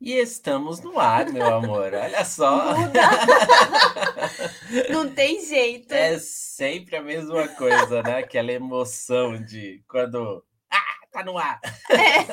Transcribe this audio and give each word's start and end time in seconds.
E 0.00 0.12
estamos 0.12 0.80
no 0.80 0.98
ar, 1.00 1.30
meu 1.30 1.46
amor. 1.46 1.94
Olha 1.94 2.24
só. 2.24 2.74
Não 4.90 5.12
tem 5.12 5.44
jeito. 5.44 5.92
É 5.92 6.18
sempre 6.18 6.96
a 6.96 7.02
mesma 7.02 7.48
coisa, 7.48 8.02
né? 8.02 8.18
Aquela 8.18 8.52
emoção 8.52 9.42
de 9.42 9.82
quando. 9.88 10.44
Ah, 10.70 11.06
tá 11.10 11.24
no 11.24 11.38
ar! 11.38 11.58
É. 11.90 12.26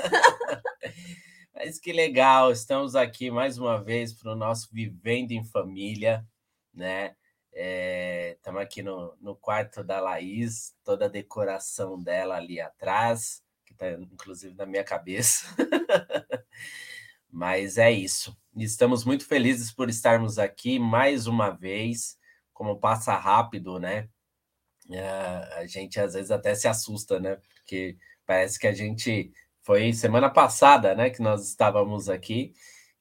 Mas 1.55 1.79
que 1.79 1.93
legal, 1.93 2.51
estamos 2.51 2.95
aqui 2.95 3.31
mais 3.31 3.57
uma 3.57 3.81
vez 3.81 4.13
para 4.13 4.33
o 4.33 4.35
nosso 4.35 4.67
Vivendo 4.73 5.31
em 5.31 5.45
Família, 5.45 6.25
né? 6.73 7.15
Estamos 8.35 8.59
é, 8.59 8.63
aqui 8.63 8.83
no, 8.83 9.15
no 9.21 9.35
quarto 9.35 9.83
da 9.83 10.01
Laís, 10.01 10.75
toda 10.83 11.05
a 11.05 11.09
decoração 11.09 12.01
dela 12.01 12.35
ali 12.35 12.59
atrás, 12.59 13.41
que 13.65 13.71
está 13.71 13.91
inclusive 13.91 14.53
na 14.55 14.65
minha 14.65 14.83
cabeça. 14.83 15.45
Mas 17.33 17.79
é 17.79 17.91
isso. 17.91 18.37
Estamos 18.55 19.03
muito 19.03 19.25
felizes 19.25 19.71
por 19.71 19.89
estarmos 19.89 20.37
aqui 20.37 20.77
mais 20.77 21.25
uma 21.25 21.49
vez. 21.49 22.15
Como 22.53 22.79
passa 22.79 23.15
rápido, 23.15 23.79
né? 23.79 24.07
Uh, 24.87 25.57
a 25.57 25.65
gente 25.65 25.99
às 25.99 26.13
vezes 26.13 26.29
até 26.29 26.53
se 26.53 26.67
assusta, 26.67 27.19
né? 27.19 27.39
Porque 27.55 27.97
parece 28.23 28.59
que 28.59 28.67
a 28.67 28.71
gente 28.71 29.33
foi 29.63 29.93
semana 29.93 30.29
passada, 30.29 30.93
né? 30.93 31.09
Que 31.09 31.23
nós 31.23 31.47
estávamos 31.47 32.07
aqui. 32.07 32.53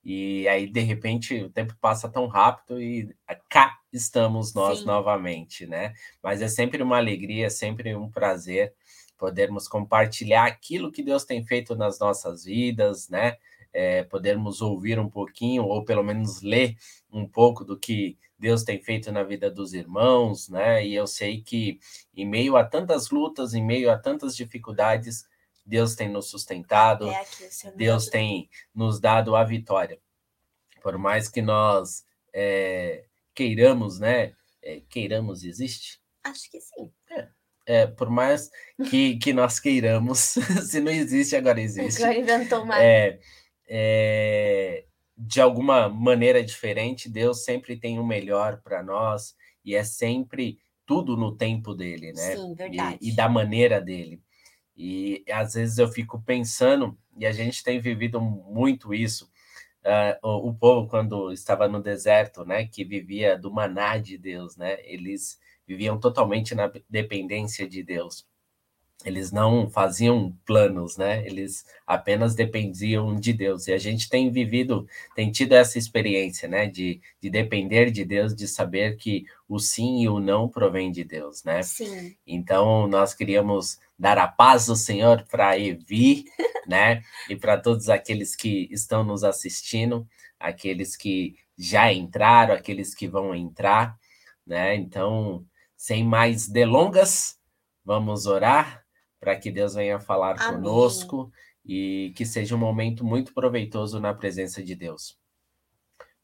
E 0.02 0.48
aí, 0.48 0.66
de 0.66 0.80
repente, 0.80 1.42
o 1.42 1.50
tempo 1.50 1.76
passa 1.78 2.08
tão 2.08 2.26
rápido 2.26 2.80
e 2.80 3.14
cá 3.50 3.78
estamos 3.92 4.54
nós 4.54 4.78
Sim. 4.78 4.86
novamente, 4.86 5.66
né? 5.66 5.92
Mas 6.22 6.40
é 6.40 6.48
sempre 6.48 6.82
uma 6.82 6.96
alegria, 6.96 7.48
é 7.48 7.50
sempre 7.50 7.94
um 7.94 8.10
prazer 8.10 8.74
podermos 9.18 9.68
compartilhar 9.68 10.46
aquilo 10.46 10.90
que 10.90 11.02
Deus 11.02 11.24
tem 11.24 11.44
feito 11.44 11.76
nas 11.76 11.98
nossas 12.00 12.44
vidas, 12.44 13.10
né? 13.10 13.36
É, 13.72 14.02
podermos 14.04 14.60
ouvir 14.60 14.98
um 14.98 15.08
pouquinho, 15.08 15.64
ou 15.64 15.84
pelo 15.84 16.02
menos 16.02 16.42
ler 16.42 16.76
um 17.10 17.26
pouco 17.26 17.64
do 17.64 17.78
que 17.78 18.18
Deus 18.38 18.64
tem 18.64 18.82
feito 18.82 19.12
na 19.12 19.22
vida 19.22 19.50
dos 19.50 19.72
irmãos, 19.72 20.48
né? 20.48 20.84
E 20.84 20.94
eu 20.94 21.06
sei 21.06 21.40
que 21.40 21.78
em 22.14 22.26
meio 22.26 22.56
a 22.56 22.64
tantas 22.64 23.10
lutas, 23.10 23.54
em 23.54 23.64
meio 23.64 23.90
a 23.90 23.96
tantas 23.96 24.36
dificuldades, 24.36 25.24
Deus 25.64 25.94
tem 25.94 26.08
nos 26.08 26.28
sustentado, 26.28 27.08
é 27.08 27.20
aqui, 27.20 27.48
Deus 27.76 28.08
tem 28.08 28.50
nos 28.74 28.98
dado 28.98 29.36
a 29.36 29.44
vitória. 29.44 30.00
Por 30.82 30.98
mais 30.98 31.28
que 31.28 31.40
nós 31.40 32.04
é, 32.34 33.04
queiramos, 33.34 34.00
né? 34.00 34.34
É, 34.60 34.82
queiramos, 34.88 35.44
existe? 35.44 36.00
Acho 36.24 36.50
que 36.50 36.60
sim. 36.60 36.92
É. 37.10 37.28
É, 37.64 37.86
por 37.86 38.10
mais 38.10 38.50
que, 38.90 39.16
que 39.18 39.32
nós 39.32 39.60
queiramos, 39.60 40.18
se 40.68 40.80
não 40.80 40.90
existe, 40.90 41.36
agora 41.36 41.60
existe. 41.60 42.02
Agora 42.02 42.18
inventou 42.18 42.66
mais. 42.66 42.82
É, 42.82 43.20
é, 43.74 44.84
de 45.16 45.40
alguma 45.40 45.88
maneira 45.88 46.44
diferente, 46.44 47.08
Deus 47.08 47.42
sempre 47.42 47.74
tem 47.74 47.98
o 47.98 48.06
melhor 48.06 48.60
para 48.60 48.82
nós 48.82 49.34
e 49.64 49.74
é 49.74 49.82
sempre 49.82 50.58
tudo 50.84 51.16
no 51.16 51.34
tempo 51.34 51.74
dele, 51.74 52.12
né? 52.12 52.36
Sim, 52.36 52.54
verdade. 52.54 52.98
E, 53.00 53.08
e, 53.08 53.16
da 53.16 53.30
maneira 53.30 53.80
dele. 53.80 54.20
E 54.76 55.24
às 55.30 55.54
vezes 55.54 55.78
eu 55.78 55.88
fico 55.88 56.20
pensando, 56.20 56.98
e 57.16 57.24
a 57.24 57.32
gente 57.32 57.64
tem 57.64 57.80
vivido 57.80 58.20
muito 58.20 58.92
isso. 58.92 59.30
Uh, 59.82 60.28
o, 60.28 60.50
o, 60.50 60.54
povo, 60.54 60.86
quando 60.86 61.32
estava 61.32 61.66
no 61.66 61.82
deserto, 61.82 62.44
né, 62.44 62.66
que 62.66 62.84
vivia 62.84 63.38
do 63.38 63.50
maná 63.50 63.96
de 63.96 64.18
Deus, 64.18 64.54
né, 64.54 64.76
eles 64.84 65.38
viviam 65.66 65.98
totalmente 65.98 66.54
na 66.54 66.70
dependência 66.90 67.66
de 67.66 67.82
Deus 67.82 68.26
eles 69.04 69.32
não 69.32 69.68
faziam 69.68 70.32
planos, 70.46 70.96
né? 70.96 71.26
Eles 71.26 71.66
apenas 71.86 72.34
dependiam 72.34 73.14
de 73.18 73.32
Deus. 73.32 73.66
E 73.66 73.72
a 73.72 73.78
gente 73.78 74.08
tem 74.08 74.30
vivido, 74.30 74.86
tem 75.14 75.30
tido 75.30 75.52
essa 75.52 75.78
experiência, 75.78 76.48
né? 76.48 76.66
De, 76.66 77.00
de 77.20 77.28
depender 77.28 77.90
de 77.90 78.04
Deus, 78.04 78.34
de 78.34 78.46
saber 78.46 78.96
que 78.96 79.24
o 79.48 79.58
sim 79.58 80.02
e 80.02 80.08
o 80.08 80.20
não 80.20 80.48
provém 80.48 80.90
de 80.92 81.04
Deus, 81.04 81.42
né? 81.42 81.62
Sim. 81.62 82.16
Então, 82.26 82.86
nós 82.86 83.12
queríamos 83.12 83.78
dar 83.98 84.18
a 84.18 84.28
paz 84.28 84.66
do 84.66 84.76
Senhor 84.76 85.24
para 85.28 85.58
Evi, 85.58 86.24
né? 86.66 87.02
E 87.28 87.36
para 87.36 87.58
todos 87.58 87.88
aqueles 87.88 88.36
que 88.36 88.68
estão 88.70 89.02
nos 89.02 89.24
assistindo, 89.24 90.06
aqueles 90.38 90.96
que 90.96 91.34
já 91.58 91.92
entraram, 91.92 92.54
aqueles 92.54 92.94
que 92.94 93.08
vão 93.08 93.34
entrar, 93.34 93.98
né? 94.46 94.76
Então, 94.76 95.44
sem 95.76 96.04
mais 96.04 96.48
delongas, 96.48 97.36
vamos 97.84 98.26
orar 98.26 98.81
para 99.22 99.36
que 99.36 99.52
Deus 99.52 99.74
venha 99.74 100.00
falar 100.00 100.34
Amém. 100.40 100.56
conosco 100.56 101.32
e 101.64 102.12
que 102.16 102.26
seja 102.26 102.56
um 102.56 102.58
momento 102.58 103.04
muito 103.04 103.32
proveitoso 103.32 104.00
na 104.00 104.12
presença 104.12 104.60
de 104.60 104.74
Deus. 104.74 105.16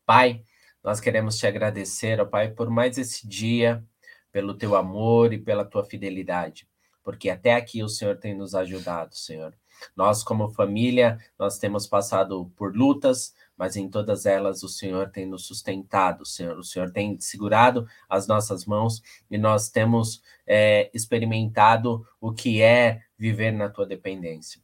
Pai, 0.04 0.42
nós 0.82 0.98
queremos 0.98 1.38
te 1.38 1.46
agradecer, 1.46 2.20
ó 2.20 2.24
Pai, 2.24 2.50
por 2.50 2.68
mais 2.68 2.98
esse 2.98 3.24
dia, 3.28 3.84
pelo 4.32 4.52
teu 4.52 4.74
amor 4.74 5.32
e 5.32 5.38
pela 5.38 5.64
tua 5.64 5.84
fidelidade, 5.84 6.68
porque 7.04 7.30
até 7.30 7.54
aqui 7.54 7.84
o 7.84 7.88
Senhor 7.88 8.16
tem 8.16 8.34
nos 8.34 8.52
ajudado, 8.52 9.14
Senhor. 9.14 9.54
Nós, 9.94 10.24
como 10.24 10.50
família, 10.50 11.18
nós 11.38 11.56
temos 11.56 11.86
passado 11.86 12.50
por 12.56 12.76
lutas, 12.76 13.32
mas 13.58 13.76
em 13.76 13.90
todas 13.90 14.24
elas 14.24 14.62
o 14.62 14.68
Senhor 14.68 15.10
tem 15.10 15.26
nos 15.26 15.44
sustentado, 15.44 16.24
Senhor. 16.24 16.56
O 16.56 16.62
Senhor 16.62 16.92
tem 16.92 17.18
segurado 17.20 17.86
as 18.08 18.28
nossas 18.28 18.64
mãos 18.64 19.02
e 19.28 19.36
nós 19.36 19.68
temos 19.68 20.22
é, 20.46 20.88
experimentado 20.94 22.06
o 22.20 22.32
que 22.32 22.62
é 22.62 23.02
viver 23.18 23.50
na 23.50 23.68
tua 23.68 23.84
dependência. 23.84 24.62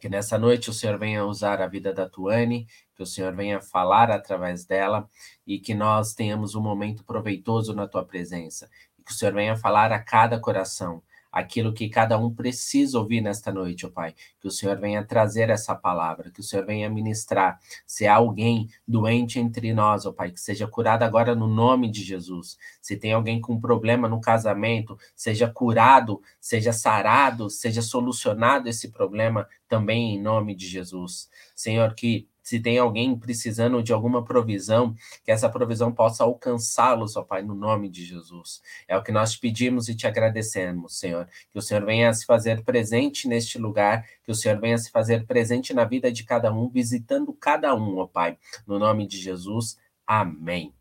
Que 0.00 0.08
nessa 0.08 0.38
noite 0.38 0.70
o 0.70 0.72
Senhor 0.72 0.98
venha 0.98 1.26
usar 1.26 1.60
a 1.60 1.66
vida 1.66 1.92
da 1.92 2.08
Tuane, 2.08 2.66
que 2.94 3.02
o 3.02 3.06
Senhor 3.06 3.34
venha 3.34 3.60
falar 3.60 4.10
através 4.10 4.64
dela 4.64 5.08
e 5.46 5.58
que 5.58 5.74
nós 5.74 6.14
tenhamos 6.14 6.54
um 6.54 6.62
momento 6.62 7.04
proveitoso 7.04 7.74
na 7.74 7.86
tua 7.86 8.04
presença. 8.04 8.70
E 8.98 9.02
que 9.02 9.12
o 9.12 9.14
Senhor 9.14 9.34
venha 9.34 9.56
falar 9.56 9.92
a 9.92 9.98
cada 9.98 10.40
coração 10.40 11.02
aquilo 11.36 11.74
que 11.74 11.86
cada 11.90 12.16
um 12.16 12.34
precisa 12.34 12.98
ouvir 12.98 13.20
nesta 13.20 13.52
noite, 13.52 13.84
ó 13.84 13.90
Pai. 13.90 14.14
Que 14.40 14.48
o 14.48 14.50
Senhor 14.50 14.78
venha 14.78 15.04
trazer 15.04 15.50
essa 15.50 15.74
palavra, 15.74 16.30
que 16.30 16.40
o 16.40 16.42
Senhor 16.42 16.64
venha 16.64 16.88
ministrar. 16.88 17.60
Se 17.86 18.06
há 18.06 18.14
alguém 18.14 18.70
doente 18.88 19.38
entre 19.38 19.74
nós, 19.74 20.06
ó 20.06 20.12
Pai, 20.12 20.30
que 20.30 20.40
seja 20.40 20.66
curado 20.66 21.02
agora 21.02 21.34
no 21.34 21.46
nome 21.46 21.90
de 21.90 22.02
Jesus. 22.02 22.56
Se 22.80 22.96
tem 22.96 23.12
alguém 23.12 23.38
com 23.38 23.60
problema 23.60 24.08
no 24.08 24.18
casamento, 24.18 24.98
seja 25.14 25.46
curado, 25.46 26.22
seja 26.40 26.72
sarado, 26.72 27.50
seja 27.50 27.82
solucionado 27.82 28.70
esse 28.70 28.90
problema 28.90 29.46
também 29.68 30.14
em 30.14 30.22
nome 30.22 30.54
de 30.54 30.66
Jesus. 30.66 31.28
Senhor, 31.54 31.94
que 31.94 32.26
se 32.46 32.60
tem 32.60 32.78
alguém 32.78 33.18
precisando 33.18 33.82
de 33.82 33.92
alguma 33.92 34.24
provisão, 34.24 34.94
que 35.24 35.32
essa 35.32 35.48
provisão 35.48 35.92
possa 35.92 36.22
alcançá-los, 36.22 37.16
ó 37.16 37.24
Pai, 37.24 37.42
no 37.42 37.56
nome 37.56 37.88
de 37.88 38.04
Jesus. 38.04 38.62
É 38.86 38.96
o 38.96 39.02
que 39.02 39.10
nós 39.10 39.32
te 39.32 39.40
pedimos 39.40 39.88
e 39.88 39.96
te 39.96 40.06
agradecemos, 40.06 40.96
Senhor. 40.96 41.28
Que 41.50 41.58
o 41.58 41.60
Senhor 41.60 41.84
venha 41.84 42.14
se 42.14 42.24
fazer 42.24 42.62
presente 42.62 43.26
neste 43.26 43.58
lugar, 43.58 44.06
que 44.22 44.30
o 44.30 44.34
Senhor 44.34 44.60
venha 44.60 44.78
se 44.78 44.92
fazer 44.92 45.26
presente 45.26 45.74
na 45.74 45.84
vida 45.84 46.12
de 46.12 46.22
cada 46.22 46.52
um, 46.52 46.68
visitando 46.68 47.32
cada 47.32 47.74
um, 47.74 47.98
ó 47.98 48.06
Pai. 48.06 48.38
No 48.64 48.78
nome 48.78 49.08
de 49.08 49.18
Jesus. 49.18 49.76
Amém. 50.06 50.72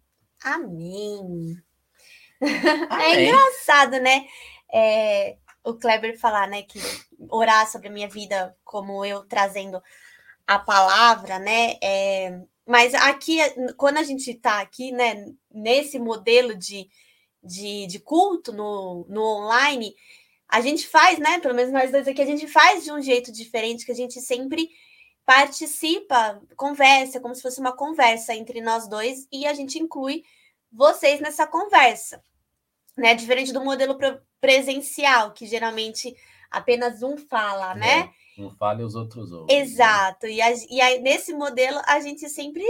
Amém. 0.43 1.57
É 3.01 3.23
engraçado, 3.23 3.99
né? 4.01 4.27
É, 4.71 5.37
o 5.63 5.73
Kleber 5.73 6.19
falar, 6.19 6.47
né, 6.47 6.61
que 6.61 6.79
orar 7.27 7.67
sobre 7.67 7.87
a 7.87 7.91
minha 7.91 8.07
vida, 8.07 8.55
como 8.63 9.03
eu 9.03 9.23
trazendo 9.23 9.81
a 10.47 10.59
palavra, 10.59 11.39
né? 11.39 11.77
É, 11.81 12.39
mas 12.65 12.93
aqui, 12.93 13.37
quando 13.77 13.97
a 13.97 14.03
gente 14.03 14.31
está 14.31 14.59
aqui, 14.59 14.91
né, 14.91 15.25
nesse 15.51 15.99
modelo 15.99 16.55
de, 16.55 16.89
de, 17.43 17.87
de 17.87 17.99
culto 17.99 18.51
no, 18.51 19.05
no 19.09 19.21
online, 19.21 19.95
a 20.47 20.61
gente 20.61 20.87
faz, 20.87 21.19
né? 21.19 21.39
Pelo 21.39 21.55
menos 21.55 21.71
nós 21.71 21.91
dois 21.91 22.07
aqui, 22.07 22.21
a 22.21 22.25
gente 22.25 22.47
faz 22.47 22.83
de 22.83 22.91
um 22.91 23.01
jeito 23.01 23.31
diferente, 23.31 23.85
que 23.85 23.91
a 23.91 23.95
gente 23.95 24.19
sempre 24.21 24.69
participa, 25.25 26.39
conversa, 26.55 27.19
como 27.19 27.33
se 27.33 27.41
fosse 27.41 27.59
uma 27.59 27.75
conversa 27.75 28.33
entre 28.35 28.61
nós 28.61 28.87
dois, 28.87 29.27
e 29.31 29.47
a 29.47 29.53
gente 29.53 29.79
inclui 29.79 30.23
vocês 30.71 31.19
nessa 31.19 31.47
conversa, 31.47 32.21
né? 32.97 33.15
Diferente 33.15 33.51
do 33.51 33.63
modelo 33.63 33.97
presencial, 34.39 35.33
que 35.33 35.45
geralmente 35.47 36.15
apenas 36.51 37.01
um 37.01 37.17
fala, 37.17 37.73
né? 37.75 37.99
É. 38.01 38.24
Um 38.37 38.49
fala 38.49 38.81
e 38.81 38.83
os 38.83 38.95
outros 38.95 39.31
ouvem. 39.31 39.55
Né? 39.55 39.61
Exato. 39.61 40.25
Né? 40.25 40.33
E, 40.33 40.41
a, 40.41 40.53
e 40.69 40.81
aí, 40.81 41.01
nesse 41.01 41.33
modelo, 41.33 41.79
a 41.85 41.99
gente 41.99 42.27
sempre 42.29 42.63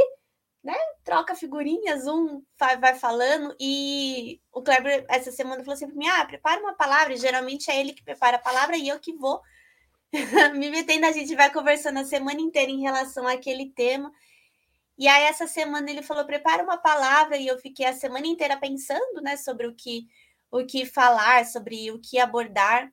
né, 0.65 0.75
troca 1.03 1.35
figurinhas, 1.35 2.07
um 2.07 2.41
vai, 2.57 2.75
vai 2.77 2.95
falando. 2.95 3.55
E 3.59 4.41
o 4.51 4.63
Kleber, 4.63 5.05
essa 5.07 5.31
semana, 5.31 5.63
falou 5.63 5.75
assim 5.75 5.87
para 5.87 5.95
mim: 5.95 6.07
ah, 6.07 6.25
prepara 6.25 6.59
uma 6.59 6.73
palavra. 6.73 7.13
E 7.13 7.17
geralmente 7.17 7.69
é 7.69 7.79
ele 7.79 7.93
que 7.93 8.03
prepara 8.03 8.37
a 8.37 8.41
palavra 8.41 8.75
e 8.75 8.87
eu 8.87 8.99
que 8.99 9.13
vou 9.13 9.39
me 10.55 10.71
metendo. 10.71 11.05
A 11.05 11.11
gente 11.11 11.35
vai 11.35 11.51
conversando 11.53 11.99
a 11.99 12.05
semana 12.05 12.41
inteira 12.41 12.71
em 12.71 12.81
relação 12.81 13.27
àquele 13.27 13.71
tema. 13.71 14.11
E 14.97 15.07
aí, 15.07 15.25
essa 15.25 15.45
semana, 15.45 15.89
ele 15.89 16.01
falou: 16.01 16.25
prepara 16.25 16.63
uma 16.63 16.77
palavra. 16.77 17.37
E 17.37 17.45
eu 17.47 17.59
fiquei 17.59 17.85
a 17.85 17.93
semana 17.93 18.25
inteira 18.25 18.57
pensando 18.57 19.21
né, 19.21 19.37
sobre 19.37 19.67
o 19.67 19.75
que, 19.75 20.07
o 20.49 20.65
que 20.65 20.85
falar, 20.85 21.45
sobre 21.45 21.91
o 21.91 21.99
que 21.99 22.17
abordar. 22.17 22.91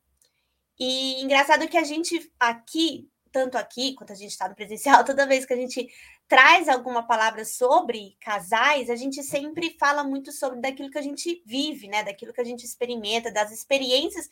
E 0.79 1.23
engraçado 1.23 1.69
que 1.69 1.77
a 1.77 1.85
gente 1.85 2.31
aqui, 2.39 3.09
tanto 3.31 3.57
aqui 3.57 3.95
quanto 3.95 4.13
a 4.13 4.17
gente 4.17 4.31
está 4.31 4.49
no 4.49 4.55
presencial, 4.55 5.05
toda 5.05 5.27
vez 5.27 5.45
que 5.45 5.53
a 5.53 5.57
gente 5.57 5.89
traz 6.29 6.69
alguma 6.69 7.07
palavra 7.07 7.45
sobre 7.45 8.17
casais, 8.21 8.89
a 8.89 8.97
gente 8.97 9.23
sempre 9.23 9.77
fala 9.79 10.03
muito 10.03 10.33
sobre 10.33 10.61
daquilo 10.61 10.91
que 10.91 10.99
a 10.99 11.03
gente 11.03 11.43
vive, 11.45 11.89
né? 11.89 12.03
Daquilo 12.03 12.33
que 12.33 12.41
a 12.41 12.45
gente 12.45 12.65
experimenta, 12.65 13.31
das 13.31 13.53
experiências 13.53 14.29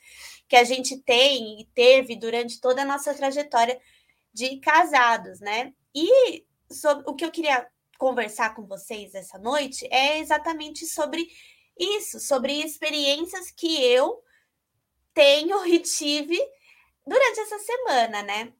que 0.48 0.56
a 0.56 0.64
gente 0.64 0.96
tem 1.02 1.60
e 1.60 1.66
teve 1.74 2.16
durante 2.16 2.60
toda 2.60 2.82
a 2.82 2.86
nossa 2.86 3.12
trajetória 3.14 3.78
de 4.32 4.56
casados, 4.60 5.40
né? 5.40 5.74
E 5.94 6.46
sobre, 6.72 7.04
o 7.06 7.14
que 7.14 7.24
eu 7.24 7.30
queria 7.30 7.66
conversar 7.98 8.54
com 8.54 8.66
vocês 8.66 9.14
essa 9.14 9.38
noite 9.38 9.86
é 9.90 10.18
exatamente 10.20 10.86
sobre 10.86 11.28
isso, 11.78 12.18
sobre 12.18 12.62
experiências 12.62 13.50
que 13.50 13.84
eu 13.84 14.22
tenho 15.14 15.66
e 15.66 15.78
tive 15.78 16.38
durante 17.06 17.40
essa 17.40 17.58
semana, 17.58 18.22
né? 18.22 18.52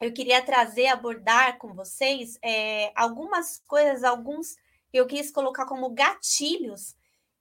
Eu 0.00 0.12
queria 0.12 0.42
trazer, 0.42 0.86
abordar 0.88 1.58
com 1.58 1.74
vocês 1.74 2.38
é, 2.42 2.92
algumas 2.94 3.62
coisas, 3.66 4.04
alguns 4.04 4.56
eu 4.92 5.06
quis 5.06 5.30
colocar 5.30 5.66
como 5.66 5.90
gatilhos 5.90 6.94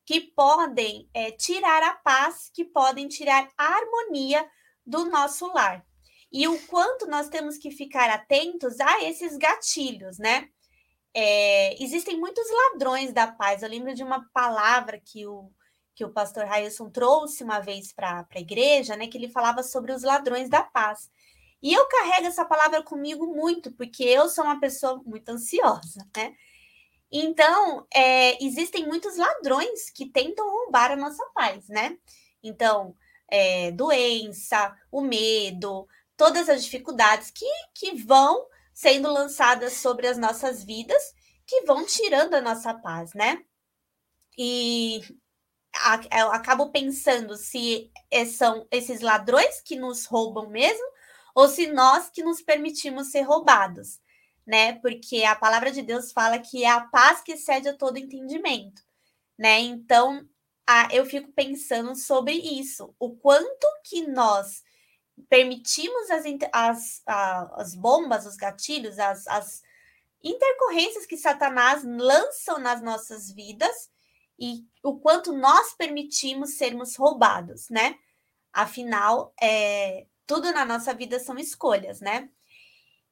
que 0.06 0.19
podem 0.19 1.10
é, 1.13 1.31
tirar 1.31 1.84
a 1.84 1.94
paz, 1.94 2.50
que 2.54 2.66
podem 2.66 3.07
tirar 3.07 3.50
a 3.57 3.66
harmonia 3.66 4.45
do 4.86 5.06
nosso 5.06 5.48
lar. 5.54 5.86
E 6.31 6.48
o 6.48 6.60
quanto 6.68 7.06
nós 7.06 7.30
temos 7.30 7.57
que 7.57 7.69
ficar 7.69 8.10
atentos 8.10 8.80
a 8.80 9.04
esses 9.04 9.38
gatilhos, 9.38 10.18
né? 10.18 10.50
É, 11.13 11.81
existem 11.81 12.19
muitos 12.19 12.45
ladrões 12.50 13.13
da 13.13 13.28
paz. 13.28 13.62
Eu 13.62 13.69
lembro 13.69 13.94
de 13.94 14.04
uma 14.04 14.28
palavra 14.34 15.00
que 15.00 15.28
o, 15.28 15.51
que 15.95 16.04
o 16.04 16.10
pastor 16.12 16.45
Railson 16.45 16.90
trouxe 16.90 17.44
uma 17.44 17.60
vez 17.60 17.92
para 17.94 18.28
a 18.30 18.40
igreja, 18.40 18.95
né? 18.95 19.07
Que 19.07 19.18
ele 19.18 19.30
falava 19.30 19.63
sobre 19.63 19.92
os 19.92 20.04
ladrões 20.04 20.50
da 20.50 20.63
paz. 20.63 21.10
E 21.62 21.74
eu 21.74 21.88
carrego 21.88 22.28
essa 22.28 22.44
palavra 22.44 22.84
comigo 22.84 23.28
muito, 23.28 23.72
porque 23.72 24.04
eu 24.04 24.28
sou 24.28 24.44
uma 24.44 24.60
pessoa 24.60 25.01
muito 25.06 25.30
ansiosa, 25.30 26.06
né? 26.16 26.34
Então, 27.12 27.86
é, 27.94 28.44
existem 28.44 28.88
muitos 28.88 29.18
ladrões 29.18 29.90
que 29.92 30.10
tentam 30.10 30.50
roubar 30.50 30.92
a 30.92 30.95
nossa 30.95 31.24
paz, 31.34 31.68
né? 31.69 31.98
Então, 32.42 32.95
é, 33.30 33.72
doença, 33.72 34.75
o 34.92 35.00
medo, 35.01 35.88
todas 36.18 36.50
as 36.50 36.63
dificuldades 36.63 37.31
que, 37.31 37.45
que 37.75 37.95
vão 38.04 38.48
sendo 38.74 39.12
lançadas 39.12 39.74
sobre 39.74 40.07
as 40.07 40.18
nossas 40.18 40.63
vidas, 40.63 41.13
que 41.45 41.62
vão 41.62 41.86
tirando 41.86 42.34
a 42.34 42.42
nossa 42.42 42.74
paz, 42.74 43.13
né? 43.13 43.44
E 44.38 45.01
eu 46.11 46.31
acabo 46.31 46.69
pensando 46.69 47.35
se 47.35 47.91
é, 48.11 48.25
são 48.25 48.67
esses 48.71 49.01
ladrões 49.01 49.61
que 49.61 49.75
nos 49.75 50.05
roubam 50.05 50.49
mesmo, 50.49 50.85
ou 51.33 51.47
se 51.47 51.67
nós 51.67 52.09
que 52.09 52.23
nos 52.23 52.41
permitimos 52.41 53.07
ser 53.07 53.21
roubados, 53.21 53.99
né? 54.45 54.73
Porque 54.73 55.23
a 55.23 55.35
palavra 55.35 55.71
de 55.71 55.81
Deus 55.81 56.11
fala 56.11 56.37
que 56.37 56.63
é 56.63 56.69
a 56.69 56.81
paz 56.81 57.21
que 57.21 57.33
excede 57.33 57.69
a 57.69 57.77
todo 57.77 57.97
entendimento, 57.97 58.83
né? 59.37 59.59
Então, 59.59 60.27
a, 60.67 60.93
eu 60.93 61.05
fico 61.05 61.31
pensando 61.31 61.95
sobre 61.95 62.33
isso, 62.33 62.95
o 62.99 63.15
quanto 63.15 63.67
que 63.83 64.05
nós 64.07 64.63
permitimos 65.27 66.09
as, 66.11 66.23
as, 66.51 67.01
as 67.53 67.75
bombas, 67.75 68.25
os 68.25 68.35
gatilhos, 68.35 68.99
as, 68.99 69.27
as 69.27 69.61
intercorrências 70.23 71.05
que 71.05 71.17
Satanás 71.17 71.83
lançam 71.83 72.59
nas 72.59 72.81
nossas 72.81 73.31
vidas 73.31 73.91
e 74.39 74.65
o 74.83 75.00
quanto 75.00 75.31
nós 75.33 75.74
permitimos 75.74 76.57
sermos 76.57 76.95
roubados, 76.95 77.69
né? 77.69 77.97
Afinal, 78.51 79.33
é, 79.41 80.06
tudo 80.25 80.51
na 80.51 80.65
nossa 80.65 80.94
vida 80.94 81.19
são 81.19 81.38
escolhas, 81.38 82.01
né? 82.01 82.30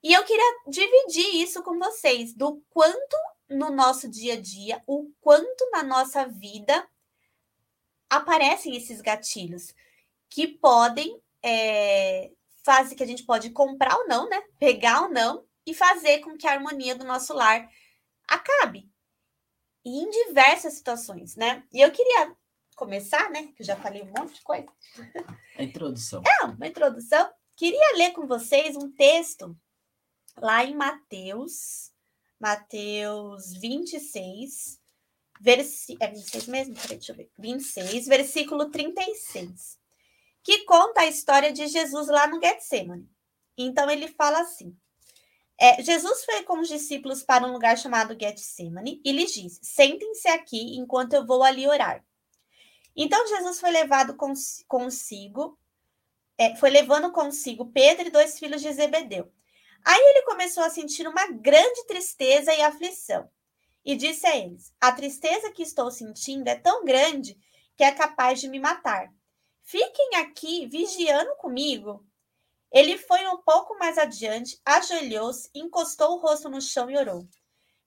E 0.03 0.13
eu 0.13 0.23
queria 0.23 0.59
dividir 0.67 1.41
isso 1.41 1.61
com 1.63 1.77
vocês, 1.77 2.33
do 2.33 2.61
quanto 2.69 3.17
no 3.49 3.69
nosso 3.69 4.09
dia 4.09 4.33
a 4.33 4.41
dia, 4.41 4.81
o 4.87 5.11
quanto 5.21 5.69
na 5.71 5.83
nossa 5.83 6.27
vida 6.27 6.87
aparecem 8.09 8.75
esses 8.75 8.99
gatilhos 9.01 9.73
que 10.29 10.47
podem 10.47 11.21
é, 11.43 12.31
fase 12.63 12.95
que 12.95 13.03
a 13.03 13.07
gente 13.07 13.23
pode 13.23 13.49
comprar 13.51 13.95
ou 13.95 14.07
não, 14.07 14.27
né? 14.29 14.41
Pegar 14.57 15.03
ou 15.03 15.09
não 15.09 15.45
e 15.65 15.73
fazer 15.73 16.19
com 16.19 16.37
que 16.37 16.47
a 16.47 16.53
harmonia 16.53 16.95
do 16.95 17.05
nosso 17.05 17.33
lar 17.33 17.69
acabe. 18.27 18.90
E 19.83 19.89
em 19.89 20.09
diversas 20.09 20.73
situações, 20.73 21.35
né? 21.35 21.63
E 21.71 21.81
eu 21.81 21.91
queria 21.91 22.35
começar, 22.75 23.29
né? 23.29 23.47
Que 23.55 23.61
eu 23.61 23.65
já 23.65 23.75
falei 23.75 24.01
um 24.03 24.11
monte 24.17 24.35
de 24.35 24.41
coisa. 24.41 24.67
A 25.57 25.63
introdução. 25.63 26.23
É, 26.25 26.45
uma 26.45 26.67
introdução. 26.67 27.29
Queria 27.55 27.97
ler 27.97 28.11
com 28.11 28.27
vocês 28.27 28.75
um 28.75 28.91
texto 28.91 29.57
lá 30.37 30.63
em 30.63 30.75
Mateus, 30.75 31.91
Mateus 32.39 33.53
26, 33.53 34.79
versículo. 35.39 36.03
É 36.03 36.11
26 36.11 36.47
mesmo? 36.47 36.75
Peraí, 36.75 36.97
deixa 36.97 37.11
eu 37.11 37.17
ver. 37.17 37.31
26, 37.37 38.05
versículo 38.07 38.69
36 38.69 39.81
que 40.43 40.65
conta 40.65 41.01
a 41.01 41.07
história 41.07 41.51
de 41.51 41.67
Jesus 41.67 42.07
lá 42.07 42.27
no 42.27 42.39
Getsemane. 42.41 43.09
Então 43.57 43.89
ele 43.89 44.07
fala 44.07 44.41
assim: 44.41 44.75
é, 45.63 45.79
Jesus 45.83 46.25
foi 46.25 46.41
com 46.41 46.59
os 46.59 46.67
discípulos 46.67 47.21
para 47.21 47.45
um 47.45 47.51
lugar 47.53 47.77
chamado 47.77 48.17
Getsemane 48.19 48.99
e 49.05 49.11
lhes 49.11 49.31
disse: 49.31 49.59
Sentem-se 49.61 50.27
aqui 50.27 50.75
enquanto 50.75 51.13
eu 51.13 51.23
vou 51.23 51.43
ali 51.43 51.67
orar. 51.67 52.03
Então 52.95 53.27
Jesus 53.27 53.59
foi 53.59 53.69
levado 53.69 54.15
cons 54.15 54.65
consigo, 54.67 55.59
é, 56.35 56.55
foi 56.55 56.71
levando 56.71 57.11
consigo 57.11 57.71
Pedro 57.71 58.07
e 58.07 58.09
dois 58.09 58.39
filhos 58.39 58.59
de 58.59 58.73
Zebedeu. 58.73 59.31
Aí 59.85 60.01
ele 60.01 60.23
começou 60.23 60.63
a 60.63 60.69
sentir 60.71 61.07
uma 61.07 61.27
grande 61.27 61.85
tristeza 61.85 62.51
e 62.51 62.61
aflição. 62.63 63.29
E 63.85 63.95
disse 63.95 64.25
a 64.25 64.35
eles: 64.35 64.73
A 64.81 64.91
tristeza 64.91 65.51
que 65.51 65.61
estou 65.61 65.91
sentindo 65.91 66.47
é 66.47 66.55
tão 66.55 66.83
grande 66.83 67.37
que 67.77 67.83
é 67.83 67.91
capaz 67.91 68.41
de 68.41 68.47
me 68.47 68.59
matar. 68.59 69.13
Fiquem 69.61 70.15
aqui 70.15 70.65
vigiando 70.65 71.35
comigo. 71.35 72.03
Ele 72.71 72.97
foi 72.97 73.27
um 73.27 73.37
pouco 73.37 73.77
mais 73.77 73.97
adiante, 73.97 74.59
ajoelhou-se, 74.65 75.49
encostou 75.53 76.13
o 76.15 76.21
rosto 76.21 76.49
no 76.49 76.61
chão 76.61 76.89
e 76.89 76.97
orou. 76.97 77.27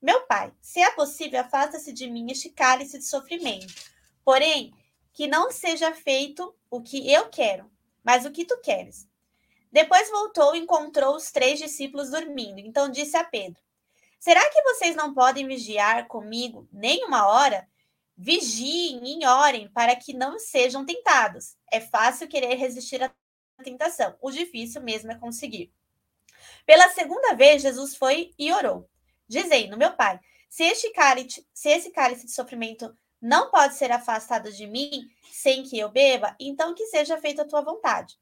Meu 0.00 0.26
pai, 0.26 0.52
se 0.60 0.80
é 0.80 0.90
possível, 0.90 1.40
afasta-se 1.40 1.92
de 1.92 2.06
mim 2.10 2.30
este 2.30 2.50
cálice 2.50 2.98
de 2.98 3.06
sofrimento. 3.06 3.72
Porém, 4.22 4.74
que 5.14 5.26
não 5.26 5.50
seja 5.50 5.94
feito 5.94 6.54
o 6.70 6.82
que 6.82 7.10
eu 7.10 7.30
quero, 7.30 7.70
mas 8.02 8.26
o 8.26 8.30
que 8.30 8.44
tu 8.44 8.60
queres. 8.60 9.08
Depois 9.72 10.10
voltou 10.10 10.54
e 10.54 10.58
encontrou 10.58 11.16
os 11.16 11.32
três 11.32 11.58
discípulos 11.58 12.10
dormindo. 12.10 12.58
Então 12.58 12.90
disse 12.90 13.16
a 13.16 13.24
Pedro: 13.24 13.60
Será 14.20 14.40
que 14.50 14.62
vocês 14.62 14.94
não 14.94 15.14
podem 15.14 15.46
vigiar 15.46 16.06
comigo 16.06 16.68
nem 16.72 17.04
uma 17.04 17.26
hora? 17.26 17.66
Vigiem 18.16 19.00
e 19.20 19.26
orem 19.26 19.68
para 19.70 19.96
que 19.96 20.12
não 20.12 20.38
sejam 20.38 20.84
tentados. 20.84 21.56
É 21.72 21.80
fácil 21.80 22.28
querer 22.28 22.54
resistir 22.54 23.02
à 23.02 23.12
tentação. 23.62 24.16
O 24.20 24.30
difícil 24.30 24.82
mesmo 24.82 25.12
é 25.12 25.14
conseguir. 25.14 25.72
Pela 26.66 26.88
segunda 26.90 27.34
vez, 27.34 27.62
Jesus 27.62 27.96
foi 27.96 28.32
e 28.38 28.52
orou, 28.52 28.88
dizendo: 29.28 29.76
Meu 29.76 29.92
pai, 29.94 30.18
se 30.48 30.64
este 30.64 30.90
cálice, 30.90 31.46
se 31.52 31.68
esse 31.68 31.90
cálice 31.90 32.26
de 32.26 32.32
sofrimento 32.32 32.96
não 33.20 33.50
pode 33.50 33.74
ser 33.74 33.90
afastado 33.90 34.52
de 34.52 34.66
mim 34.66 35.08
sem 35.32 35.62
que 35.62 35.78
eu 35.78 35.90
beba, 35.90 36.36
então 36.38 36.74
que 36.74 36.86
seja 36.86 37.18
feita 37.18 37.42
a 37.42 37.46
tua 37.46 37.62
vontade. 37.62 38.16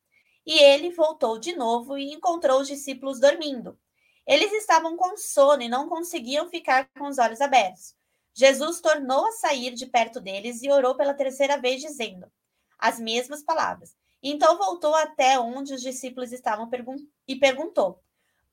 E 0.47 0.59
ele 0.59 0.91
voltou 0.91 1.39
de 1.39 1.55
novo 1.55 1.97
e 1.99 2.13
encontrou 2.13 2.61
os 2.61 2.69
discípulos 2.69 3.21
dormindo. 3.21 3.79
Eles 4.27 4.53
estavam 4.53 4.97
com 4.97 5.17
sono 5.17 5.63
e 5.63 5.69
não 5.69 5.89
conseguiam 5.89 6.49
ficar 6.49 6.89
com 6.97 7.09
os 7.09 7.19
olhos 7.19 7.41
abertos. 7.41 7.95
Jesus 8.35 8.81
tornou 8.81 9.27
a 9.27 9.33
sair 9.33 9.75
de 9.75 9.87
perto 9.87 10.21
deles 10.21 10.63
e 10.63 10.71
orou 10.71 10.95
pela 10.95 11.15
terceira 11.15 11.59
vez, 11.59 11.81
dizendo 11.81 12.31
as 12.79 12.99
mesmas 12.99 13.43
palavras. 13.43 13.95
Então 14.23 14.57
voltou 14.57 14.95
até 14.95 15.39
onde 15.39 15.75
os 15.75 15.83
discípulos 15.83 16.33
estavam 16.33 16.71
pergun 16.71 16.97
e 17.27 17.37
perguntou: 17.37 18.01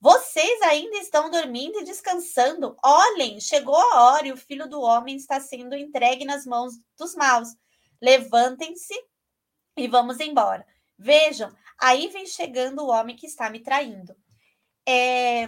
Vocês 0.00 0.60
ainda 0.62 0.96
estão 0.96 1.30
dormindo 1.30 1.78
e 1.78 1.84
descansando? 1.84 2.76
Olhem, 2.82 3.40
chegou 3.40 3.76
a 3.76 4.02
hora 4.04 4.26
e 4.26 4.32
o 4.32 4.36
filho 4.36 4.68
do 4.68 4.80
homem 4.80 5.16
está 5.16 5.38
sendo 5.38 5.76
entregue 5.76 6.24
nas 6.24 6.44
mãos 6.44 6.74
dos 6.98 7.14
maus. 7.14 7.48
Levantem-se 8.02 8.94
e 9.76 9.86
vamos 9.86 10.18
embora. 10.18 10.66
Vejam, 10.98 11.54
aí 11.78 12.08
vem 12.08 12.26
chegando 12.26 12.82
o 12.82 12.88
homem 12.88 13.14
que 13.14 13.26
está 13.26 13.48
me 13.48 13.60
traindo. 13.60 14.14
É, 14.86 15.44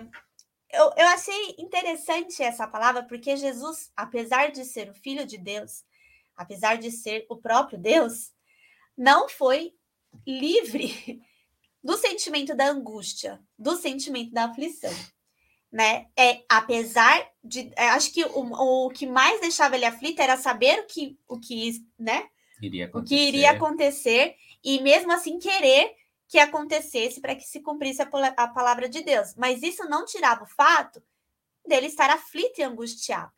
eu, 0.73 0.91
eu 0.97 1.07
achei 1.09 1.57
interessante 1.59 2.43
essa 2.43 2.67
palavra, 2.67 3.03
porque 3.03 3.37
Jesus, 3.37 3.93
apesar 3.97 4.51
de 4.51 4.65
ser 4.65 4.89
o 4.89 4.95
Filho 4.95 5.27
de 5.27 5.37
Deus, 5.37 5.85
apesar 6.35 6.77
de 6.77 6.91
ser 6.91 7.27
o 7.29 7.37
próprio 7.37 7.79
Deus, 7.79 8.33
não 8.97 9.29
foi 9.29 9.75
livre 10.27 11.23
do 11.83 11.97
sentimento 11.97 12.55
da 12.55 12.69
angústia, 12.69 13.41
do 13.59 13.77
sentimento 13.77 14.33
da 14.33 14.45
aflição. 14.45 14.93
Né? 15.71 16.07
É, 16.17 16.43
apesar 16.49 17.27
de. 17.43 17.73
É, 17.77 17.89
acho 17.91 18.13
que 18.13 18.25
o, 18.25 18.87
o 18.87 18.91
que 18.91 19.07
mais 19.07 19.41
deixava 19.41 19.75
ele 19.75 19.87
aflito 19.87 20.21
era 20.21 20.37
saber 20.37 20.81
o 20.81 20.87
que, 20.87 21.19
o 21.27 21.41
que, 21.41 21.83
né? 21.99 22.29
Iria 22.61 22.91
o 22.93 23.03
que 23.03 23.17
iria 23.17 23.51
acontecer, 23.53 24.37
e 24.63 24.81
mesmo 24.81 25.11
assim 25.11 25.39
querer 25.39 25.97
que 26.29 26.39
acontecesse 26.39 27.21
para 27.21 27.35
que 27.35 27.45
se 27.45 27.61
cumprisse 27.61 28.01
a, 28.01 28.09
a 28.37 28.49
palavra 28.49 28.89
de 28.89 29.03
Deus. 29.03 29.35
Mas 29.35 29.63
isso 29.63 29.85
não 29.89 30.05
tirava 30.05 30.45
o 30.45 30.47
fato 30.47 31.03
dele 31.67 31.87
estar 31.87 32.11
aflito 32.11 32.59
e 32.59 32.65
angustiado. 32.65 33.33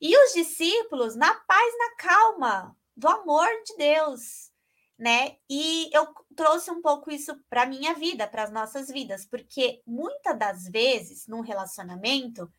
E 0.00 0.16
os 0.16 0.32
discípulos 0.32 1.14
na 1.14 1.34
paz, 1.34 1.74
na 1.78 1.96
calma 1.96 2.76
do 2.96 3.08
amor 3.08 3.48
de 3.66 3.76
Deus, 3.76 4.49
né? 5.00 5.36
E 5.48 5.88
eu 5.96 6.06
trouxe 6.36 6.70
um 6.70 6.82
pouco 6.82 7.10
isso 7.10 7.34
para 7.48 7.64
minha 7.64 7.94
vida, 7.94 8.28
para 8.28 8.44
as 8.44 8.52
nossas 8.52 8.88
vidas, 8.88 9.24
porque 9.24 9.80
muitas 9.86 10.38
das 10.38 10.68
vezes 10.68 11.26
num 11.26 11.40
relacionamento, 11.40 12.52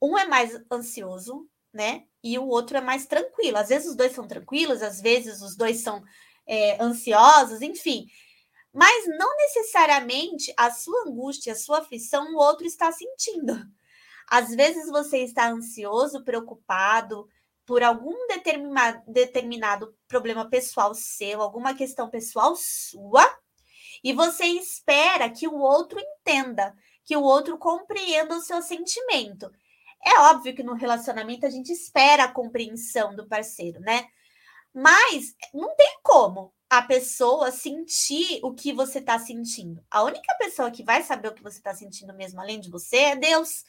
um 0.00 0.16
é 0.16 0.26
mais 0.26 0.58
ansioso, 0.72 1.46
né? 1.70 2.06
E 2.24 2.38
o 2.38 2.46
outro 2.48 2.78
é 2.78 2.80
mais 2.80 3.06
tranquilo. 3.06 3.58
Às 3.58 3.68
vezes 3.68 3.90
os 3.90 3.96
dois 3.96 4.12
são 4.12 4.26
tranquilos, 4.26 4.82
às 4.82 5.02
vezes 5.02 5.42
os 5.42 5.54
dois 5.54 5.82
são 5.82 6.02
é, 6.46 6.82
ansiosos, 6.82 7.60
enfim. 7.60 8.06
Mas 8.72 9.06
não 9.18 9.36
necessariamente 9.36 10.52
a 10.56 10.70
sua 10.70 11.02
angústia, 11.02 11.52
a 11.52 11.56
sua 11.56 11.80
aflição, 11.80 12.32
o 12.32 12.38
outro 12.38 12.66
está 12.66 12.90
sentindo. 12.90 13.62
Às 14.26 14.54
vezes 14.54 14.88
você 14.88 15.18
está 15.18 15.50
ansioso, 15.50 16.24
preocupado 16.24 17.28
por 17.68 17.82
algum 17.82 18.26
determinado, 18.28 19.02
determinado 19.06 19.94
problema 20.08 20.48
pessoal 20.48 20.94
seu, 20.94 21.42
alguma 21.42 21.74
questão 21.74 22.08
pessoal 22.08 22.56
sua, 22.56 23.22
e 24.02 24.10
você 24.14 24.46
espera 24.46 25.28
que 25.28 25.46
o 25.46 25.58
outro 25.58 26.00
entenda, 26.00 26.74
que 27.04 27.14
o 27.14 27.22
outro 27.22 27.58
compreenda 27.58 28.34
o 28.34 28.40
seu 28.40 28.62
sentimento. 28.62 29.52
É 30.02 30.18
óbvio 30.20 30.54
que 30.54 30.62
no 30.62 30.72
relacionamento 30.72 31.44
a 31.44 31.50
gente 31.50 31.70
espera 31.70 32.24
a 32.24 32.32
compreensão 32.32 33.14
do 33.14 33.28
parceiro, 33.28 33.80
né? 33.80 34.06
Mas 34.72 35.34
não 35.52 35.76
tem 35.76 35.98
como 36.02 36.54
a 36.70 36.80
pessoa 36.80 37.52
sentir 37.52 38.40
o 38.42 38.54
que 38.54 38.72
você 38.72 38.98
está 38.98 39.18
sentindo. 39.18 39.84
A 39.90 40.04
única 40.04 40.34
pessoa 40.38 40.70
que 40.70 40.82
vai 40.82 41.02
saber 41.02 41.28
o 41.28 41.34
que 41.34 41.42
você 41.42 41.58
está 41.58 41.74
sentindo 41.74 42.14
mesmo, 42.14 42.40
além 42.40 42.60
de 42.60 42.70
você, 42.70 42.96
é 42.96 43.16
Deus, 43.16 43.66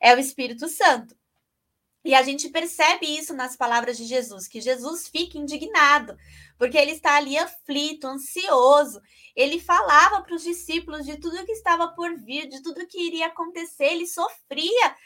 é 0.00 0.14
o 0.14 0.20
Espírito 0.20 0.68
Santo. 0.68 1.16
E 2.04 2.14
a 2.14 2.22
gente 2.22 2.48
percebe 2.48 3.06
isso 3.06 3.34
nas 3.34 3.56
palavras 3.56 3.96
de 3.96 4.04
Jesus, 4.04 4.48
que 4.48 4.60
Jesus 4.60 5.08
fica 5.08 5.36
indignado, 5.36 6.16
porque 6.56 6.78
ele 6.78 6.92
está 6.92 7.16
ali 7.16 7.36
aflito, 7.36 8.06
ansioso. 8.06 9.00
Ele 9.36 9.60
falava 9.60 10.22
para 10.22 10.34
os 10.34 10.42
discípulos 10.42 11.04
de 11.04 11.18
tudo 11.18 11.44
que 11.44 11.52
estava 11.52 11.88
por 11.88 12.16
vir, 12.16 12.48
de 12.48 12.62
tudo 12.62 12.86
que 12.86 12.98
iria 12.98 13.26
acontecer, 13.26 13.84
ele 13.84 14.06
sofria. 14.06 14.96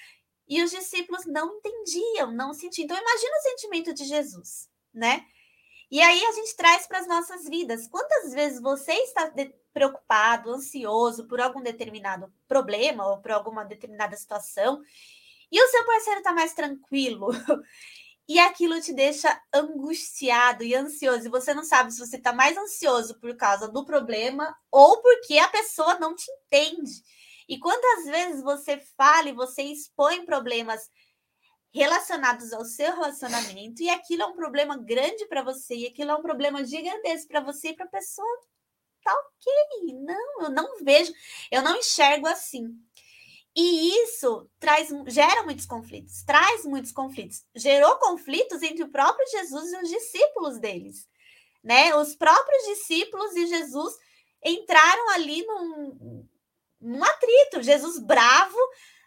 E 0.48 0.62
os 0.62 0.70
discípulos 0.70 1.26
não 1.26 1.56
entendiam, 1.56 2.30
não 2.30 2.54
sentiam. 2.54 2.84
Então, 2.84 2.96
imagina 2.96 3.36
o 3.36 3.42
sentimento 3.42 3.92
de 3.92 4.04
Jesus, 4.04 4.68
né? 4.92 5.24
E 5.90 6.00
aí 6.00 6.24
a 6.24 6.32
gente 6.32 6.56
traz 6.56 6.86
para 6.86 6.98
as 6.98 7.06
nossas 7.06 7.48
vidas. 7.48 7.86
Quantas 7.88 8.32
vezes 8.32 8.60
você 8.60 8.92
está 8.92 9.32
preocupado, 9.72 10.52
ansioso 10.52 11.26
por 11.26 11.40
algum 11.40 11.60
determinado 11.60 12.32
problema 12.46 13.06
ou 13.08 13.18
por 13.18 13.32
alguma 13.32 13.64
determinada 13.64 14.16
situação 14.16 14.82
e 15.54 15.62
o 15.62 15.68
seu 15.68 15.86
parceiro 15.86 16.18
está 16.18 16.32
mais 16.32 16.52
tranquilo? 16.52 17.28
e 18.26 18.40
aquilo 18.40 18.80
te 18.80 18.92
deixa 18.92 19.40
angustiado 19.54 20.64
e 20.64 20.74
ansioso, 20.74 21.26
e 21.26 21.30
você 21.30 21.54
não 21.54 21.62
sabe 21.62 21.92
se 21.92 22.00
você 22.00 22.16
está 22.16 22.32
mais 22.32 22.56
ansioso 22.56 23.20
por 23.20 23.36
causa 23.36 23.68
do 23.68 23.84
problema 23.84 24.52
ou 24.68 25.00
porque 25.00 25.38
a 25.38 25.48
pessoa 25.48 25.96
não 26.00 26.12
te 26.12 26.28
entende. 26.28 26.90
E 27.48 27.56
quantas 27.60 28.06
vezes 28.06 28.42
você 28.42 28.80
fala 28.96 29.28
e 29.28 29.32
você 29.32 29.62
expõe 29.62 30.24
problemas 30.24 30.90
relacionados 31.72 32.52
ao 32.52 32.64
seu 32.64 32.92
relacionamento 32.92 33.80
e 33.80 33.90
aquilo 33.90 34.22
é 34.22 34.26
um 34.26 34.34
problema 34.34 34.76
grande 34.76 35.24
para 35.28 35.42
você 35.42 35.76
e 35.76 35.86
aquilo 35.86 36.10
é 36.10 36.14
um 36.16 36.22
problema 36.22 36.64
gigantesco 36.64 37.28
para 37.28 37.40
você 37.40 37.68
e 37.68 37.76
para 37.76 37.86
a 37.86 37.90
pessoa 37.90 38.26
tá 39.04 39.12
ok. 39.12 39.94
Não, 40.00 40.42
eu 40.42 40.50
não 40.50 40.82
vejo, 40.82 41.12
eu 41.50 41.62
não 41.62 41.76
enxergo 41.76 42.26
assim. 42.26 42.74
E 43.56 44.02
isso 44.02 44.50
traz, 44.58 44.88
gera 45.06 45.44
muitos 45.44 45.64
conflitos, 45.64 46.24
traz 46.24 46.64
muitos 46.64 46.90
conflitos. 46.90 47.44
Gerou 47.54 47.96
conflitos 47.96 48.62
entre 48.62 48.82
o 48.82 48.90
próprio 48.90 49.26
Jesus 49.28 49.72
e 49.72 49.76
os 49.76 49.88
discípulos 49.88 50.58
deles, 50.58 51.08
né? 51.62 51.94
Os 51.94 52.16
próprios 52.16 52.64
discípulos 52.64 53.36
e 53.36 53.46
Jesus 53.46 53.94
entraram 54.44 55.10
ali 55.10 55.46
num, 55.46 56.28
num 56.80 57.04
atrito. 57.04 57.62
Jesus 57.62 58.00
bravo, 58.00 58.58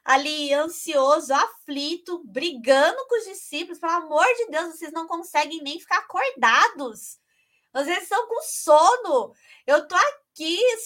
ali 0.05 0.53
ansioso, 0.53 1.33
aflito, 1.33 2.23
brigando 2.23 3.05
com 3.07 3.19
os 3.19 3.25
discípulos. 3.25 3.79
Pelo 3.79 3.91
amor 3.91 4.25
de 4.37 4.47
Deus, 4.47 4.75
vocês 4.75 4.93
não 4.93 5.07
conseguem 5.07 5.61
nem 5.61 5.77
ficar 5.77 5.97
acordados. 5.97 7.19
Vocês 7.73 8.03
estão 8.03 8.25
com 8.27 8.41
sono. 8.41 9.33
Eu 9.67 9.85
tô 9.89 9.95
aqui 9.95 10.26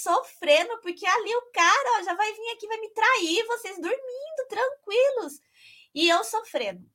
sofrendo 0.01 0.79
porque 0.81 1.05
ali 1.05 1.35
o 1.35 1.51
cara 1.51 1.99
ó, 1.99 2.03
já 2.03 2.13
vai 2.13 2.31
vir 2.33 2.49
aqui, 2.51 2.67
vai 2.67 2.79
me 2.79 2.89
trair, 2.89 3.45
vocês 3.47 3.75
dormindo, 3.75 4.47
tranquilos. 4.49 5.41
E 5.93 6.09
eu 6.09 6.23
sofrendo. 6.23 6.89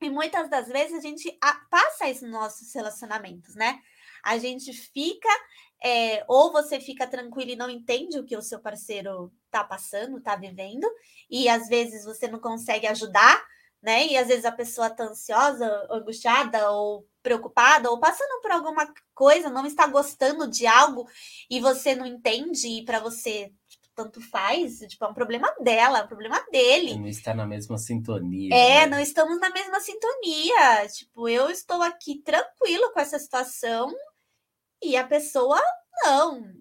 E 0.00 0.10
muitas 0.10 0.50
das 0.50 0.68
vezes 0.68 0.98
a 0.98 1.00
gente 1.00 1.38
passa 1.70 2.08
isso 2.08 2.24
nos 2.24 2.32
nossos 2.32 2.74
relacionamentos, 2.74 3.54
né? 3.54 3.80
A 4.22 4.38
gente 4.38 4.72
fica, 4.72 5.28
é, 5.82 6.24
ou 6.28 6.52
você 6.52 6.80
fica 6.80 7.06
tranquilo 7.06 7.50
e 7.50 7.56
não 7.56 7.70
entende 7.70 8.18
o 8.18 8.24
que 8.24 8.36
o 8.36 8.42
seu 8.42 8.60
parceiro 8.60 9.32
tá 9.50 9.62
passando, 9.62 10.20
tá 10.20 10.36
vivendo, 10.36 10.86
e 11.30 11.48
às 11.48 11.68
vezes 11.68 12.04
você 12.04 12.28
não 12.28 12.38
consegue 12.38 12.86
ajudar, 12.86 13.46
né? 13.84 14.06
E 14.06 14.16
às 14.16 14.28
vezes 14.28 14.46
a 14.46 14.50
pessoa 14.50 14.88
tá 14.88 15.04
ansiosa, 15.04 15.86
angustiada 15.90 16.70
ou 16.70 17.06
preocupada 17.22 17.90
ou 17.90 18.00
passando 18.00 18.40
por 18.40 18.50
alguma 18.50 18.90
coisa, 19.14 19.50
não 19.50 19.66
está 19.66 19.86
gostando 19.86 20.48
de 20.48 20.66
algo 20.66 21.06
e 21.50 21.60
você 21.60 21.94
não 21.94 22.06
entende 22.06 22.66
e 22.66 22.84
para 22.84 22.98
você 22.98 23.52
tipo, 23.68 23.86
tanto 23.94 24.22
faz, 24.22 24.78
tipo, 24.78 25.04
é 25.04 25.08
um 25.08 25.14
problema 25.14 25.54
dela, 25.60 25.98
é 25.98 26.02
um 26.02 26.08
problema 26.08 26.42
dele. 26.50 26.96
Não 26.96 27.06
está 27.06 27.34
na 27.34 27.46
mesma 27.46 27.76
sintonia. 27.76 28.54
É, 28.54 28.80
né? 28.80 28.86
não 28.86 28.98
estamos 28.98 29.38
na 29.38 29.50
mesma 29.50 29.78
sintonia. 29.80 30.88
Tipo, 30.88 31.28
eu 31.28 31.50
estou 31.50 31.82
aqui 31.82 32.22
tranquilo 32.22 32.90
com 32.90 33.00
essa 33.00 33.18
situação 33.18 33.94
e 34.82 34.96
a 34.96 35.06
pessoa 35.06 35.60
não. 36.02 36.54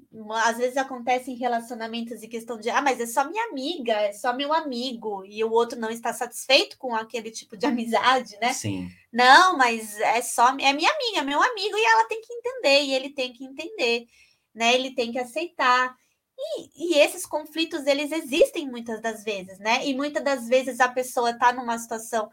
Às 0.43 0.57
vezes 0.57 0.77
acontece 0.77 1.31
em 1.31 1.35
relacionamentos 1.35 2.21
e 2.21 2.27
questão 2.27 2.59
de, 2.59 2.69
ah, 2.69 2.81
mas 2.81 2.99
é 2.99 3.07
só 3.07 3.27
minha 3.27 3.43
amiga, 3.45 3.93
é 3.93 4.13
só 4.13 4.31
meu 4.31 4.53
amigo, 4.53 5.25
e 5.25 5.43
o 5.43 5.51
outro 5.51 5.79
não 5.79 5.89
está 5.89 6.13
satisfeito 6.13 6.77
com 6.77 6.93
aquele 6.93 7.31
tipo 7.31 7.57
de 7.57 7.65
amizade, 7.65 8.37
né? 8.39 8.53
Sim. 8.53 8.89
Não, 9.11 9.57
mas 9.57 9.99
é 9.99 10.21
só, 10.21 10.49
é 10.49 10.71
minha 10.71 10.91
amiga, 10.91 11.19
é 11.19 11.21
meu 11.23 11.41
amigo, 11.41 11.75
e 11.75 11.83
ela 11.83 12.07
tem 12.07 12.21
que 12.21 12.31
entender, 12.31 12.81
e 12.83 12.93
ele 12.93 13.09
tem 13.09 13.33
que 13.33 13.43
entender, 13.43 14.05
né? 14.53 14.75
Ele 14.75 14.91
tem 14.91 15.11
que 15.11 15.17
aceitar. 15.17 15.95
E, 16.37 16.93
e 16.93 16.99
esses 16.99 17.25
conflitos, 17.25 17.87
eles 17.87 18.11
existem 18.11 18.69
muitas 18.69 19.01
das 19.01 19.23
vezes, 19.23 19.57
né? 19.57 19.85
E 19.87 19.95
muitas 19.95 20.23
das 20.23 20.47
vezes 20.47 20.79
a 20.79 20.89
pessoa 20.89 21.31
está 21.31 21.51
numa 21.51 21.77
situação 21.79 22.29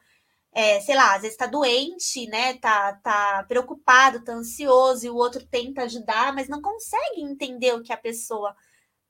é, 0.53 0.81
sei 0.81 0.97
lá, 0.97 1.15
às 1.15 1.23
vezes 1.23 1.35
está 1.35 1.47
doente, 1.47 2.27
né? 2.29 2.55
Tá, 2.59 2.95
tá 3.03 3.45
preocupado, 3.49 4.25
tá 4.25 4.33
ansioso, 4.33 5.07
e 5.07 5.11
o 5.11 5.17
outro 5.17 5.47
tenta 5.47 5.83
ajudar, 5.83 6.35
mas 6.35 6.49
não 6.49 6.61
consegue 6.61 7.21
entender 7.23 7.75
o 7.75 7.83
que 7.83 7.93
a 7.93 7.97
pessoa 7.97 8.55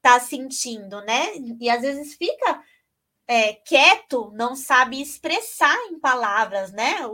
tá 0.03 0.21
sentindo, 0.21 1.01
né? 1.03 1.33
E 1.61 1.71
às 1.71 1.83
vezes 1.83 2.15
fica 2.15 2.63
é, 3.27 3.55
quieto, 3.55 4.33
não 4.35 4.57
sabe 4.57 5.01
expressar 5.01 5.77
em 5.91 6.01
palavras, 6.01 6.73
né? 6.73 7.07
O, 7.07 7.13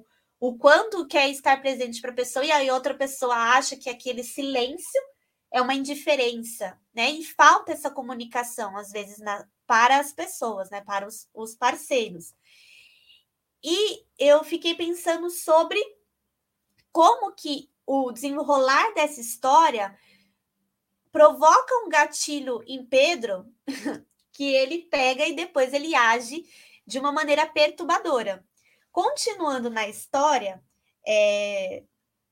o, 0.00 0.04
o 0.40 0.58
quanto 0.58 1.06
quer 1.06 1.30
estar 1.30 1.60
presente 1.60 2.00
para 2.00 2.10
a 2.10 2.14
pessoa, 2.14 2.44
e 2.44 2.52
aí 2.52 2.70
outra 2.70 2.94
pessoa 2.94 3.34
acha 3.34 3.76
que 3.76 3.88
aquele 3.90 4.22
silêncio 4.22 5.00
é 5.52 5.62
uma 5.62 5.74
indiferença, 5.74 6.78
né? 6.94 7.10
E 7.10 7.24
falta 7.24 7.72
essa 7.72 7.90
comunicação, 7.90 8.76
às 8.76 8.90
vezes, 8.90 9.18
na, 9.18 9.46
para 9.66 9.98
as 9.98 10.12
pessoas, 10.12 10.68
né? 10.70 10.82
Para 10.82 11.06
os, 11.06 11.28
os 11.32 11.54
parceiros. 11.54 12.34
E 13.64 14.04
eu 14.18 14.44
fiquei 14.44 14.74
pensando 14.74 15.30
sobre 15.30 15.82
como 16.92 17.32
que 17.32 17.70
o 17.86 18.12
desenrolar 18.12 18.92
dessa 18.92 19.22
história 19.22 19.96
provoca 21.10 21.74
um 21.84 21.88
gatilho 21.88 22.62
em 22.66 22.84
Pedro 22.84 23.46
que 24.32 24.44
ele 24.52 24.82
pega 24.90 25.26
e 25.26 25.34
depois 25.34 25.72
ele 25.72 25.94
age 25.94 26.44
de 26.86 26.98
uma 26.98 27.10
maneira 27.10 27.46
perturbadora. 27.46 28.44
Continuando 28.92 29.70
na 29.70 29.88
história, 29.88 30.62
é, 31.06 31.84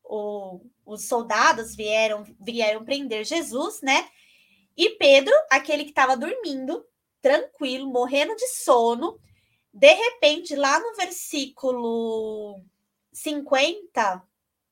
o, 0.05 0.61
os 0.85 1.07
soldados 1.07 1.75
vieram, 1.75 2.25
vieram 2.39 2.85
prender 2.85 3.25
Jesus, 3.25 3.81
né? 3.81 4.07
E 4.77 4.91
Pedro, 4.91 5.33
aquele 5.51 5.85
que 5.85 5.91
estava 5.91 6.17
dormindo, 6.17 6.85
tranquilo, 7.23 7.91
morrendo 7.91 8.35
de 8.37 8.49
sono, 8.49 9.19
de 9.73 9.93
repente, 9.95 10.55
lá 10.55 10.79
no 10.79 10.95
versículo 10.95 12.63
50, 13.13 14.23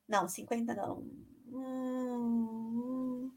não, 0.07 0.27
50 0.27 0.73
não. 0.75 1.03
Hum, 1.47 3.31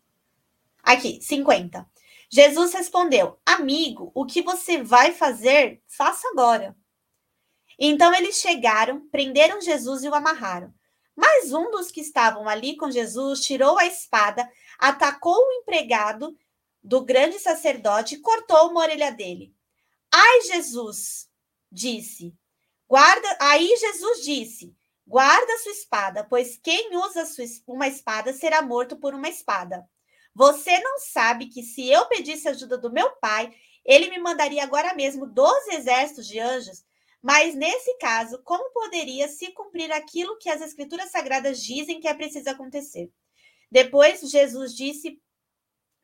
aqui, 0.82 1.20
50. 1.22 1.88
Jesus 2.30 2.74
respondeu: 2.74 3.38
Amigo, 3.46 4.10
o 4.14 4.26
que 4.26 4.42
você 4.42 4.82
vai 4.82 5.12
fazer, 5.12 5.82
faça 5.86 6.28
agora. 6.28 6.76
Então 7.78 8.14
eles 8.14 8.36
chegaram, 8.36 9.08
prenderam 9.08 9.60
Jesus 9.60 10.04
e 10.04 10.08
o 10.08 10.14
amarraram. 10.14 10.72
Mas 11.16 11.52
um 11.52 11.70
dos 11.70 11.90
que 11.90 12.00
estavam 12.00 12.48
ali 12.48 12.76
com 12.76 12.90
Jesus 12.90 13.40
tirou 13.40 13.78
a 13.78 13.86
espada, 13.86 14.50
atacou 14.78 15.36
o 15.36 15.52
empregado 15.60 16.36
do 16.82 17.04
grande 17.04 17.38
sacerdote 17.38 18.16
e 18.16 18.20
cortou 18.20 18.70
uma 18.70 18.80
orelha 18.80 19.12
dele. 19.12 19.54
Ai, 20.12 20.42
Jesus, 20.42 21.28
disse. 21.74 22.34
Guarda, 22.88 23.38
aí 23.40 23.74
Jesus 23.76 24.24
disse: 24.24 24.74
Guarda 25.06 25.58
sua 25.58 25.72
espada, 25.72 26.24
pois 26.24 26.56
quem 26.56 26.96
usa 26.96 27.24
uma 27.66 27.88
espada 27.88 28.32
será 28.32 28.62
morto 28.62 28.96
por 28.96 29.14
uma 29.14 29.28
espada. 29.28 29.84
Você 30.34 30.78
não 30.80 30.98
sabe 30.98 31.46
que 31.46 31.62
se 31.62 31.88
eu 31.88 32.06
pedisse 32.06 32.48
ajuda 32.48 32.78
do 32.78 32.92
meu 32.92 33.10
pai, 33.16 33.52
ele 33.84 34.08
me 34.08 34.18
mandaria 34.18 34.62
agora 34.62 34.94
mesmo 34.94 35.26
doze 35.26 35.74
exércitos 35.74 36.26
de 36.26 36.38
anjos? 36.38 36.84
Mas 37.22 37.54
nesse 37.54 37.96
caso, 37.98 38.42
como 38.42 38.72
poderia 38.72 39.28
se 39.28 39.50
cumprir 39.52 39.90
aquilo 39.92 40.38
que 40.38 40.50
as 40.50 40.60
escrituras 40.60 41.10
sagradas 41.10 41.62
dizem 41.62 42.00
que 42.00 42.08
é 42.08 42.14
preciso 42.14 42.50
acontecer? 42.50 43.10
Depois, 43.70 44.20
Jesus 44.20 44.74
disse 44.74 45.20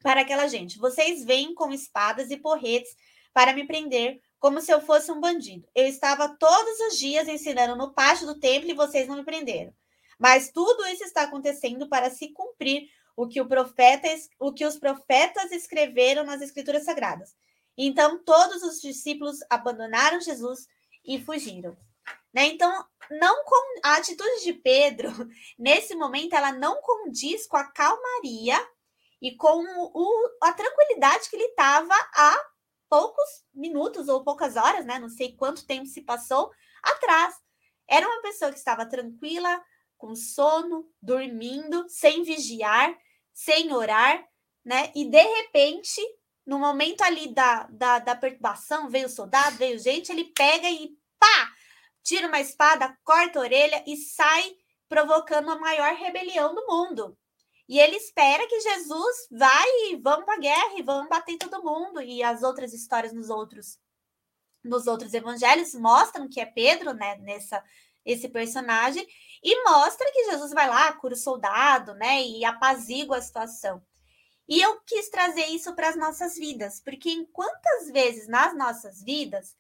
para 0.02 0.22
aquela 0.22 0.48
gente: 0.48 0.78
Vocês 0.78 1.24
vêm 1.24 1.54
com 1.54 1.72
espadas 1.72 2.30
e 2.30 2.36
porretes 2.36 2.94
para 3.32 3.52
me 3.52 3.66
prender, 3.66 4.20
como 4.40 4.60
se 4.60 4.72
eu 4.72 4.80
fosse 4.80 5.12
um 5.12 5.20
bandido. 5.20 5.68
Eu 5.74 5.86
estava 5.86 6.28
todos 6.28 6.80
os 6.88 6.98
dias 6.98 7.28
ensinando 7.28 7.76
no 7.76 7.92
pátio 7.92 8.26
do 8.26 8.40
templo 8.40 8.70
e 8.70 8.74
vocês 8.74 9.06
não 9.06 9.16
me 9.16 9.24
prenderam. 9.24 9.72
Mas 10.18 10.50
tudo 10.50 10.86
isso 10.86 11.04
está 11.04 11.22
acontecendo 11.22 11.88
para 11.88 12.10
se 12.10 12.32
cumprir 12.32 12.88
o 13.14 13.28
que, 13.28 13.40
o 13.40 13.46
profeta, 13.46 14.08
o 14.38 14.52
que 14.52 14.64
os 14.64 14.78
profetas 14.78 15.52
escreveram 15.52 16.24
nas 16.24 16.40
escrituras 16.40 16.84
sagradas. 16.84 17.36
Então 17.76 18.22
todos 18.24 18.62
os 18.62 18.80
discípulos 18.80 19.38
abandonaram 19.50 20.20
Jesus 20.20 20.66
e 21.04 21.20
fugiram. 21.20 21.76
Né? 22.32 22.46
Então, 22.46 22.84
não 23.10 23.44
com 23.44 23.80
a 23.84 23.96
atitude 23.96 24.44
de 24.44 24.52
Pedro, 24.54 25.10
nesse 25.58 25.94
momento, 25.94 26.34
ela 26.34 26.52
não 26.52 26.80
condiz 26.80 27.46
com 27.46 27.56
a 27.56 27.64
calmaria 27.64 28.58
e 29.20 29.36
com 29.36 29.64
o, 29.92 30.30
a 30.42 30.52
tranquilidade 30.52 31.28
que 31.28 31.36
ele 31.36 31.44
estava 31.44 31.94
há 32.14 32.49
poucos 32.90 33.44
minutos 33.54 34.08
ou 34.08 34.24
poucas 34.24 34.56
horas, 34.56 34.84
né? 34.84 34.98
Não 34.98 35.08
sei 35.08 35.34
quanto 35.36 35.64
tempo 35.64 35.86
se 35.86 36.02
passou 36.02 36.50
atrás. 36.82 37.36
Era 37.88 38.06
uma 38.06 38.20
pessoa 38.20 38.50
que 38.50 38.58
estava 38.58 38.84
tranquila, 38.84 39.62
com 39.96 40.14
sono, 40.14 40.90
dormindo, 41.00 41.88
sem 41.88 42.24
vigiar, 42.24 42.94
sem 43.32 43.72
orar, 43.72 44.26
né? 44.64 44.90
E 44.94 45.04
de 45.04 45.22
repente, 45.22 46.00
no 46.44 46.58
momento 46.58 47.02
ali 47.02 47.32
da, 47.32 47.64
da, 47.70 47.98
da 48.00 48.16
perturbação, 48.16 48.90
veio 48.90 49.08
soldado, 49.08 49.56
veio 49.56 49.78
gente, 49.78 50.10
ele 50.10 50.24
pega 50.24 50.68
e 50.68 50.90
pá! 51.18 51.52
Tira 52.02 52.26
uma 52.26 52.40
espada, 52.40 52.98
corta 53.04 53.38
a 53.38 53.42
orelha 53.42 53.84
e 53.86 53.96
sai 53.96 54.56
provocando 54.88 55.50
a 55.50 55.58
maior 55.58 55.94
rebelião 55.94 56.54
do 56.54 56.66
mundo. 56.66 57.16
E 57.70 57.78
ele 57.78 57.94
espera 57.94 58.48
que 58.48 58.60
Jesus 58.60 59.28
vai 59.30 59.68
e 59.92 59.96
vamos 60.02 60.24
para 60.24 60.34
a 60.34 60.40
guerra 60.40 60.76
e 60.76 60.82
vamos 60.82 61.08
bater 61.08 61.38
todo 61.38 61.62
mundo. 61.62 62.02
E 62.02 62.20
as 62.20 62.42
outras 62.42 62.74
histórias 62.74 63.12
nos 63.12 63.30
outros 63.30 63.78
nos 64.62 64.88
outros 64.88 65.14
evangelhos 65.14 65.72
mostram 65.74 66.28
que 66.28 66.40
é 66.40 66.44
Pedro, 66.44 66.92
né, 66.92 67.16
nessa 67.18 67.62
esse 68.04 68.28
personagem 68.28 69.06
e 69.40 69.62
mostra 69.62 70.10
que 70.10 70.24
Jesus 70.24 70.50
vai 70.50 70.68
lá, 70.68 70.92
cura 70.94 71.14
o 71.14 71.16
soldado, 71.16 71.94
né, 71.94 72.20
e 72.20 72.44
apazigua 72.44 73.18
a 73.18 73.22
situação. 73.22 73.80
E 74.48 74.60
eu 74.60 74.80
quis 74.80 75.08
trazer 75.08 75.46
isso 75.46 75.72
para 75.76 75.90
as 75.90 75.96
nossas 75.96 76.34
vidas, 76.34 76.80
porque 76.80 77.08
em 77.08 77.24
quantas 77.26 77.88
vezes 77.92 78.26
nas 78.26 78.52
nossas 78.56 79.00
vidas, 79.00 79.56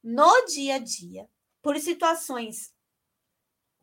no 0.00 0.46
dia 0.46 0.76
a 0.76 0.78
dia, 0.78 1.28
por 1.60 1.76
situações 1.80 2.73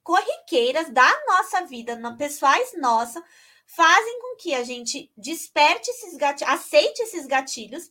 corriqueiras 0.04 0.90
da 0.90 1.10
nossa 1.28 1.66
vida, 1.66 2.00
pessoais 2.18 2.74
nossa, 2.78 3.24
fazem 3.66 4.20
com 4.20 4.36
que 4.38 4.54
a 4.54 4.64
gente 4.64 5.12
desperte 5.16 5.90
esses 5.90 6.18
gatilhos, 6.18 6.54
aceite 6.54 7.02
esses 7.04 7.26
gatilhos 7.26 7.90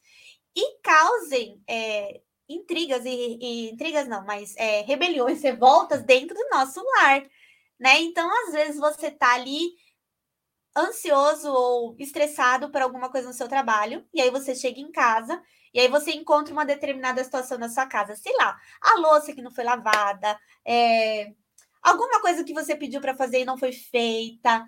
e 0.55 0.79
causem 0.83 1.63
é, 1.67 2.21
intrigas 2.49 3.05
e, 3.05 3.39
e, 3.41 3.71
intrigas 3.71 4.09
não, 4.09 4.25
mas 4.25 4.55
é, 4.57 4.83
rebeliões, 4.83 5.41
revoltas 5.43 6.03
dentro 6.03 6.37
do 6.37 6.49
nosso 6.51 6.83
lar, 6.97 7.23
né? 7.79 8.01
Então, 8.01 8.29
às 8.47 8.53
vezes 8.53 8.77
você 8.79 9.11
tá 9.11 9.35
ali 9.35 9.71
ansioso 10.77 11.51
ou 11.53 11.97
estressado 11.99 12.71
por 12.71 12.83
alguma 12.83 13.11
coisa 13.11 13.29
no 13.29 13.35
seu 13.35 13.49
trabalho, 13.49 14.07
e 14.13 14.21
aí 14.21 14.31
você 14.31 14.55
chega 14.55 14.81
em 14.81 14.93
casa 14.93 15.41
e 15.73 15.81
aí 15.81 15.89
você 15.89 16.13
encontra 16.13 16.53
uma 16.53 16.65
determinada 16.65 17.23
situação 17.23 17.59
na 17.59 17.69
sua 17.69 17.87
casa, 17.87 18.17
sei 18.17 18.35
lá, 18.37 18.59
a 18.81 18.99
louça 18.99 19.33
que 19.33 19.43
não 19.43 19.51
foi 19.51 19.65
lavada, 19.65 20.39
é, 20.65 21.33
alguma 21.83 22.21
coisa 22.21 22.45
que 22.45 22.53
você 22.53 22.77
pediu 22.77 23.01
para 23.01 23.15
fazer 23.15 23.41
e 23.41 23.45
não 23.45 23.59
foi 23.59 23.73
feita, 23.73 24.65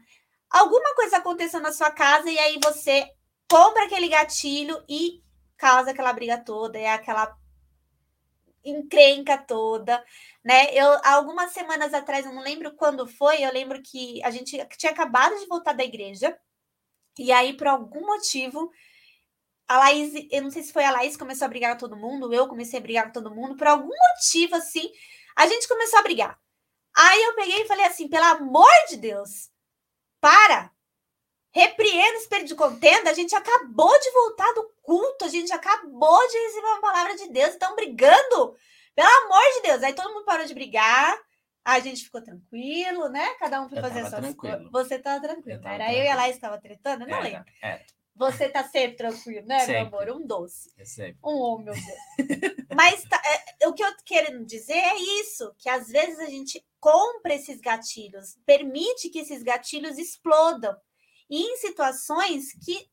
alguma 0.51 0.95
coisa 0.95 1.19
aconteceu 1.19 1.61
na 1.61 1.73
sua 1.73 1.91
casa 1.91 2.31
e 2.31 2.39
aí 2.39 2.59
você 2.63 3.11
compra 3.51 3.85
aquele 3.85 4.09
gatilho 4.09 4.83
e 4.89 5.23
causa 5.57 5.91
aquela 5.91 6.13
briga 6.13 6.39
toda, 6.39 6.79
é 6.79 6.89
aquela 6.89 7.37
encrenca 8.65 9.37
toda, 9.37 10.03
né? 10.45 10.73
Eu 10.73 10.87
algumas 11.05 11.53
semanas 11.53 11.93
atrás, 11.93 12.25
eu 12.25 12.33
não 12.33 12.43
lembro 12.43 12.75
quando 12.77 13.07
foi, 13.07 13.43
eu 13.43 13.53
lembro 13.53 13.83
que 13.83 14.23
a 14.23 14.31
gente 14.31 14.57
tinha 14.79 14.93
acabado 14.93 15.39
de 15.39 15.47
voltar 15.47 15.73
da 15.73 15.85
igreja 15.85 16.37
e 17.19 17.33
aí 17.33 17.57
por 17.57 17.67
algum 17.67 18.07
motivo 18.07 18.71
a 19.69 19.79
Laís, 19.79 20.13
eu 20.31 20.43
não 20.43 20.51
sei 20.51 20.63
se 20.63 20.73
foi 20.73 20.85
a 20.85 20.91
Laís 20.91 21.15
que 21.15 21.19
começou 21.19 21.47
a 21.47 21.49
brigar 21.49 21.73
com 21.73 21.79
todo 21.81 21.97
mundo, 21.97 22.33
eu 22.33 22.47
comecei 22.47 22.79
a 22.79 22.83
brigar 22.83 23.07
com 23.07 23.13
todo 23.13 23.35
mundo, 23.35 23.57
por 23.57 23.67
algum 23.67 23.89
motivo 23.89 24.55
assim, 24.57 24.91
a 25.37 25.47
gente 25.47 25.67
começou 25.67 25.99
a 25.99 26.03
brigar. 26.03 26.39
Aí 26.97 27.23
eu 27.23 27.35
peguei 27.35 27.63
e 27.63 27.67
falei 27.67 27.87
assim: 27.87 28.09
pelo 28.09 28.25
amor 28.25 28.71
de 28.89 28.97
Deus, 28.97 29.51
para! 30.21 30.71
Repreenda 31.55 32.17
o 32.17 32.21
espírito 32.23 32.49
de 32.49 32.55
contenda. 32.55 33.11
A 33.11 33.15
gente 33.15 33.35
acabou 33.35 34.01
de 34.01 34.11
voltar 34.11 34.51
do 34.55 34.73
culto, 34.83 35.25
a 35.27 35.29
gente 35.29 35.53
acabou 35.53 36.29
de 36.29 36.39
receber 36.39 36.67
uma 36.67 36.81
palavra 36.81 37.15
de 37.15 37.29
Deus, 37.29 37.51
estão 37.51 37.77
brigando. 37.77 38.57
Pelo 38.95 39.09
amor 39.25 39.43
de 39.55 39.63
Deus. 39.63 39.83
Aí 39.83 39.93
todo 39.93 40.13
mundo 40.13 40.25
parou 40.25 40.47
de 40.47 40.55
brigar, 40.55 41.19
a 41.65 41.79
gente 41.79 42.05
ficou 42.05 42.23
tranquilo, 42.23 43.09
né? 43.09 43.35
Cada 43.35 43.61
um 43.61 43.69
foi 43.69 43.81
fazer 43.81 44.01
a 44.01 44.11
sua 44.11 44.35
coisas. 44.35 44.71
Você 44.71 44.95
estava 44.97 45.21
tranquilo. 45.21 45.61
Eu 45.63 45.69
Era 45.69 45.93
eu 45.93 46.05
e 46.05 46.09
a 46.09 46.17
Laís 46.17 46.35
estava 46.35 46.59
tretando? 46.59 47.05
Eu 47.05 47.09
não 47.09 47.21
lembro. 47.21 47.45
Era. 47.63 47.85
Você 48.15 48.49
tá 48.49 48.63
sempre 48.65 48.97
tranquilo, 48.97 49.47
né, 49.47 49.61
sempre. 49.61 49.73
meu 49.75 49.87
amor? 49.87 50.11
Um 50.11 50.27
doce. 50.27 50.71
É 50.79 50.85
sempre. 50.85 51.19
Um 51.25 51.39
homem, 51.39 51.65
meu 51.67 51.75
Deus. 51.75 52.57
Mas 52.75 53.03
tá, 53.05 53.21
é, 53.61 53.67
o 53.67 53.73
que 53.73 53.83
eu 53.83 53.97
tô 53.97 54.03
querendo 54.05 54.45
dizer 54.45 54.77
é 54.77 54.97
isso: 55.21 55.55
que 55.59 55.69
às 55.69 55.89
vezes 55.89 56.19
a 56.19 56.27
gente 56.27 56.63
compra 56.83 57.35
esses 57.35 57.61
gatilhos, 57.61 58.37
permite 58.45 59.09
que 59.09 59.21
esses 59.21 59.43
gatilhos 59.43 59.97
explodam 59.97 60.77
em 61.31 61.57
situações 61.57 62.53
que 62.63 62.91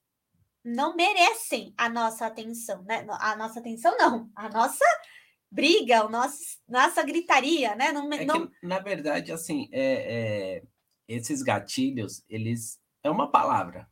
não 0.63 0.95
merecem 0.95 1.73
a 1.75 1.89
nossa 1.89 2.28
atenção, 2.28 2.84
né? 2.84 3.06
A 3.19 3.36
nossa 3.36 3.60
atenção, 3.60 3.97
não, 3.97 4.30
a 4.36 4.47
nossa 4.47 4.86
briga, 5.52 6.06
o 6.06 6.10
nosso, 6.10 6.38
nossa 6.67 7.02
gritaria, 7.04 7.75
né? 7.75 7.91
Não, 7.91 8.13
é 8.13 8.23
não... 8.23 8.47
Que, 8.47 8.54
na 8.62 8.80
verdade, 8.80 9.32
assim, 9.32 9.67
é, 9.71 9.82
é, 9.82 10.63
esses 11.08 11.41
gatilhos, 11.41 12.23
eles 12.30 12.80
é 13.04 13.10
uma 13.10 13.32
palavra 13.32 13.89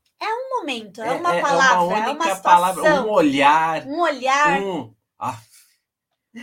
momento, 0.58 1.02
é, 1.02 1.08
é 1.08 1.12
uma 1.14 1.36
é, 1.36 1.42
palavra, 1.42 1.76
é 1.76 2.00
uma, 2.00 2.10
é 2.10 2.12
uma 2.12 2.36
situação, 2.36 2.44
palavra, 2.44 3.02
um 3.02 3.10
olhar, 3.10 3.86
um 3.86 4.02
olhar, 4.02 4.62
um, 4.62 4.96
ah, 5.20 5.42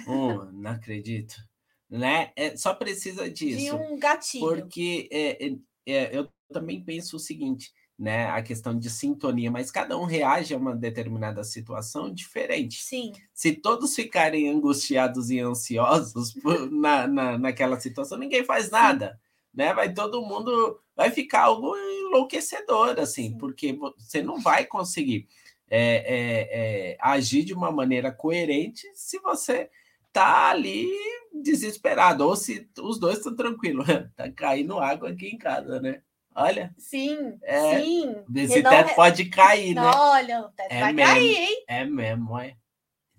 um 0.06 0.44
não 0.52 0.70
acredito, 0.70 1.36
né? 1.94 2.32
É, 2.34 2.56
só 2.56 2.74
precisa 2.74 3.30
disso. 3.30 3.60
De 3.60 3.70
um 3.70 3.96
gatilho. 3.96 4.44
Porque 4.44 5.08
é, 5.12 5.46
é, 5.46 5.56
é, 5.86 6.18
eu 6.18 6.28
também 6.52 6.82
penso 6.82 7.16
o 7.16 7.20
seguinte, 7.20 7.72
né? 7.96 8.26
A 8.30 8.42
questão 8.42 8.76
de 8.76 8.90
sintonia, 8.90 9.48
mas 9.48 9.70
cada 9.70 9.96
um 9.96 10.04
reage 10.04 10.52
a 10.52 10.58
uma 10.58 10.74
determinada 10.74 11.44
situação 11.44 12.12
diferente. 12.12 12.82
Sim. 12.82 13.12
Se 13.32 13.52
todos 13.52 13.94
ficarem 13.94 14.48
angustiados 14.48 15.30
e 15.30 15.38
ansiosos 15.38 16.32
por, 16.42 16.68
na, 16.68 17.06
na, 17.06 17.38
naquela 17.38 17.78
situação, 17.78 18.18
ninguém 18.18 18.44
faz 18.44 18.70
nada. 18.70 19.20
Né? 19.54 19.72
Vai 19.72 19.94
todo 19.94 20.20
mundo 20.20 20.80
vai 20.96 21.12
ficar 21.12 21.42
algo 21.42 21.76
enlouquecedor, 21.76 22.98
assim, 22.98 23.30
Sim. 23.30 23.38
porque 23.38 23.72
você 23.72 24.20
não 24.20 24.40
vai 24.40 24.64
conseguir 24.64 25.28
é, 25.70 26.02
é, 26.90 26.96
agir 27.00 27.44
de 27.44 27.54
uma 27.54 27.70
maneira 27.70 28.12
coerente 28.12 28.86
se 28.94 29.18
você 29.20 29.70
tá 30.14 30.50
ali 30.50 30.88
desesperado, 31.42 32.26
ou 32.26 32.36
se 32.36 32.70
os 32.78 32.98
dois 32.98 33.18
estão 33.18 33.34
tranquilos. 33.34 33.84
tá 34.16 34.30
caindo 34.30 34.78
água 34.78 35.10
aqui 35.10 35.26
em 35.26 35.36
casa, 35.36 35.80
né? 35.80 36.00
Olha. 36.34 36.74
Sim, 36.78 37.36
é, 37.42 37.80
sim. 37.80 38.14
Esse 38.34 38.62
teto 38.62 38.88
não... 38.88 38.94
pode 38.94 39.24
cair, 39.26 39.74
né? 39.74 39.82
Olha, 39.82 40.40
o 40.40 40.48
teto 40.50 40.72
é 40.72 40.80
vai 40.80 40.92
mesmo, 40.92 41.12
cair, 41.12 41.36
hein? 41.36 41.64
É 41.68 41.84
mesmo, 41.84 42.38
é. 42.38 42.56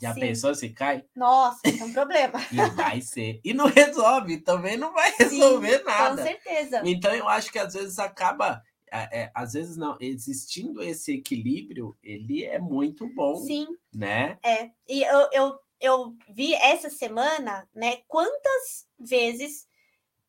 Já 0.02 0.14
Sim. 0.14 0.20
pensou 0.20 0.54
se 0.54 0.70
cai? 0.70 1.06
Nossa, 1.16 1.62
isso 1.66 1.84
é 1.84 1.86
um 1.86 1.94
problema. 1.94 2.40
e 2.52 2.70
vai 2.76 3.00
ser. 3.00 3.40
E 3.44 3.54
não 3.54 3.68
resolve, 3.68 4.42
também 4.42 4.76
não 4.76 4.94
vai 4.94 5.14
resolver 5.18 5.78
Sim, 5.80 5.86
nada. 5.86 6.22
Com 6.22 6.28
certeza. 6.28 6.82
Então 6.84 7.14
eu 7.14 7.30
acho 7.30 7.52
que 7.52 7.60
às 7.60 7.74
vezes 7.74 7.98
acaba. 8.00 8.62
É, 8.92 9.22
é, 9.22 9.32
às 9.34 9.54
vezes 9.54 9.78
não, 9.78 9.98
existindo 10.00 10.82
esse 10.82 11.14
equilíbrio, 11.14 11.98
ele 12.04 12.44
é 12.44 12.60
muito 12.60 13.08
bom. 13.16 13.36
Sim. 13.38 13.68
Né? 13.94 14.38
É. 14.44 14.70
E 14.88 15.02
eu, 15.04 15.30
eu, 15.32 15.60
eu 15.80 16.16
vi 16.30 16.54
essa 16.56 16.90
semana, 16.90 17.68
né, 17.74 17.98
quantas 18.08 18.88
vezes 19.00 19.68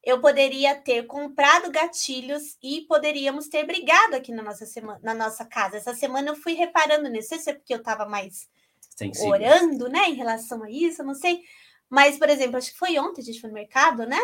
eu 0.02 0.20
poderia 0.20 0.74
ter 0.76 1.04
comprado 1.06 1.70
gatilhos 1.70 2.56
e 2.62 2.82
poderíamos 2.82 3.48
ter 3.48 3.64
brigado 3.64 4.14
aqui 4.14 4.30
na 4.30 4.42
nossa 4.42 4.64
semana, 4.64 5.00
na 5.02 5.12
nossa 5.12 5.44
casa. 5.44 5.78
Essa 5.78 5.94
semana 5.94 6.28
eu 6.28 6.36
fui 6.36 6.52
reparando 6.52 7.08
nisso, 7.08 7.30
não 7.30 7.36
sei 7.36 7.38
se 7.38 7.50
é 7.50 7.54
porque 7.54 7.74
eu 7.74 7.78
estava 7.78 8.06
mais 8.06 8.48
Sensível. 8.96 9.30
orando, 9.30 9.88
né, 9.88 10.08
em 10.08 10.14
relação 10.14 10.62
a 10.62 10.70
isso, 10.70 11.02
não 11.02 11.14
sei. 11.14 11.42
Mas, 11.90 12.18
por 12.18 12.28
exemplo, 12.28 12.56
acho 12.56 12.72
que 12.72 12.78
foi 12.78 12.98
ontem 12.98 13.20
a 13.20 13.24
gente 13.24 13.40
foi 13.40 13.50
no 13.50 13.54
mercado, 13.54 14.06
né? 14.06 14.20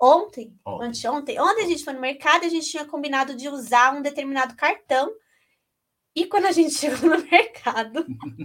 Ontem, 0.00 0.56
ontem. 0.64 0.86
anteontem, 0.86 1.40
ontem 1.40 1.64
a 1.64 1.68
gente 1.68 1.84
foi 1.84 1.92
no 1.92 2.00
mercado 2.00 2.44
e 2.44 2.46
a 2.46 2.50
gente 2.50 2.70
tinha 2.70 2.84
combinado 2.84 3.34
de 3.34 3.48
usar 3.48 3.94
um 3.94 4.02
determinado 4.02 4.54
cartão. 4.56 5.12
E 6.18 6.26
quando 6.26 6.46
a 6.46 6.52
gente 6.52 6.74
chegou 6.74 7.10
no 7.10 7.24
mercado, 7.30 8.04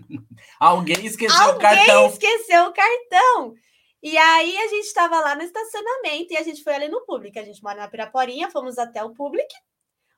alguém 0.59 1.03
esqueceu 1.07 1.41
alguém 1.41 1.55
o 1.55 1.59
cartão. 1.59 1.95
Alguém 1.95 2.11
esqueceu 2.11 2.65
o 2.65 2.73
cartão. 2.73 3.55
E 4.03 4.15
aí 4.15 4.57
a 4.57 4.67
gente 4.67 4.85
estava 4.85 5.19
lá 5.19 5.33
no 5.33 5.41
estacionamento 5.41 6.33
e 6.33 6.37
a 6.37 6.43
gente 6.43 6.63
foi 6.63 6.75
ali 6.75 6.87
no 6.87 7.03
público. 7.03 7.39
A 7.39 7.43
gente 7.43 7.63
mora 7.63 7.79
na 7.79 7.87
Piraporinha, 7.87 8.51
fomos 8.51 8.77
até 8.77 9.03
o 9.03 9.13
público. 9.15 9.53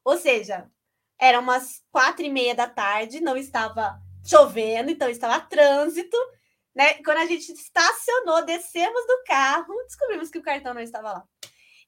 Ou 0.03 0.17
seja, 0.17 0.69
eram 1.17 1.39
umas 1.39 1.81
quatro 1.91 2.25
e 2.25 2.29
meia 2.29 2.53
da 2.53 2.67
tarde, 2.67 3.21
não 3.21 3.37
estava 3.37 4.01
chovendo, 4.25 4.91
então 4.91 5.07
estava 5.07 5.39
trânsito. 5.39 6.17
Né? 6.75 6.95
Quando 6.95 7.19
a 7.19 7.25
gente 7.25 7.53
estacionou, 7.53 8.43
descemos 8.43 9.07
do 9.07 9.23
carro, 9.25 9.73
descobrimos 9.85 10.29
que 10.29 10.39
o 10.39 10.43
cartão 10.43 10.73
não 10.73 10.81
estava 10.81 11.13
lá. 11.13 11.23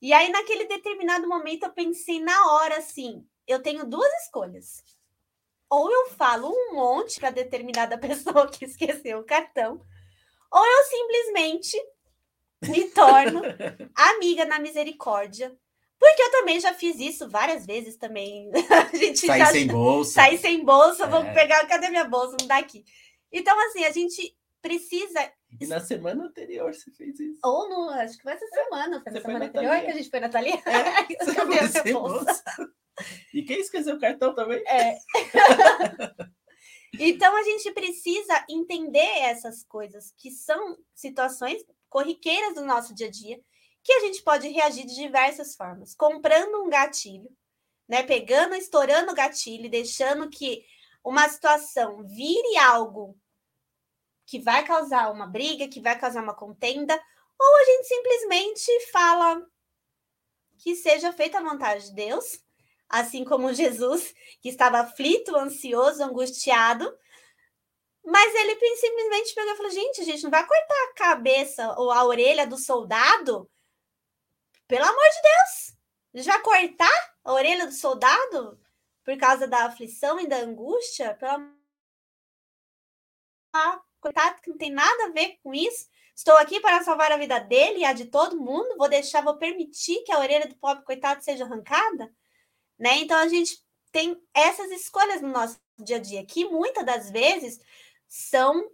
E 0.02 0.14
aí, 0.14 0.30
naquele 0.30 0.66
determinado 0.66 1.28
momento, 1.28 1.64
eu 1.64 1.74
pensei 1.74 2.22
na 2.22 2.54
hora 2.54 2.78
assim: 2.78 3.28
eu 3.46 3.62
tenho 3.62 3.86
duas 3.86 4.10
escolhas. 4.24 4.97
Ou 5.70 5.92
eu 5.92 6.10
falo 6.12 6.50
um 6.50 6.76
monte 6.76 7.20
para 7.20 7.30
determinada 7.30 7.98
pessoa 8.00 8.50
que 8.50 8.66
esqueceu 8.66 9.20
o 9.20 9.26
cartão, 9.26 9.82
ou 10.52 10.66
eu 10.66 10.84
simplesmente 10.86 11.78
me 12.64 12.90
torno 12.90 13.42
amiga 13.96 14.46
na 14.46 14.60
misericórdia. 14.60 15.56
Porque 16.00 16.22
eu 16.22 16.32
também 16.32 16.60
já 16.60 16.74
fiz 16.74 17.00
isso 17.00 17.28
várias 17.28 17.66
vezes 17.66 17.98
também. 17.98 18.52
A 18.70 18.96
gente 18.96 19.26
Sai 19.26 19.40
já... 19.40 19.46
sem 19.48 19.68
bolsa. 19.68 20.12
Sai 20.12 20.38
sem 20.38 20.64
bolsa, 20.64 21.06
é. 21.06 21.08
vou 21.08 21.24
pegar. 21.34 21.66
Cadê 21.66 21.90
minha 21.90 22.06
bolsa? 22.06 22.38
Não 22.40 22.48
dá 22.48 22.58
aqui. 22.58 22.86
Então, 23.32 23.60
assim, 23.68 23.84
a 23.84 23.92
gente 23.92 24.38
precisa. 24.62 25.32
E 25.60 25.66
na 25.66 25.80
semana 25.80 26.26
anterior 26.26 26.74
você 26.74 26.92
fez 26.92 27.20
isso. 27.20 27.40
Ou 27.44 27.68
no. 27.68 27.90
Acho 27.90 28.16
que 28.16 28.24
foi 28.24 28.34
essa 28.34 28.48
semana. 28.48 29.02
Foi 29.02 29.12
na 29.12 29.22
semana 29.22 29.46
anterior 29.46 29.82
que 29.82 29.92
a 29.92 29.94
gente 29.94 30.10
foi 30.10 30.20
na 30.20 30.30
Thalia. 30.30 30.62
É, 30.66 31.26
você 31.26 31.82
foi 31.82 31.94
bolsa. 31.94 32.44
E 33.34 33.44
quem 33.44 33.60
esqueceu 33.60 33.96
o 33.96 34.00
cartão 34.00 34.34
também? 34.34 34.64
É. 34.68 34.98
Então 37.00 37.36
a 37.36 37.44
gente 37.44 37.72
precisa 37.72 38.46
entender 38.50 39.20
essas 39.20 39.64
coisas 39.64 40.12
que 40.18 40.32
são 40.32 40.78
situações 40.96 41.64
corriqueiras 41.90 42.56
do 42.56 42.66
nosso 42.66 42.94
dia 42.94 43.08
a 43.08 43.12
dia, 43.12 43.40
que 43.84 43.92
a 43.94 44.00
gente 44.00 44.22
pode 44.24 44.48
reagir 44.48 44.86
de 44.86 44.96
diversas 44.96 45.56
formas, 45.56 45.94
comprando 45.94 46.64
um 46.64 46.70
gatilho, 46.70 47.30
né, 47.88 48.04
pegando, 48.04 48.56
estourando 48.56 49.12
o 49.12 49.16
gatilho, 49.16 49.70
deixando 49.70 50.30
que 50.30 50.66
uma 51.04 51.28
situação 51.30 52.04
vire 52.04 52.58
algo 52.58 53.18
que 54.26 54.40
vai 54.40 54.66
causar 54.66 55.12
uma 55.12 55.28
briga, 55.28 55.70
que 55.70 55.80
vai 55.80 55.98
causar 55.98 56.22
uma 56.22 56.36
contenda, 56.36 56.94
ou 57.40 57.58
a 57.58 57.64
gente 57.66 57.88
simplesmente 57.88 58.92
fala 58.92 59.42
que 60.58 60.76
seja 60.76 61.14
feita 61.14 61.38
a 61.38 61.44
vontade 61.44 61.86
de 61.86 61.94
Deus 61.94 62.42
assim 62.90 63.24
como 63.24 63.54
Jesus, 63.54 64.14
que 64.42 64.50
estava 64.50 64.80
aflito, 64.80 65.36
ansioso, 65.36 66.04
angustiado. 66.04 66.92
Mas 68.06 68.34
ele 68.36 68.56
simplesmente 68.78 69.36
pegou 69.36 69.54
e 69.54 69.58
falou: 69.58 69.72
gente, 69.72 70.04
gente 70.04 70.24
não 70.24 70.32
vai 70.32 70.46
cortar 70.46 70.84
a 70.84 70.94
cabeça 70.94 71.76
ou 71.78 71.92
a 71.92 72.04
orelha 72.06 72.48
do 72.48 72.58
soldado? 72.58 73.50
Pelo 74.68 74.86
amor 74.86 75.10
de 75.10 75.22
Deus! 75.22 75.78
Gente 76.14 76.28
vai 76.28 76.42
cortar 76.42 77.16
a 77.24 77.34
orelha 77.34 77.66
do 77.66 77.74
soldado 77.74 78.60
por 79.04 79.18
causa 79.18 79.48
da 79.48 79.66
aflição 79.66 80.20
e 80.20 80.28
da 80.28 80.38
angústia? 80.38 81.16
Pelo 81.16 81.32
amor 81.32 81.58
coitado, 84.00 84.42
que 84.42 84.50
não 84.50 84.58
tem 84.58 84.72
nada 84.72 85.06
a 85.06 85.12
ver 85.12 85.38
com 85.44 85.54
isso. 85.54 85.88
Estou 86.16 86.36
aqui 86.38 86.60
para 86.60 86.84
salvar 86.84 87.12
a 87.12 87.18
vida 87.18 87.40
dele 87.40 87.80
e 87.80 87.86
a 87.86 87.94
de 87.94 88.06
todo 88.06 88.40
mundo. 88.40 88.78
Vou 88.78 88.90
deixar, 88.90 89.22
vou 89.22 89.38
permitir 89.38 90.04
que 90.04 90.12
a 90.12 90.20
orelha 90.20 90.48
do 90.48 90.56
pobre 90.56 90.84
coitado 90.84 91.24
seja 91.24 91.46
arrancada? 91.46 92.12
Né? 92.78 92.98
Então 92.98 93.18
a 93.18 93.28
gente 93.28 93.64
tem 93.92 94.22
essas 94.34 94.72
escolhas 94.72 95.22
no 95.22 95.30
nosso 95.30 95.60
dia 95.80 95.98
a 95.98 96.00
dia, 96.00 96.26
que 96.26 96.46
muitas 96.46 96.86
das 96.86 97.10
vezes 97.10 97.60
são 98.08 98.70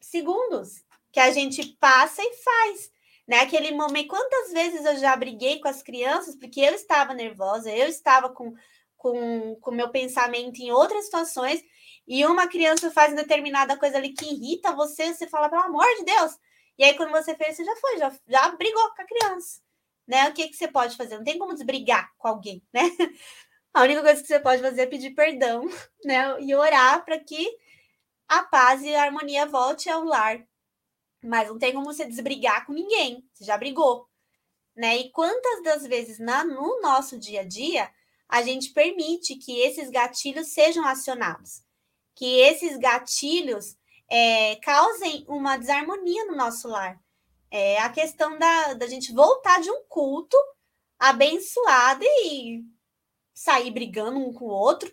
segundos 0.00 0.84
que 1.12 1.20
a 1.20 1.30
gente 1.30 1.76
passa 1.80 2.22
e 2.22 2.34
faz. 2.36 2.90
Né? 3.26 3.40
Aquele 3.40 3.72
momento, 3.72 4.08
quantas 4.08 4.52
vezes 4.52 4.84
eu 4.84 4.96
já 4.98 5.14
briguei 5.16 5.60
com 5.60 5.68
as 5.68 5.82
crianças 5.82 6.36
porque 6.36 6.60
eu 6.60 6.74
estava 6.74 7.14
nervosa, 7.14 7.70
eu 7.70 7.88
estava 7.88 8.30
com 8.30 8.54
com 9.00 9.58
o 9.64 9.70
meu 9.72 9.88
pensamento 9.88 10.60
em 10.60 10.70
outras 10.70 11.06
situações, 11.06 11.64
e 12.06 12.26
uma 12.26 12.46
criança 12.46 12.90
faz 12.90 13.14
determinada 13.14 13.74
coisa 13.78 13.96
ali 13.96 14.12
que 14.12 14.26
irrita 14.26 14.76
você, 14.76 15.14
você 15.14 15.26
fala, 15.26 15.48
pelo 15.48 15.62
amor 15.62 15.86
de 15.96 16.04
Deus. 16.04 16.36
E 16.76 16.84
aí, 16.84 16.94
quando 16.94 17.10
você 17.10 17.34
fez, 17.34 17.56
você 17.56 17.64
já 17.64 17.76
foi, 17.76 17.96
já, 17.96 18.12
já 18.28 18.50
brigou 18.50 18.94
com 18.94 19.02
a 19.02 19.06
criança 19.06 19.62
né? 20.10 20.28
O 20.28 20.34
que, 20.34 20.48
que 20.48 20.56
você 20.56 20.66
pode 20.66 20.96
fazer? 20.96 21.16
Não 21.16 21.24
tem 21.24 21.38
como 21.38 21.54
desbrigar 21.54 22.12
com 22.18 22.26
alguém, 22.26 22.62
né? 22.72 22.82
A 23.72 23.82
única 23.82 24.02
coisa 24.02 24.20
que 24.20 24.26
você 24.26 24.40
pode 24.40 24.60
fazer 24.60 24.82
é 24.82 24.86
pedir 24.86 25.10
perdão, 25.14 25.64
né? 26.04 26.36
E 26.40 26.52
orar 26.54 27.04
para 27.04 27.18
que 27.20 27.48
a 28.28 28.42
paz 28.42 28.82
e 28.82 28.92
a 28.92 29.04
harmonia 29.04 29.46
volte 29.46 29.88
ao 29.88 30.02
lar. 30.02 30.44
Mas 31.22 31.48
não 31.48 31.58
tem 31.58 31.72
como 31.72 31.84
você 31.84 32.04
desbrigar 32.04 32.66
com 32.66 32.72
ninguém. 32.72 33.24
Você 33.32 33.44
já 33.44 33.56
brigou, 33.56 34.08
né? 34.76 34.96
E 34.96 35.10
quantas 35.12 35.62
das 35.62 35.86
vezes 35.86 36.18
na, 36.18 36.44
no 36.44 36.80
nosso 36.80 37.16
dia 37.16 37.42
a 37.42 37.44
dia 37.44 37.88
a 38.28 38.42
gente 38.42 38.72
permite 38.72 39.36
que 39.36 39.60
esses 39.60 39.90
gatilhos 39.90 40.48
sejam 40.48 40.84
acionados, 40.86 41.62
que 42.16 42.40
esses 42.40 42.76
gatilhos 42.76 43.76
é, 44.08 44.56
causem 44.56 45.24
uma 45.28 45.56
desarmonia 45.56 46.24
no 46.26 46.36
nosso 46.36 46.68
lar, 46.68 47.00
é 47.50 47.78
a 47.78 47.90
questão 47.90 48.38
da, 48.38 48.74
da 48.74 48.86
gente 48.86 49.12
voltar 49.12 49.60
de 49.60 49.70
um 49.70 49.82
culto 49.88 50.36
abençoado 50.98 52.04
e 52.04 52.62
sair 53.34 53.70
brigando 53.70 54.18
um 54.18 54.32
com 54.32 54.44
o 54.44 54.50
outro 54.50 54.92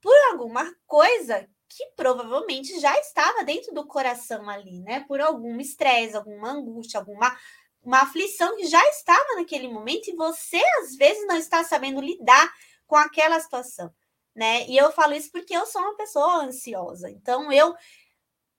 por 0.00 0.14
alguma 0.30 0.72
coisa 0.86 1.48
que 1.68 1.86
provavelmente 1.96 2.78
já 2.78 2.96
estava 2.98 3.42
dentro 3.42 3.74
do 3.74 3.86
coração 3.86 4.48
ali, 4.48 4.80
né? 4.80 5.00
Por 5.08 5.20
algum 5.20 5.58
estresse, 5.58 6.16
alguma 6.16 6.50
angústia, 6.52 7.00
alguma 7.00 7.36
uma 7.82 8.00
aflição 8.02 8.56
que 8.56 8.66
já 8.66 8.82
estava 8.88 9.34
naquele 9.36 9.68
momento 9.68 10.08
e 10.08 10.16
você 10.16 10.62
às 10.80 10.96
vezes 10.96 11.26
não 11.26 11.36
está 11.36 11.62
sabendo 11.62 12.00
lidar 12.00 12.50
com 12.86 12.96
aquela 12.96 13.38
situação, 13.40 13.92
né? 14.34 14.66
E 14.68 14.76
eu 14.76 14.90
falo 14.92 15.14
isso 15.14 15.30
porque 15.30 15.54
eu 15.54 15.66
sou 15.66 15.82
uma 15.82 15.96
pessoa 15.96 16.44
ansiosa. 16.44 17.10
Então 17.10 17.52
eu 17.52 17.74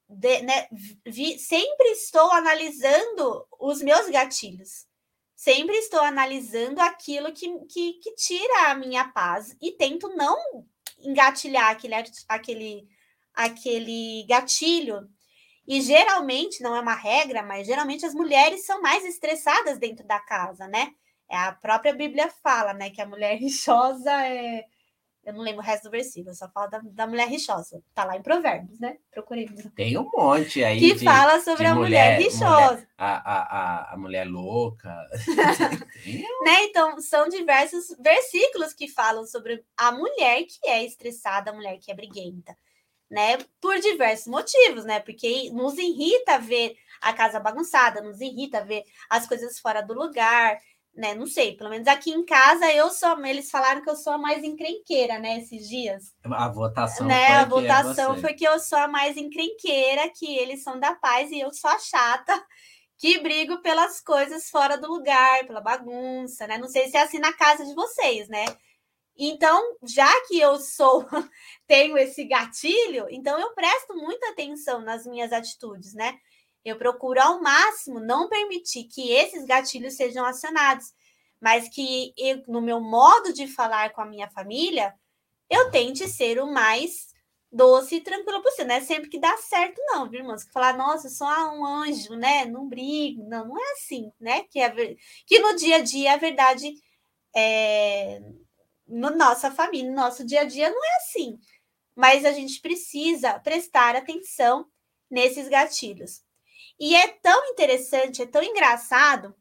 de, 0.07 0.41
né, 0.41 0.67
vi, 1.05 1.37
sempre 1.39 1.89
estou 1.89 2.31
analisando 2.31 3.45
os 3.59 3.81
meus 3.81 4.09
gatilhos. 4.09 4.85
Sempre 5.35 5.75
estou 5.77 5.99
analisando 5.99 6.79
aquilo 6.81 7.33
que, 7.33 7.47
que, 7.65 7.93
que 7.93 8.15
tira 8.15 8.71
a 8.71 8.75
minha 8.75 9.09
paz 9.09 9.55
e 9.61 9.71
tento 9.73 10.07
não 10.15 10.37
engatilhar 10.99 11.69
aquele, 11.71 11.95
aquele, 12.27 12.87
aquele 13.33 14.25
gatilho. 14.27 15.01
E 15.67 15.81
geralmente, 15.81 16.61
não 16.61 16.75
é 16.75 16.79
uma 16.79 16.95
regra, 16.95 17.43
mas 17.43 17.67
geralmente 17.67 18.05
as 18.05 18.13
mulheres 18.13 18.65
são 18.65 18.81
mais 18.81 19.03
estressadas 19.03 19.77
dentro 19.77 20.05
da 20.05 20.19
casa, 20.19 20.67
né? 20.67 20.93
É, 21.29 21.37
a 21.37 21.51
própria 21.53 21.93
Bíblia 21.93 22.29
fala, 22.43 22.73
né, 22.73 22.91
que 22.91 23.01
a 23.01 23.05
mulher 23.05 23.35
rixosa 23.39 24.11
é, 24.27 24.63
eu 25.25 25.33
não 25.33 25.41
lembro 25.41 25.61
o 25.61 25.65
resto 25.65 25.85
do 25.85 25.89
versículo, 25.89 26.35
só 26.35 26.47
fala 26.49 26.67
da, 26.67 26.81
da 26.83 27.07
mulher 27.07 27.27
rixosa. 27.27 27.81
Tá 27.95 28.05
lá 28.05 28.15
em 28.15 28.21
Provérbios, 28.21 28.79
né? 28.79 28.97
Procurei. 29.11 29.47
Tem 29.75 29.97
um 29.97 30.07
monte 30.13 30.63
aí. 30.63 30.79
Que 30.79 30.93
de, 30.93 31.03
fala 31.03 31.41
sobre 31.41 31.65
a 31.65 31.73
mulher, 31.73 32.17
mulher 32.17 32.21
rixosa. 32.21 32.75
Mulher, 32.75 32.87
a, 32.95 33.23
a, 33.25 33.93
a 33.93 33.97
mulher 33.97 34.27
louca. 34.27 34.87
né? 36.45 36.63
Então, 36.65 37.01
são 37.01 37.27
diversos 37.27 37.95
versículos 37.99 38.71
que 38.71 38.87
falam 38.87 39.25
sobre 39.25 39.65
a 39.75 39.91
mulher 39.91 40.43
que 40.43 40.69
é 40.69 40.85
estressada, 40.85 41.49
a 41.49 41.53
mulher 41.53 41.79
que 41.79 41.91
é 41.91 41.95
briguenta. 41.95 42.55
Né? 43.09 43.39
Por 43.59 43.79
diversos 43.79 44.27
motivos, 44.27 44.85
né? 44.85 44.99
Porque 44.99 45.49
nos 45.51 45.75
irrita 45.79 46.37
ver 46.37 46.75
a 47.01 47.13
casa 47.13 47.39
bagunçada, 47.39 47.99
nos 47.99 48.21
irrita 48.21 48.63
ver 48.63 48.83
as 49.09 49.27
coisas 49.27 49.57
fora 49.59 49.81
do 49.81 49.93
lugar, 49.93 50.59
né? 50.95 51.13
Não 51.13 51.27
sei, 51.27 51.55
pelo 51.55 51.69
menos 51.69 51.87
aqui 51.87 52.11
em 52.11 52.23
casa 52.23 52.71
eu 52.71 52.89
sou. 52.89 53.23
Eles 53.25 53.51
falaram 53.51 53.81
que 53.81 53.89
eu 53.89 53.95
sou 53.95 54.13
a 54.13 54.17
mais 54.17 54.43
encrenqueira, 54.43 55.19
né? 55.19 55.39
Esses 55.39 55.67
dias. 55.67 56.13
A 56.23 56.47
votação. 56.47 57.05
Né? 57.05 57.27
a 57.27 57.45
votação 57.45 58.15
é 58.15 58.21
foi 58.21 58.33
que 58.33 58.47
eu 58.47 58.59
sou 58.59 58.79
a 58.79 58.87
mais 58.87 59.17
encrenqueira, 59.17 60.09
que 60.09 60.37
eles 60.37 60.63
são 60.63 60.79
da 60.79 60.95
paz 60.95 61.31
e 61.31 61.39
eu 61.39 61.53
sou 61.53 61.69
a 61.69 61.79
chata 61.79 62.45
que 62.97 63.19
brigo 63.19 63.61
pelas 63.61 63.99
coisas 63.99 64.49
fora 64.49 64.77
do 64.77 64.87
lugar, 64.87 65.45
pela 65.45 65.61
bagunça, 65.61 66.47
né? 66.47 66.57
Não 66.57 66.67
sei 66.67 66.89
se 66.89 66.97
é 66.97 67.01
assim 67.01 67.19
na 67.19 67.33
casa 67.33 67.65
de 67.65 67.73
vocês, 67.73 68.29
né? 68.29 68.45
Então, 69.17 69.77
já 69.83 70.11
que 70.27 70.39
eu 70.39 70.57
sou, 70.57 71.05
tenho 71.67 71.97
esse 71.97 72.25
gatilho, 72.25 73.07
então 73.09 73.39
eu 73.39 73.53
presto 73.53 73.95
muita 73.95 74.29
atenção 74.29 74.81
nas 74.81 75.05
minhas 75.05 75.31
atitudes, 75.31 75.93
né? 75.93 76.17
Eu 76.65 76.77
procuro 76.77 77.21
ao 77.21 77.41
máximo 77.41 77.99
não 77.99 78.27
permitir 78.27 78.85
que 78.85 79.11
esses 79.11 79.45
gatilhos 79.45 79.93
sejam 79.93 80.25
acionados, 80.25 80.93
mas 81.39 81.69
que 81.69 82.13
eu, 82.17 82.41
no 82.47 82.61
meu 82.61 82.81
modo 82.81 83.31
de 83.31 83.47
falar 83.47 83.91
com 83.93 84.01
a 84.01 84.05
minha 84.05 84.29
família, 84.31 84.93
eu 85.49 85.69
tente 85.69 86.07
ser 86.07 86.41
o 86.41 86.51
mais 86.51 87.13
doce 87.51 87.95
e 87.95 88.01
tranquilo 88.01 88.41
possível. 88.41 88.67
Não 88.67 88.75
é 88.75 88.81
sempre 88.81 89.09
que 89.09 89.19
dá 89.19 89.37
certo, 89.37 89.79
não, 89.85 90.09
viu, 90.09 90.21
irmãos? 90.21 90.43
Que 90.43 90.51
falar, 90.51 90.75
nossa, 90.75 91.07
sou 91.07 91.27
um 91.27 91.65
anjo, 91.65 92.15
né? 92.15 92.45
Não 92.45 92.67
brigo. 92.67 93.23
Não, 93.29 93.47
não 93.47 93.57
é 93.57 93.71
assim, 93.73 94.11
né? 94.19 94.43
Que, 94.49 94.59
é, 94.59 94.95
que 95.25 95.39
no 95.39 95.55
dia 95.55 95.77
a 95.77 95.81
dia 95.81 96.13
a 96.13 96.17
verdade 96.17 96.73
é, 97.35 98.21
no 98.87 99.09
nossa 99.11 99.51
família, 99.51 99.89
no 99.89 99.95
nosso 99.95 100.25
dia 100.25 100.41
a 100.41 100.45
dia, 100.45 100.69
não 100.69 100.83
é 100.83 100.95
assim. 100.97 101.37
Mas 101.95 102.25
a 102.25 102.31
gente 102.31 102.59
precisa 102.59 103.39
prestar 103.39 103.95
atenção 103.95 104.67
nesses 105.09 105.47
gatilhos. 105.47 106.24
E 106.79 106.95
é 106.95 107.07
tão 107.07 107.45
interessante, 107.51 108.21
é 108.21 108.25
tão 108.25 108.43
engraçado 108.43 109.35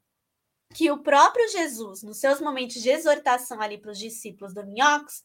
que 0.74 0.90
o 0.90 0.98
próprio 0.98 1.48
Jesus, 1.48 2.02
nos 2.02 2.18
seus 2.18 2.40
momentos 2.40 2.82
de 2.82 2.90
exortação 2.90 3.60
ali 3.60 3.78
para 3.78 3.92
os 3.92 3.98
discípulos 3.98 4.52
do 4.52 4.64
Minhocos, 4.66 5.22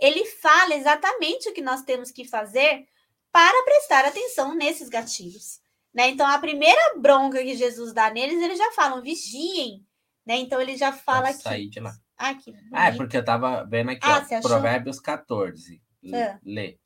ele 0.00 0.24
fala 0.24 0.74
exatamente 0.74 1.48
o 1.48 1.52
que 1.52 1.60
nós 1.60 1.82
temos 1.82 2.10
que 2.10 2.24
fazer 2.24 2.86
para 3.32 3.64
prestar 3.64 4.04
atenção 4.04 4.54
nesses 4.54 4.88
gatilhos. 4.88 5.60
Né? 5.92 6.08
Então, 6.10 6.26
a 6.26 6.38
primeira 6.38 6.80
bronca 6.98 7.42
que 7.42 7.56
Jesus 7.56 7.92
dá 7.92 8.10
neles, 8.10 8.40
eles 8.40 8.58
já 8.58 8.70
falam, 8.72 9.02
vigiem. 9.02 9.84
Né? 10.24 10.36
Então, 10.36 10.60
ele 10.60 10.76
já 10.76 10.92
fala 10.92 11.30
aqui. 11.30 11.42
Sair 11.42 11.68
de 11.68 11.80
lá. 11.80 11.92
Ah, 12.16 12.34
que 12.34 12.52
ah, 12.72 12.88
é 12.88 12.96
porque 12.96 13.16
eu 13.16 13.20
estava 13.20 13.64
vendo 13.64 13.90
aqui, 13.90 14.00
ah, 14.02 14.26
ó, 14.32 14.40
Provérbios 14.40 14.98
14. 14.98 15.80
Ah. 16.12 16.38
Lê. 16.44 16.78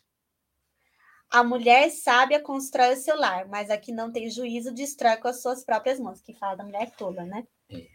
A 1.32 1.42
mulher 1.42 1.90
sábia 1.90 2.42
constrói 2.42 2.92
o 2.92 2.96
seu 2.96 3.16
lar, 3.18 3.48
mas 3.48 3.70
a 3.70 3.78
que 3.78 3.90
não 3.90 4.12
tem 4.12 4.28
juízo 4.28 4.70
destrói 4.70 5.16
com 5.16 5.28
as 5.28 5.40
suas 5.40 5.64
próprias 5.64 5.98
mãos. 5.98 6.20
Que 6.20 6.34
fala 6.34 6.56
da 6.56 6.64
mulher 6.64 6.90
tola, 6.90 7.24
né? 7.24 7.46
É. 7.70 7.88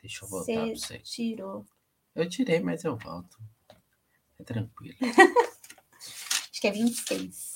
Deixa 0.00 0.24
eu 0.24 0.28
voltar 0.28 0.52
para 0.52 0.66
você. 0.66 0.98
tirou. 1.00 1.66
Eu 2.14 2.28
tirei, 2.28 2.60
mas 2.60 2.84
eu 2.84 2.96
volto. 2.96 3.36
É 4.38 4.44
tranquilo. 4.44 4.96
Acho 6.52 6.60
que 6.60 6.68
é 6.68 6.70
26. 6.70 7.50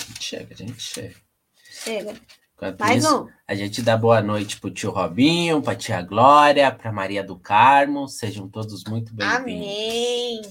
A 0.00 0.04
gente 0.06 0.24
chega, 0.24 0.54
a 0.54 0.56
gente 0.56 0.80
chega. 0.80 1.16
Chega. 1.62 2.20
Enquanto 2.56 2.80
Mais 2.80 3.02
isso, 3.02 3.24
um. 3.24 3.28
a 3.46 3.54
gente 3.54 3.82
dá 3.82 3.96
boa 3.96 4.22
noite 4.22 4.60
pro 4.60 4.70
tio 4.70 4.90
Robinho, 4.90 5.60
pra 5.60 5.74
tia 5.74 6.00
Glória, 6.00 6.72
pra 6.72 6.92
Maria 6.92 7.22
do 7.24 7.38
Carmo. 7.38 8.06
Sejam 8.08 8.48
todos 8.48 8.84
muito 8.84 9.12
bem-vindos. 9.12 9.42
Amém. 9.42 10.42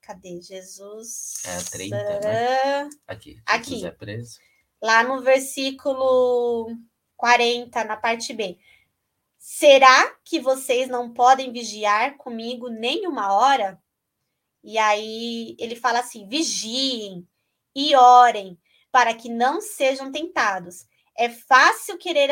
Cadê 0.00 0.40
Jesus? 0.40 1.42
É 1.44 1.58
30, 1.70 2.20
né? 2.20 2.90
Aqui. 3.06 3.42
Aqui. 3.44 3.84
É 3.84 3.90
preso. 3.90 4.38
Lá 4.80 5.02
no 5.02 5.20
versículo 5.20 6.76
40, 7.16 7.84
na 7.84 7.96
parte 7.96 8.32
B. 8.32 8.58
Será 9.38 10.14
que 10.24 10.38
vocês 10.38 10.88
não 10.88 11.12
podem 11.12 11.52
vigiar 11.52 12.16
comigo 12.16 12.68
nem 12.68 13.08
uma 13.08 13.32
hora? 13.32 13.80
E 14.62 14.78
aí 14.78 15.56
ele 15.58 15.74
fala 15.74 15.98
assim: 15.98 16.28
vigiem 16.28 17.26
e 17.74 17.96
orem 17.96 18.56
para 18.92 19.14
que 19.14 19.28
não 19.28 19.60
sejam 19.60 20.12
tentados. 20.12 20.86
É 21.18 21.28
fácil 21.28 21.98
querer 21.98 22.30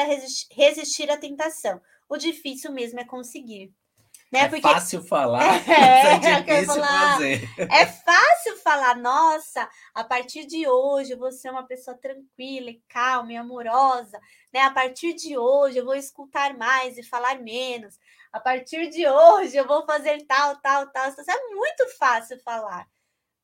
resistir 0.52 1.10
à 1.10 1.16
tentação. 1.16 1.80
O 2.08 2.16
difícil 2.16 2.70
mesmo 2.70 3.00
é 3.00 3.04
conseguir. 3.04 3.74
Né? 4.30 4.42
É 4.42 4.48
Porque... 4.48 4.62
fácil 4.62 5.02
falar, 5.02 5.42
é, 5.68 6.12
é 6.14 6.40
difícil 6.40 6.66
falar. 6.66 7.12
fazer. 7.12 7.48
É 7.58 7.86
fácil 7.86 8.56
falar, 8.58 8.96
nossa, 8.96 9.68
a 9.92 10.04
partir 10.04 10.46
de 10.46 10.68
hoje 10.68 11.12
eu 11.12 11.18
vou 11.18 11.32
ser 11.32 11.50
uma 11.50 11.66
pessoa 11.66 11.96
tranquila 11.96 12.70
e 12.70 12.80
calma 12.88 13.32
e 13.32 13.36
amorosa. 13.36 14.20
Né? 14.52 14.60
A 14.60 14.70
partir 14.70 15.14
de 15.14 15.36
hoje 15.36 15.78
eu 15.78 15.84
vou 15.84 15.96
escutar 15.96 16.56
mais 16.56 16.96
e 16.96 17.02
falar 17.02 17.40
menos. 17.40 17.98
A 18.32 18.38
partir 18.38 18.88
de 18.88 19.08
hoje 19.08 19.56
eu 19.56 19.66
vou 19.66 19.84
fazer 19.84 20.24
tal, 20.26 20.56
tal, 20.60 20.86
tal. 20.92 21.08
Isso 21.08 21.28
é 21.28 21.54
muito 21.54 21.88
fácil 21.98 22.38
falar. 22.40 22.86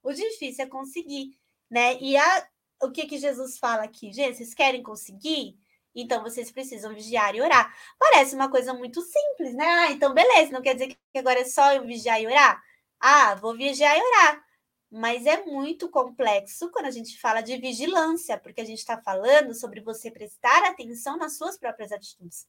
O 0.02 0.12
difícil 0.12 0.64
é 0.64 0.68
conseguir. 0.68 1.36
Né? 1.68 1.98
E 2.00 2.16
a, 2.16 2.48
o 2.82 2.90
que, 2.90 3.06
que 3.06 3.18
Jesus 3.18 3.58
fala 3.58 3.84
aqui? 3.84 4.12
Gente, 4.12 4.36
vocês 4.36 4.54
querem 4.54 4.82
conseguir? 4.82 5.58
Então 5.94 6.22
vocês 6.22 6.50
precisam 6.50 6.94
vigiar 6.94 7.34
e 7.34 7.40
orar. 7.40 7.74
Parece 7.98 8.34
uma 8.34 8.50
coisa 8.50 8.74
muito 8.74 9.00
simples, 9.00 9.54
né? 9.54 9.64
Ah, 9.64 9.92
então 9.92 10.12
beleza, 10.12 10.52
não 10.52 10.60
quer 10.60 10.74
dizer 10.74 10.88
que 10.88 11.18
agora 11.18 11.40
é 11.40 11.44
só 11.44 11.72
eu 11.72 11.86
vigiar 11.86 12.20
e 12.20 12.26
orar? 12.26 12.62
Ah, 13.00 13.34
vou 13.36 13.56
vigiar 13.56 13.96
e 13.96 14.00
orar. 14.02 14.44
Mas 14.90 15.26
é 15.26 15.44
muito 15.44 15.88
complexo 15.90 16.70
quando 16.70 16.86
a 16.86 16.90
gente 16.90 17.18
fala 17.18 17.40
de 17.40 17.56
vigilância, 17.56 18.38
porque 18.38 18.60
a 18.60 18.64
gente 18.64 18.78
está 18.78 19.00
falando 19.00 19.54
sobre 19.54 19.80
você 19.80 20.10
prestar 20.10 20.64
atenção 20.64 21.16
nas 21.16 21.36
suas 21.36 21.58
próprias 21.58 21.90
atitudes. 21.90 22.46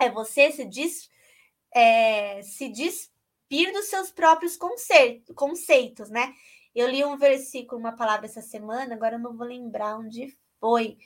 É 0.00 0.10
você 0.10 0.50
se, 0.52 0.64
des, 0.64 1.08
é, 1.74 2.42
se 2.42 2.68
despir 2.68 3.72
dos 3.72 3.86
seus 3.86 4.10
próprios 4.10 4.56
conceitos, 4.56 6.10
né? 6.10 6.34
Eu 6.74 6.88
li 6.88 7.04
um 7.04 7.16
versículo, 7.16 7.80
uma 7.80 7.96
palavra 7.96 8.26
essa 8.26 8.42
semana, 8.42 8.94
agora 8.94 9.16
eu 9.16 9.20
não 9.20 9.36
vou 9.36 9.46
lembrar 9.46 9.96
onde 9.96 10.36
foi, 10.60 10.98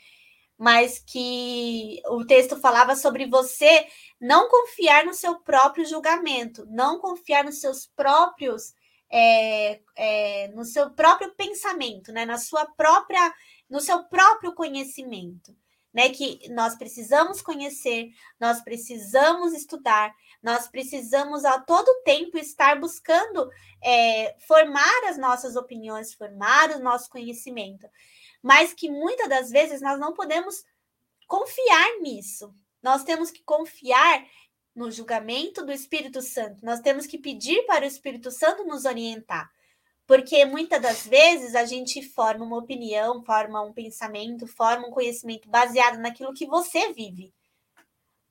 mas 0.56 0.98
que 0.98 2.00
o 2.06 2.24
texto 2.24 2.56
falava 2.56 2.96
sobre 2.96 3.26
você 3.26 3.86
não 4.20 4.48
confiar 4.48 5.04
no 5.04 5.14
seu 5.14 5.40
próprio 5.40 5.84
julgamento, 5.84 6.66
não 6.70 6.98
confiar 6.98 7.44
nos 7.44 7.60
seus 7.60 7.86
próprios, 7.86 8.74
é, 9.10 9.80
é, 9.96 10.48
no 10.48 10.64
seu 10.64 10.90
próprio 10.90 11.34
pensamento, 11.34 12.12
né? 12.12 12.24
Na 12.24 12.38
sua 12.38 12.66
própria, 12.66 13.32
no 13.68 13.80
seu 13.80 14.04
próprio 14.04 14.54
conhecimento 14.54 15.54
né? 15.92 16.10
Que 16.10 16.48
nós 16.50 16.76
precisamos 16.76 17.40
conhecer, 17.40 18.10
nós 18.38 18.60
precisamos 18.62 19.52
estudar, 19.52 20.14
nós 20.42 20.68
precisamos 20.68 21.44
a 21.44 21.58
todo 21.60 22.02
tempo 22.04 22.38
estar 22.38 22.78
buscando 22.78 23.50
é, 23.82 24.36
formar 24.46 25.04
as 25.08 25.18
nossas 25.18 25.56
opiniões, 25.56 26.14
formar 26.14 26.70
o 26.70 26.80
nosso 26.80 27.10
conhecimento, 27.10 27.88
mas 28.42 28.72
que 28.72 28.90
muitas 28.90 29.28
das 29.28 29.50
vezes 29.50 29.80
nós 29.80 29.98
não 29.98 30.12
podemos 30.12 30.64
confiar 31.26 31.98
nisso. 32.00 32.54
Nós 32.82 33.02
temos 33.04 33.30
que 33.30 33.42
confiar 33.42 34.24
no 34.74 34.90
julgamento 34.90 35.64
do 35.64 35.72
Espírito 35.72 36.22
Santo. 36.22 36.64
Nós 36.64 36.80
temos 36.80 37.06
que 37.06 37.18
pedir 37.18 37.66
para 37.66 37.84
o 37.84 37.88
Espírito 37.88 38.30
Santo 38.30 38.64
nos 38.64 38.84
orientar. 38.84 39.50
Porque 40.08 40.42
muitas 40.46 40.80
das 40.80 41.06
vezes 41.06 41.54
a 41.54 41.66
gente 41.66 42.00
forma 42.00 42.42
uma 42.42 42.56
opinião, 42.56 43.22
forma 43.22 43.60
um 43.60 43.74
pensamento, 43.74 44.46
forma 44.46 44.88
um 44.88 44.90
conhecimento 44.90 45.46
baseado 45.50 45.98
naquilo 45.98 46.32
que 46.32 46.46
você 46.46 46.94
vive. 46.94 47.30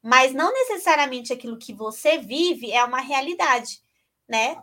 Mas 0.02 0.34
não 0.34 0.52
necessariamente 0.52 1.32
aquilo 1.32 1.56
que 1.56 1.76
você 1.76 2.18
vive 2.18 2.72
é 2.72 2.84
uma 2.84 3.00
realidade, 3.00 3.80
né? 4.28 4.60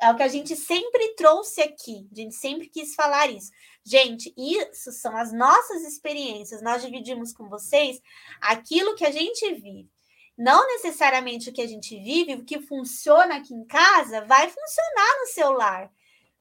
É 0.00 0.10
o 0.10 0.16
que 0.16 0.24
a 0.24 0.28
gente 0.28 0.56
sempre 0.56 1.14
trouxe 1.14 1.62
aqui, 1.62 2.08
a 2.10 2.14
gente 2.16 2.34
sempre 2.34 2.68
quis 2.68 2.96
falar 2.96 3.30
isso. 3.30 3.52
Gente, 3.84 4.34
isso 4.36 4.90
são 4.90 5.16
as 5.16 5.32
nossas 5.32 5.84
experiências, 5.84 6.60
nós 6.62 6.82
dividimos 6.82 7.32
com 7.32 7.48
vocês 7.48 8.02
aquilo 8.40 8.96
que 8.96 9.06
a 9.06 9.12
gente 9.12 9.54
vive. 9.54 9.88
Não 10.36 10.66
necessariamente 10.66 11.48
o 11.48 11.52
que 11.52 11.62
a 11.62 11.68
gente 11.68 11.96
vive, 11.96 12.34
o 12.34 12.44
que 12.44 12.60
funciona 12.60 13.36
aqui 13.36 13.54
em 13.54 13.64
casa, 13.64 14.22
vai 14.22 14.50
funcionar 14.50 15.20
no 15.20 15.26
seu 15.28 15.52
lar. 15.52 15.92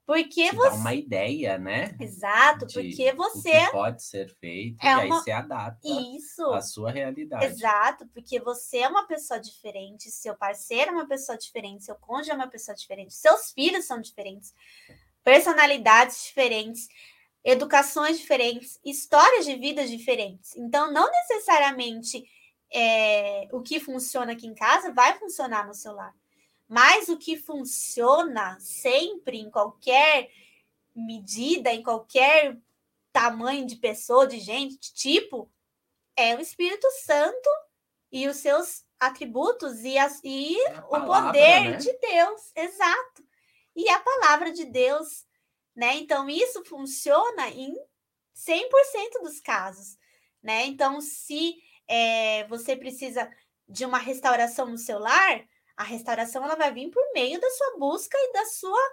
Porque 0.05 0.49
Te 0.49 0.55
você. 0.55 0.69
Dá 0.69 0.75
uma 0.75 0.93
ideia, 0.93 1.57
né? 1.57 1.95
Exato, 1.99 2.67
porque 2.71 3.11
você. 3.13 3.71
pode 3.71 4.03
ser 4.03 4.29
feito 4.35 4.77
é 4.83 4.85
e 4.85 4.89
aí 4.89 5.09
você 5.09 5.31
adapta 5.31 5.87
Isso. 5.87 6.45
à 6.53 6.61
sua 6.61 6.91
realidade. 6.91 7.45
Exato, 7.45 8.07
porque 8.13 8.39
você 8.39 8.79
é 8.79 8.87
uma 8.87 9.07
pessoa 9.07 9.39
diferente, 9.39 10.11
seu 10.11 10.35
parceiro 10.35 10.91
é 10.91 10.93
uma 10.93 11.07
pessoa 11.07 11.35
diferente, 11.35 11.85
seu 11.85 11.95
cônjuge 11.95 12.29
é 12.29 12.35
uma 12.35 12.47
pessoa 12.47 12.75
diferente, 12.75 13.15
seus 13.15 13.51
filhos 13.51 13.85
são 13.85 13.99
diferentes, 13.99 14.53
personalidades 15.23 16.23
diferentes, 16.25 16.87
educações 17.43 18.19
diferentes, 18.19 18.79
histórias 18.85 19.43
de 19.45 19.55
vida 19.55 19.87
diferentes. 19.87 20.55
Então, 20.55 20.91
não 20.91 21.09
necessariamente 21.09 22.23
é, 22.71 23.47
o 23.51 23.61
que 23.61 23.79
funciona 23.79 24.33
aqui 24.33 24.45
em 24.45 24.53
casa 24.53 24.93
vai 24.93 25.17
funcionar 25.17 25.65
no 25.65 25.73
seu 25.73 25.93
lar. 25.93 26.13
Mas 26.67 27.09
o 27.09 27.17
que 27.17 27.37
funciona 27.37 28.57
sempre, 28.59 29.39
em 29.39 29.49
qualquer 29.51 30.31
medida, 30.95 31.71
em 31.71 31.83
qualquer 31.83 32.57
tamanho 33.11 33.65
de 33.65 33.75
pessoa, 33.75 34.27
de 34.27 34.39
gente, 34.39 34.79
de 34.79 34.93
tipo, 34.93 35.51
é 36.15 36.35
o 36.35 36.41
Espírito 36.41 36.87
Santo 37.03 37.49
e 38.11 38.27
os 38.27 38.37
seus 38.37 38.83
atributos 38.99 39.83
e, 39.83 39.97
as, 39.97 40.21
e 40.23 40.59
é 40.67 40.81
palavra, 40.81 40.97
o 40.97 41.05
poder 41.05 41.71
né? 41.71 41.77
de 41.77 41.93
Deus, 41.99 42.51
exato. 42.55 43.25
E 43.75 43.89
a 43.89 43.99
palavra 43.99 44.51
de 44.51 44.65
Deus, 44.65 45.25
né? 45.75 45.95
Então, 45.95 46.29
isso 46.29 46.63
funciona 46.65 47.49
em 47.49 47.75
100% 48.35 49.21
dos 49.21 49.39
casos, 49.41 49.97
né? 50.41 50.65
Então, 50.65 51.01
se 51.01 51.57
é, 51.87 52.47
você 52.47 52.75
precisa 52.75 53.29
de 53.67 53.85
uma 53.85 53.97
restauração 53.97 54.67
no 54.67 54.77
seu 54.77 54.97
lar, 54.97 55.45
a 55.77 55.83
restauração 55.83 56.43
ela 56.43 56.55
vai 56.55 56.73
vir 56.73 56.89
por 56.89 57.03
meio 57.13 57.39
da 57.39 57.49
sua 57.49 57.77
busca 57.77 58.17
e 58.17 58.33
da 58.33 58.45
sua 58.45 58.91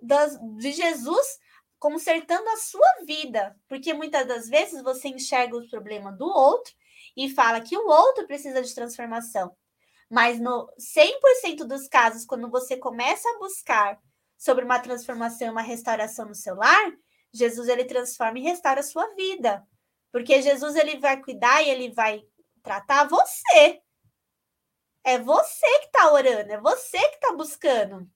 das, 0.00 0.38
de 0.58 0.72
Jesus 0.72 1.38
consertando 1.78 2.48
a 2.50 2.56
sua 2.56 3.04
vida, 3.06 3.56
porque 3.66 3.94
muitas 3.94 4.26
das 4.26 4.48
vezes 4.48 4.82
você 4.82 5.08
enxerga 5.08 5.56
o 5.56 5.68
problema 5.68 6.12
do 6.12 6.26
outro 6.26 6.72
e 7.16 7.30
fala 7.30 7.60
que 7.60 7.76
o 7.76 7.86
outro 7.86 8.26
precisa 8.26 8.62
de 8.62 8.74
transformação. 8.74 9.56
Mas 10.10 10.38
no 10.38 10.68
100% 10.78 11.64
dos 11.64 11.88
casos, 11.88 12.26
quando 12.26 12.50
você 12.50 12.76
começa 12.76 13.28
a 13.30 13.38
buscar 13.38 13.98
sobre 14.36 14.64
uma 14.64 14.78
transformação 14.78 15.48
e 15.48 15.50
uma 15.50 15.62
restauração 15.62 16.26
no 16.26 16.34
seu 16.34 16.54
lar, 16.54 16.92
Jesus 17.32 17.68
ele 17.68 17.84
transforma 17.84 18.38
e 18.38 18.42
restaura 18.42 18.80
a 18.80 18.84
sua 18.84 19.06
vida. 19.14 19.66
Porque 20.10 20.42
Jesus 20.42 20.74
ele 20.74 20.98
vai 20.98 21.22
cuidar 21.22 21.62
e 21.62 21.70
ele 21.70 21.92
vai 21.92 22.22
tratar 22.62 23.04
você. 23.04 23.80
É 25.04 25.18
você 25.18 25.78
que 25.80 25.86
está 25.86 26.12
orando, 26.12 26.52
é 26.52 26.60
você 26.60 26.98
que 26.98 27.14
está 27.14 27.32
buscando. 27.32 28.08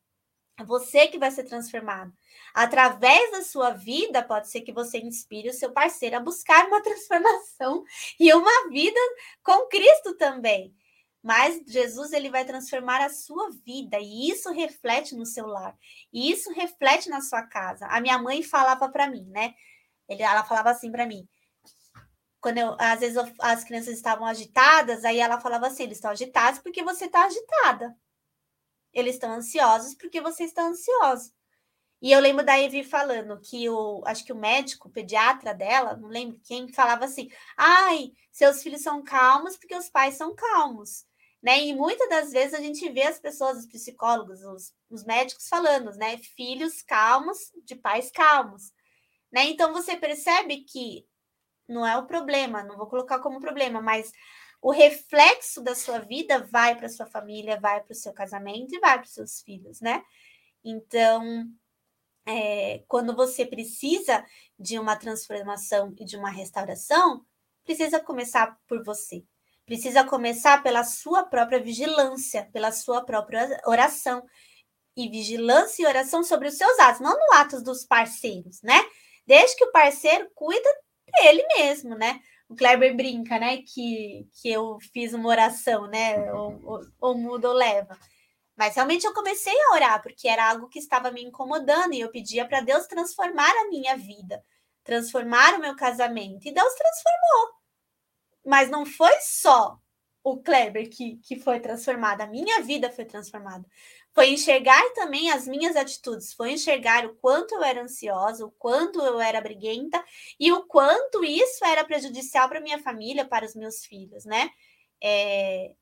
É 0.59 0.65
você 0.65 1.09
que 1.09 1.19
vai 1.19 1.31
ser 1.31 1.45
transformado. 1.45 2.13
Através 2.55 3.33
da 3.33 3.43
sua 3.43 3.71
vida, 3.71 4.23
pode 4.23 4.49
ser 4.49 4.61
que 4.61 4.73
você 4.73 4.99
inspire 4.99 5.49
o 5.49 5.55
seu 5.55 5.73
parceiro 5.73 6.17
a 6.17 6.21
buscar 6.21 6.67
uma 6.69 6.81
transformação 6.83 7.85
e 8.21 8.33
uma 8.33 8.69
vida 8.71 9.01
com 9.43 9.67
Cristo 9.67 10.15
também. 10.17 10.75
Mas 11.23 11.63
Jesus 11.67 12.13
ele 12.13 12.31
vai 12.31 12.45
transformar 12.45 13.01
a 13.01 13.09
sua 13.09 13.51
vida 13.65 13.99
e 13.99 14.29
isso 14.31 14.53
reflete 14.53 15.17
no 15.17 15.27
seu 15.27 15.47
lar. 15.47 15.77
E 16.13 16.31
isso 16.31 16.53
reflete 16.53 17.09
na 17.09 17.21
sua 17.21 17.43
casa. 17.43 17.87
A 17.87 18.01
minha 18.01 18.19
mãe 18.19 18.43
falava 18.43 18.89
para 18.91 19.09
mim, 19.09 19.25
né? 19.31 19.55
Ela 20.09 20.45
falava 20.45 20.71
assim 20.71 20.93
para 20.93 21.07
mim: 21.07 21.27
quando 22.45 22.59
eu, 22.59 22.77
às 22.79 23.01
vezes 23.01 23.17
eu, 23.17 23.25
as 23.39 23.65
crianças 23.65 23.95
estavam 23.95 24.27
agitadas, 24.27 25.03
aí 25.03 25.19
ela 25.19 25.41
falava 25.41 25.67
assim: 25.67 25.85
eles 25.85 25.97
estão 25.97 26.11
agitados 26.11 26.61
porque 26.61 26.83
você 26.85 27.07
está 27.07 27.25
agitada. 27.25 27.97
Eles 28.93 29.15
estão 29.15 29.33
ansiosos 29.33 29.95
porque 29.95 30.21
você 30.21 30.45
está 30.45 30.63
ansioso. 30.63 31.33
E 32.03 32.13
eu 32.13 32.21
lembro 32.21 32.45
da 32.45 32.61
Evi 32.61 32.85
falando 32.85 33.41
que 33.41 33.67
o, 33.71 34.03
acho 34.05 34.27
que 34.27 34.33
o 34.33 34.37
médico, 34.37 34.89
o 34.89 34.91
pediatra 34.91 35.55
dela, 35.55 35.97
não 35.97 36.09
lembro 36.11 36.39
quem, 36.45 36.69
falava 36.69 37.07
assim: 37.07 37.31
ai, 37.57 38.13
seus 38.31 38.63
filhos 38.63 38.83
são 38.83 39.03
calmos 39.03 39.57
porque 39.57 39.75
os 39.75 39.89
pais 39.89 40.17
são 40.17 40.35
calmos. 40.35 41.07
Né? 41.43 41.65
E 41.65 41.75
muitas 41.75 42.11
das 42.11 42.31
vezes 42.31 42.53
a 42.53 42.61
gente 42.61 42.87
vê 42.91 43.05
as 43.05 43.19
pessoas, 43.19 43.57
os 43.61 43.67
psicólogos, 43.67 44.43
os, 44.43 44.75
os 44.91 45.03
médicos 45.03 45.49
falando, 45.49 45.91
né? 45.97 46.19
Filhos 46.19 46.83
calmos 46.83 47.39
de 47.65 47.75
pais 47.75 48.11
calmos. 48.11 48.71
Né? 49.33 49.45
Então 49.45 49.73
você 49.73 49.97
percebe 49.97 50.59
que 50.65 51.07
não 51.69 51.87
é 51.87 51.97
o 51.97 52.07
problema, 52.07 52.63
não 52.63 52.77
vou 52.77 52.87
colocar 52.87 53.19
como 53.19 53.41
problema, 53.41 53.81
mas 53.81 54.13
o 54.61 54.71
reflexo 54.71 55.63
da 55.63 55.75
sua 55.75 55.99
vida 55.99 56.47
vai 56.51 56.75
para 56.75 56.89
sua 56.89 57.07
família, 57.07 57.61
vai 57.61 57.83
para 57.83 57.93
o 57.93 57.97
seu 57.97 58.13
casamento 58.13 58.75
e 58.75 58.81
vai 58.81 58.99
para 58.99 59.07
os 59.07 59.13
seus 59.13 59.43
filhos, 59.43 59.81
né? 59.81 60.03
Então, 60.65 61.47
é, 62.27 62.83
quando 62.89 63.15
você 63.15 63.45
precisa 63.45 64.25
de 64.59 64.79
uma 64.79 64.97
transformação 64.97 65.95
e 65.99 66.05
de 66.05 66.17
uma 66.17 66.31
restauração, 66.31 67.25
precisa 67.65 68.01
começar 68.01 68.59
por 68.67 68.83
você. 68.83 69.23
Precisa 69.67 70.05
começar 70.05 70.63
pela 70.63 70.85
sua 70.85 71.25
própria 71.25 71.63
vigilância, 71.63 72.49
pela 72.53 72.73
sua 72.73 73.05
própria 73.05 73.61
oração. 73.67 74.25
E 74.97 75.09
vigilância 75.09 75.83
e 75.83 75.87
oração 75.87 76.23
sobre 76.23 76.49
os 76.49 76.57
seus 76.57 76.79
atos, 76.79 77.01
não 77.01 77.19
no 77.19 77.35
atos 77.35 77.63
dos 77.63 77.85
parceiros, 77.85 78.63
né? 78.63 78.81
Desde 79.27 79.57
que 79.57 79.65
o 79.65 79.73
parceiro 79.73 80.31
cuida 80.35 80.69
dele 81.21 81.45
mesmo, 81.57 81.95
né? 81.97 82.21
o 82.49 82.55
Kleber 82.55 82.95
brinca, 82.97 83.39
né? 83.39 83.59
Que, 83.63 84.29
que 84.41 84.51
eu 84.51 84.79
fiz 84.93 85.13
uma 85.13 85.29
oração, 85.29 85.87
né? 85.87 86.33
Ou, 86.33 86.61
ou, 86.65 86.81
ou 87.01 87.19
muda 87.19 87.49
ou 87.49 87.55
leva. 87.55 87.99
Mas 88.57 88.75
realmente 88.77 89.05
eu 89.05 89.15
comecei 89.15 89.53
a 89.53 89.75
orar, 89.75 90.03
porque 90.03 90.29
era 90.29 90.51
algo 90.51 90.69
que 90.69 90.79
estava 90.79 91.11
me 91.11 91.23
incomodando, 91.23 91.95
e 91.95 92.01
eu 92.01 92.11
pedia 92.11 92.47
para 92.47 92.61
Deus 92.61 92.87
transformar 92.87 93.51
a 93.51 93.69
minha 93.69 93.97
vida, 93.97 94.43
transformar 94.85 95.55
o 95.55 95.61
meu 95.61 95.75
casamento. 95.75 96.47
E 96.47 96.53
Deus 96.53 96.75
transformou. 96.75 97.55
Mas 98.47 98.71
não 98.71 98.87
foi 98.87 99.15
só 99.21 99.79
o 100.25 100.39
Kleber 100.39 100.89
que, 100.89 101.19
que 101.19 101.37
foi 101.37 101.61
transformado, 101.61 102.23
a 102.23 102.27
minha 102.27 102.63
vida 102.63 102.91
foi 102.91 103.05
transformada. 103.05 103.65
Foi 104.15 104.31
enxergar 104.31 104.83
também 104.95 105.31
as 105.31 105.47
minhas 105.47 105.77
atitudes, 105.77 106.33
foi 106.33 106.53
enxergar 106.53 107.05
o 107.05 107.15
quanto 107.17 107.55
eu 107.55 107.63
era 107.63 107.83
ansiosa, 107.83 108.47
o 108.47 108.51
quanto 108.51 109.01
eu 109.03 109.21
era 109.21 109.41
briguenta 109.41 110.03
e 110.41 110.51
o 110.51 110.65
quanto 110.65 111.23
isso 111.23 111.63
era 111.65 111.85
prejudicial 111.85 112.49
para 112.49 112.61
minha 112.61 112.79
família, 112.79 113.27
para 113.27 113.45
os 113.45 113.55
meus 113.55 113.85
filhos, 113.85 114.25
né? 114.25 114.51
É, 115.03 115.75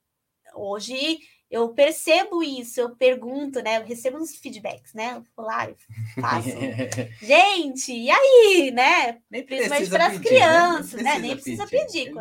hoje 0.57 1.21
eu 1.53 1.69
percebo 1.69 2.43
isso, 2.43 2.81
eu 2.81 2.97
pergunto, 2.97 3.61
né? 3.61 3.77
Eu 3.77 3.85
recebo 3.85 4.17
uns 4.17 4.35
feedbacks, 4.35 4.95
né? 4.95 5.17
Eu 5.17 5.27
vou 5.37 5.45
lá, 5.45 5.69
eu 5.69 5.77
faço. 6.19 6.49
Gente, 7.21 7.93
e 7.93 8.11
aí, 8.11 8.71
né? 8.71 9.21
Nem 9.31 9.45
Principalmente 9.45 9.91
para 9.91 10.07
as 10.07 10.15
né? 10.15 10.21
crianças, 10.21 11.03
né? 11.03 11.19
Nem 11.19 11.35
precisa, 11.35 11.67
né? 11.67 11.71
Nem 11.71 11.85
precisa 11.87 12.09
pedir. 12.09 12.15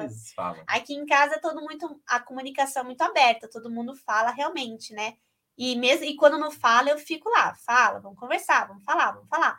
Aqui 0.68 0.94
em 0.94 1.06
casa 1.06 1.40
todo 1.40 1.62
muito 1.62 1.98
a 2.06 2.20
comunicação 2.20 2.82
é 2.82 2.86
muito 2.86 3.00
aberta, 3.00 3.50
todo 3.50 3.72
mundo 3.72 3.96
fala 3.96 4.32
realmente, 4.32 4.94
né? 4.94 5.14
E 5.58 5.78
mesmo 5.78 6.04
e 6.04 6.18
quando 6.18 6.38
não 6.38 6.52
fala, 6.52 6.90
eu 6.90 6.98
fico 6.98 7.30
lá, 7.30 7.56
fala, 7.66 8.02
vamos 8.02 8.20
conversar, 8.20 8.68
vamos 8.68 8.84
falar, 8.84 9.14
vamos 9.14 9.30
falar. 9.30 9.58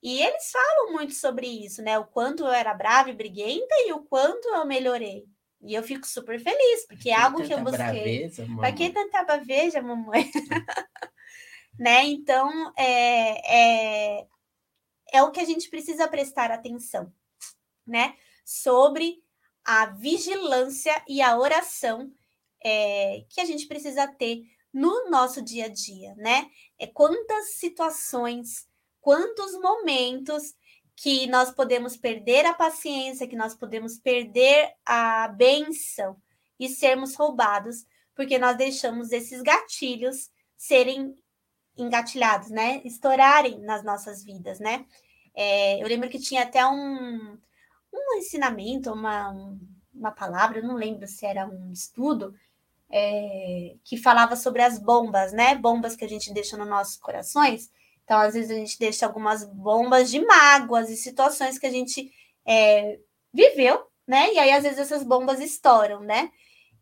E 0.00 0.22
eles 0.22 0.48
falam 0.52 0.92
muito 0.92 1.12
sobre 1.12 1.48
isso, 1.48 1.82
né? 1.82 1.98
O 1.98 2.04
quanto 2.04 2.44
eu 2.44 2.52
era 2.52 2.72
brava 2.72 3.10
e 3.10 3.14
briguenta 3.14 3.74
e 3.84 3.92
o 3.92 4.04
quanto 4.04 4.46
eu 4.46 4.64
melhorei. 4.64 5.24
E 5.62 5.74
eu 5.74 5.82
fico 5.82 6.06
super 6.06 6.40
feliz, 6.40 6.86
porque 6.86 7.10
é 7.10 7.14
algo 7.14 7.42
que 7.42 7.52
eu 7.52 7.62
busquei. 7.62 8.28
Para 8.58 8.72
que 8.72 8.90
tanta 8.90 9.22
baveja, 9.24 9.80
mamãe? 9.80 10.28
né? 11.78 12.04
Então, 12.04 12.72
é, 12.76 14.18
é, 14.18 14.26
é 15.12 15.22
o 15.22 15.30
que 15.30 15.40
a 15.40 15.44
gente 15.44 15.70
precisa 15.70 16.08
prestar 16.08 16.50
atenção, 16.50 17.12
né? 17.86 18.16
Sobre 18.44 19.22
a 19.64 19.86
vigilância 19.86 21.00
e 21.08 21.22
a 21.22 21.38
oração 21.38 22.12
é, 22.64 23.24
que 23.30 23.40
a 23.40 23.44
gente 23.44 23.66
precisa 23.66 24.06
ter 24.08 24.42
no 24.72 25.10
nosso 25.10 25.42
dia 25.42 25.66
a 25.66 25.68
dia, 25.68 26.14
né? 26.16 26.50
É 26.78 26.86
quantas 26.86 27.54
situações, 27.54 28.66
quantos 29.00 29.52
momentos 29.60 30.54
que 31.02 31.26
nós 31.26 31.50
podemos 31.50 31.96
perder 31.96 32.46
a 32.46 32.54
paciência, 32.54 33.26
que 33.26 33.34
nós 33.34 33.56
podemos 33.56 33.98
perder 33.98 34.72
a 34.86 35.26
benção 35.26 36.16
e 36.60 36.68
sermos 36.68 37.16
roubados, 37.16 37.84
porque 38.14 38.38
nós 38.38 38.56
deixamos 38.56 39.10
esses 39.10 39.42
gatilhos 39.42 40.30
serem 40.56 41.12
engatilhados, 41.76 42.50
né? 42.50 42.80
Estourarem 42.84 43.58
nas 43.62 43.82
nossas 43.82 44.22
vidas, 44.22 44.60
né? 44.60 44.86
É, 45.34 45.82
eu 45.82 45.88
lembro 45.88 46.08
que 46.08 46.20
tinha 46.20 46.44
até 46.44 46.64
um, 46.64 47.36
um 47.92 48.18
ensinamento, 48.18 48.92
uma, 48.92 49.34
uma 49.92 50.12
palavra, 50.12 50.60
eu 50.60 50.68
não 50.68 50.76
lembro 50.76 51.08
se 51.08 51.26
era 51.26 51.48
um 51.48 51.72
estudo, 51.72 52.32
é, 52.88 53.74
que 53.82 53.96
falava 53.96 54.36
sobre 54.36 54.62
as 54.62 54.78
bombas, 54.78 55.32
né? 55.32 55.56
Bombas 55.56 55.96
que 55.96 56.04
a 56.04 56.08
gente 56.08 56.32
deixa 56.32 56.56
nos 56.56 56.68
nossos 56.68 56.96
corações. 56.96 57.72
Então, 58.04 58.18
às 58.18 58.34
vezes, 58.34 58.50
a 58.50 58.54
gente 58.54 58.78
deixa 58.78 59.06
algumas 59.06 59.44
bombas 59.44 60.10
de 60.10 60.24
mágoas 60.24 60.90
e 60.90 60.96
situações 60.96 61.58
que 61.58 61.66
a 61.66 61.70
gente 61.70 62.10
é, 62.46 62.98
viveu, 63.32 63.86
né? 64.06 64.32
E 64.32 64.38
aí, 64.38 64.52
às 64.52 64.62
vezes, 64.62 64.78
essas 64.78 65.02
bombas 65.02 65.40
estouram, 65.40 66.00
né? 66.00 66.30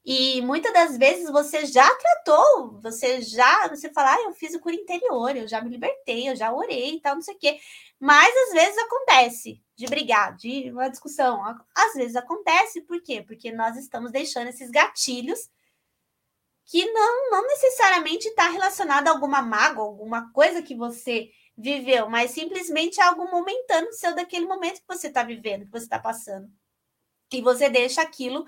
E 0.05 0.41
muitas 0.43 0.73
das 0.73 0.97
vezes 0.97 1.31
você 1.31 1.67
já 1.67 1.89
tratou, 1.95 2.81
você 2.81 3.21
já, 3.21 3.69
você 3.69 3.91
fala, 3.93 4.15
ah, 4.15 4.23
eu 4.23 4.33
fiz 4.33 4.55
o 4.55 4.61
cura 4.61 4.75
interior, 4.75 5.37
eu 5.37 5.47
já 5.47 5.61
me 5.61 5.69
libertei, 5.69 6.29
eu 6.29 6.35
já 6.35 6.53
orei 6.53 6.95
e 6.95 7.01
tal, 7.01 7.17
não 7.17 7.23
sei 7.23 7.35
o 7.35 7.39
quê. 7.39 7.59
Mas 7.99 8.35
às 8.49 8.53
vezes 8.55 8.79
acontece 8.79 9.63
de 9.77 9.87
brigar, 9.87 10.35
de 10.37 10.71
uma 10.71 10.89
discussão. 10.89 11.43
Às 11.75 11.93
vezes 11.95 12.17
acontece, 12.17 12.81
por 12.83 13.03
quê? 13.03 13.23
Porque 13.23 13.53
nós 13.53 13.77
estamos 13.77 14.11
deixando 14.11 14.49
esses 14.49 14.71
gatilhos 14.71 15.51
que 16.71 16.89
não, 16.93 17.31
não 17.33 17.49
necessariamente 17.49 18.29
está 18.29 18.49
relacionada 18.49 19.11
a 19.11 19.13
alguma 19.13 19.43
mágoa, 19.43 19.85
alguma 19.85 20.33
coisa 20.33 20.63
que 20.63 20.77
você 20.77 21.29
viveu, 21.59 22.09
mas 22.09 22.31
simplesmente 22.31 23.01
algo 23.01 23.29
momentâneo 23.29 23.93
seu 23.93 24.15
daquele 24.15 24.47
momento 24.47 24.81
que 24.81 24.87
você 24.87 25.09
está 25.09 25.25
vivendo, 25.25 25.65
que 25.65 25.73
você 25.73 25.87
está 25.87 25.99
passando. 25.99 26.49
E 27.33 27.43
você 27.43 27.69
deixa 27.69 28.01
aquilo 28.01 28.47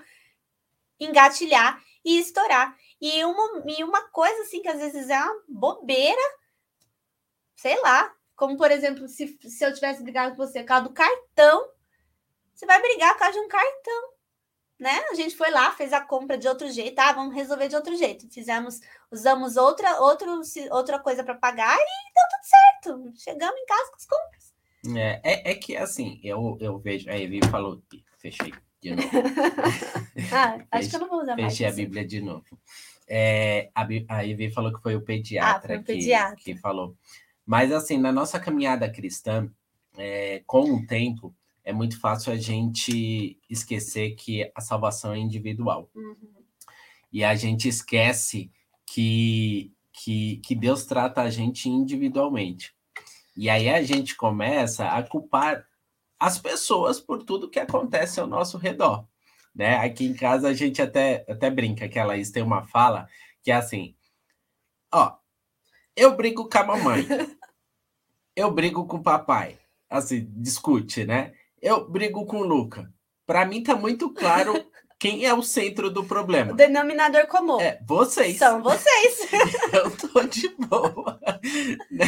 engatilhar 0.97 1.83
e 2.03 2.17
estourar. 2.17 2.73
E 3.01 3.25
uma, 3.25 3.61
e 3.67 3.83
uma 3.83 4.09
coisa 4.09 4.43
assim 4.43 4.61
que 4.61 4.69
às 4.69 4.79
vezes 4.79 5.09
é 5.09 5.19
uma 5.19 5.43
bobeira, 5.45 6.21
sei 7.57 7.77
lá, 7.81 8.09
como 8.37 8.55
por 8.55 8.71
exemplo, 8.71 9.05
se, 9.09 9.37
se 9.49 9.65
eu 9.65 9.73
tivesse 9.73 10.01
brigado 10.01 10.33
com 10.33 10.47
você 10.47 10.61
por 10.61 10.67
causa 10.67 10.87
do 10.87 10.93
cartão, 10.93 11.69
você 12.55 12.65
vai 12.65 12.81
brigar 12.81 13.11
por 13.15 13.19
causa 13.19 13.33
de 13.33 13.45
um 13.45 13.49
cartão 13.49 14.12
né? 14.83 14.99
A 15.09 15.15
gente 15.15 15.35
foi 15.35 15.49
lá, 15.49 15.71
fez 15.71 15.93
a 15.93 16.01
compra 16.01 16.37
de 16.37 16.45
outro 16.47 16.69
jeito, 16.69 16.99
ah, 16.99 17.13
vamos 17.13 17.33
resolver 17.33 17.69
de 17.69 17.75
outro 17.75 17.95
jeito. 17.95 18.29
Fizemos, 18.29 18.81
usamos 19.09 19.55
outra, 19.55 20.01
outro, 20.01 20.41
outra 20.71 20.99
coisa 20.99 21.23
para 21.23 21.35
pagar 21.35 21.77
e 21.77 22.13
deu 22.13 22.23
tudo 22.29 22.43
certo. 22.43 23.23
Chegamos 23.23 23.59
em 23.59 23.65
casa 23.65 23.89
com 23.89 23.95
as 23.95 24.05
compras. 24.05 24.53
É, 24.95 25.21
é, 25.23 25.51
é 25.51 25.55
que 25.55 25.77
assim, 25.77 26.19
eu, 26.21 26.57
eu 26.59 26.77
vejo. 26.77 27.09
A 27.09 27.17
Evi 27.17 27.39
falou, 27.49 27.81
fechei 28.17 28.53
de 28.81 28.93
novo. 28.93 29.09
ah, 30.33 30.59
acho 30.69 30.89
que 30.89 30.95
eu 30.97 30.99
não 30.99 31.09
vou 31.09 31.21
usar 31.21 31.37
mais. 31.37 31.53
Fechei 31.53 31.65
a 31.65 31.71
Bíblia 31.71 32.05
de 32.05 32.21
novo. 32.21 32.59
É, 33.07 33.69
a, 33.73 33.87
a 34.09 34.27
Evi 34.27 34.51
falou 34.51 34.73
que 34.73 34.81
foi 34.81 34.97
o 34.97 35.01
pediatra, 35.01 35.57
ah, 35.57 35.61
foi 35.61 35.77
o 35.77 35.83
pediatra. 35.83 36.35
Que, 36.35 36.53
que 36.53 36.59
falou. 36.59 36.95
Mas, 37.45 37.71
assim, 37.71 37.97
na 37.97 38.11
nossa 38.11 38.37
caminhada 38.37 38.91
cristã, 38.91 39.49
é, 39.97 40.43
com 40.45 40.63
o 40.73 40.85
tempo, 40.85 41.33
é 41.63 41.71
muito 41.71 41.99
fácil 41.99 42.33
a 42.33 42.35
gente 42.35 43.39
esquecer 43.49 44.15
que 44.15 44.51
a 44.53 44.61
salvação 44.61 45.13
é 45.13 45.17
individual. 45.17 45.89
Uhum. 45.95 46.15
E 47.11 47.23
a 47.23 47.35
gente 47.35 47.67
esquece 47.67 48.51
que, 48.85 49.71
que, 49.91 50.37
que 50.37 50.55
Deus 50.55 50.85
trata 50.85 51.21
a 51.21 51.29
gente 51.29 51.69
individualmente. 51.69 52.75
E 53.35 53.49
aí 53.49 53.69
a 53.69 53.81
gente 53.81 54.15
começa 54.15 54.87
a 54.89 55.01
culpar 55.01 55.65
as 56.19 56.37
pessoas 56.37 56.99
por 56.99 57.23
tudo 57.23 57.49
que 57.49 57.59
acontece 57.59 58.19
ao 58.19 58.27
nosso 58.27 58.57
redor. 58.57 59.05
Né? 59.53 59.77
Aqui 59.77 60.05
em 60.05 60.13
casa 60.13 60.49
a 60.49 60.53
gente 60.53 60.81
até, 60.81 61.25
até 61.29 61.49
brinca 61.49 61.87
que 61.87 61.99
a 61.99 62.05
Laís 62.05 62.31
tem 62.31 62.43
uma 62.43 62.63
fala 62.63 63.07
que 63.41 63.51
é 63.51 63.55
assim: 63.55 63.95
ó, 64.91 65.15
eu 65.95 66.15
brigo 66.15 66.49
com 66.49 66.57
a 66.57 66.63
mamãe, 66.63 67.05
eu 68.35 68.51
brigo 68.51 68.85
com 68.87 68.97
o 68.97 69.03
papai, 69.03 69.59
assim, 69.89 70.27
discute, 70.31 71.05
né? 71.05 71.33
Eu 71.63 71.89
brigo 71.89 72.25
com 72.25 72.39
o 72.39 72.43
Luca. 72.43 72.93
Para 73.25 73.45
mim 73.45 73.63
tá 73.63 73.73
muito 73.73 74.13
claro 74.13 74.53
quem 74.99 75.25
é 75.25 75.33
o 75.33 75.41
centro 75.41 75.89
do 75.89 76.03
problema. 76.03 76.51
O 76.51 76.55
denominador 76.57 77.25
comum. 77.27 77.57
É, 77.57 77.79
vocês. 77.87 78.37
São 78.37 78.61
vocês. 78.61 79.31
eu 79.71 79.89
tô 79.91 80.23
de 80.23 80.49
boa. 80.49 81.19
Né? 81.91 82.07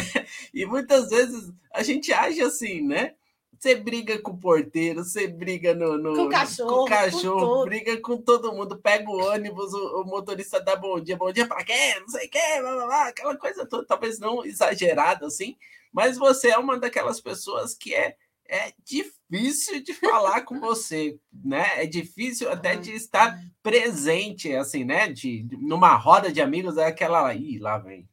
E 0.52 0.64
muitas 0.64 1.10
vezes 1.10 1.52
a 1.72 1.82
gente 1.82 2.10
age 2.10 2.40
assim, 2.40 2.80
né? 2.80 3.14
Você 3.58 3.74
briga 3.74 4.18
com 4.18 4.32
o 4.32 4.38
porteiro, 4.38 5.04
você 5.04 5.28
briga 5.28 5.74
no, 5.74 5.98
no 5.98 6.14
com 6.14 6.22
o 6.24 6.28
cachorro, 6.30 6.70
com 6.70 6.84
cachorro 6.86 7.58
com 7.58 7.64
briga 7.64 8.00
com 8.00 8.16
todo 8.16 8.52
mundo, 8.52 8.78
pega 8.78 9.10
o 9.10 9.18
ônibus, 9.30 9.74
o, 9.74 10.00
o, 10.00 10.04
motorista 10.04 10.58
dá 10.58 10.74
bom 10.74 10.98
dia, 11.00 11.16
bom 11.16 11.30
dia 11.30 11.46
para 11.46 11.64
quê? 11.64 12.00
Não 12.00 12.08
sei 12.08 12.26
o 12.26 12.30
quê, 12.30 12.60
blá, 12.60 12.74
blá, 12.76 12.86
blá, 12.86 13.08
aquela 13.08 13.36
coisa 13.36 13.66
toda, 13.66 13.86
talvez 13.86 14.18
não 14.18 14.42
exagerada 14.44 15.26
assim, 15.26 15.54
mas 15.92 16.16
você 16.16 16.48
é 16.48 16.58
uma 16.58 16.78
daquelas 16.78 17.20
pessoas 17.20 17.74
que 17.74 17.94
é 17.94 18.16
é 18.48 18.72
difícil 18.84 19.82
de 19.82 19.92
falar 19.94 20.42
com 20.42 20.60
você, 20.60 21.18
né? 21.32 21.82
É 21.82 21.86
difícil 21.86 22.50
até 22.50 22.76
de 22.76 22.92
estar 22.92 23.38
presente, 23.62 24.54
assim, 24.54 24.84
né? 24.84 25.08
De, 25.08 25.46
numa 25.60 25.94
roda 25.96 26.32
de 26.32 26.40
amigos, 26.40 26.76
é 26.76 26.86
aquela 26.86 27.34
ih, 27.34 27.58
lá 27.58 27.78
vem, 27.78 28.08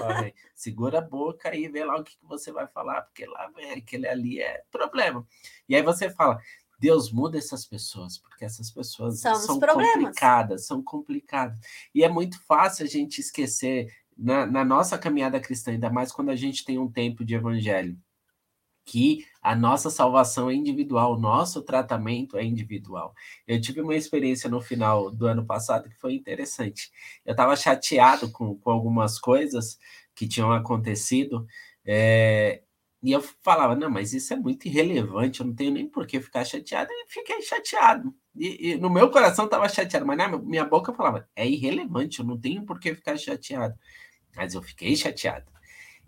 lá 0.00 0.20
vem. 0.20 0.34
Segura 0.54 0.98
a 0.98 1.02
boca 1.02 1.54
e 1.54 1.68
vê 1.68 1.84
lá 1.84 1.96
o 1.96 2.04
que, 2.04 2.16
que 2.16 2.26
você 2.26 2.52
vai 2.52 2.66
falar, 2.66 3.02
porque 3.02 3.26
lá 3.26 3.50
vem, 3.54 3.72
aquele 3.72 4.06
ali 4.06 4.40
é 4.40 4.62
problema. 4.70 5.26
E 5.68 5.74
aí 5.74 5.82
você 5.82 6.08
fala, 6.08 6.38
Deus 6.78 7.10
muda 7.10 7.38
essas 7.38 7.64
pessoas, 7.64 8.18
porque 8.18 8.44
essas 8.44 8.70
pessoas 8.70 9.20
são, 9.20 9.34
são 9.36 9.60
complicadas, 9.60 10.66
são 10.66 10.82
complicadas. 10.82 11.58
E 11.94 12.04
é 12.04 12.08
muito 12.08 12.40
fácil 12.44 12.84
a 12.84 12.88
gente 12.88 13.20
esquecer 13.20 13.92
na, 14.16 14.46
na 14.46 14.64
nossa 14.64 14.96
caminhada 14.96 15.40
cristã, 15.40 15.72
ainda 15.72 15.90
mais 15.90 16.12
quando 16.12 16.30
a 16.30 16.36
gente 16.36 16.64
tem 16.64 16.78
um 16.78 16.90
tempo 16.90 17.24
de 17.24 17.34
evangelho 17.34 17.98
que 18.84 19.24
a 19.42 19.56
nossa 19.56 19.90
salvação 19.90 20.50
é 20.50 20.54
individual, 20.54 21.14
o 21.14 21.18
nosso 21.18 21.62
tratamento 21.62 22.36
é 22.36 22.44
individual. 22.44 23.14
Eu 23.46 23.60
tive 23.60 23.80
uma 23.80 23.94
experiência 23.94 24.48
no 24.48 24.60
final 24.60 25.10
do 25.10 25.26
ano 25.26 25.44
passado 25.44 25.88
que 25.88 25.98
foi 25.98 26.14
interessante. 26.14 26.90
Eu 27.24 27.32
estava 27.32 27.56
chateado 27.56 28.30
com, 28.30 28.56
com 28.56 28.70
algumas 28.70 29.18
coisas 29.18 29.78
que 30.14 30.28
tinham 30.28 30.52
acontecido, 30.52 31.46
é, 31.84 32.62
e 33.02 33.12
eu 33.12 33.22
falava, 33.42 33.76
não, 33.76 33.90
mas 33.90 34.14
isso 34.14 34.32
é 34.32 34.36
muito 34.36 34.66
irrelevante, 34.66 35.40
eu 35.40 35.46
não 35.46 35.54
tenho 35.54 35.72
nem 35.72 35.86
por 35.86 36.06
que 36.06 36.20
ficar 36.20 36.44
chateado, 36.44 36.90
e 36.90 37.06
fiquei 37.08 37.42
chateado. 37.42 38.14
E, 38.34 38.70
e 38.70 38.76
no 38.76 38.88
meu 38.88 39.10
coração 39.10 39.44
estava 39.44 39.68
chateado, 39.68 40.06
mas 40.06 40.16
na 40.16 40.28
minha 40.38 40.64
boca 40.64 40.92
falava, 40.94 41.28
é 41.36 41.46
irrelevante, 41.46 42.20
eu 42.20 42.24
não 42.24 42.38
tenho 42.40 42.64
por 42.64 42.80
que 42.80 42.94
ficar 42.94 43.18
chateado. 43.18 43.74
Mas 44.34 44.54
eu 44.54 44.62
fiquei 44.62 44.96
chateado. 44.96 45.52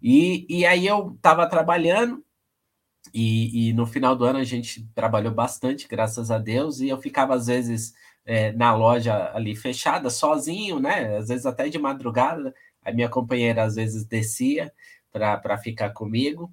E, 0.03 0.47
e 0.49 0.65
aí 0.67 0.87
eu 0.87 1.13
estava 1.17 1.49
trabalhando, 1.49 2.25
e, 3.13 3.69
e, 3.69 3.73
no 3.73 3.87
final 3.87 4.17
do 4.17 4.25
ano 4.25 4.39
a 4.39 4.45
gente 4.45 4.87
trabalhou 4.95 5.33
bastante, 5.33 5.89
graças 5.89 6.31
a 6.31 6.39
Deus, 6.39 6.81
e 6.81 6.89
eu 6.89 7.01
ficava 7.01 7.35
às 7.35 7.47
vezes 7.47 7.95
é, 8.25 8.53
na 8.53 8.75
loja 8.75 9.31
ali 9.35 9.55
fechada, 9.55 10.11
sozinho, 10.11 10.81
né? 10.81 11.17
Às 11.17 11.29
vezes 11.29 11.47
até 11.47 11.69
de 11.69 11.79
madrugada. 11.79 12.55
A 12.83 12.93
minha 12.93 13.09
companheira 13.09 13.65
às 13.65 13.77
vezes 13.77 14.05
descia 14.05 14.73
para 15.13 15.59
ficar 15.59 15.91
comigo. 15.91 16.53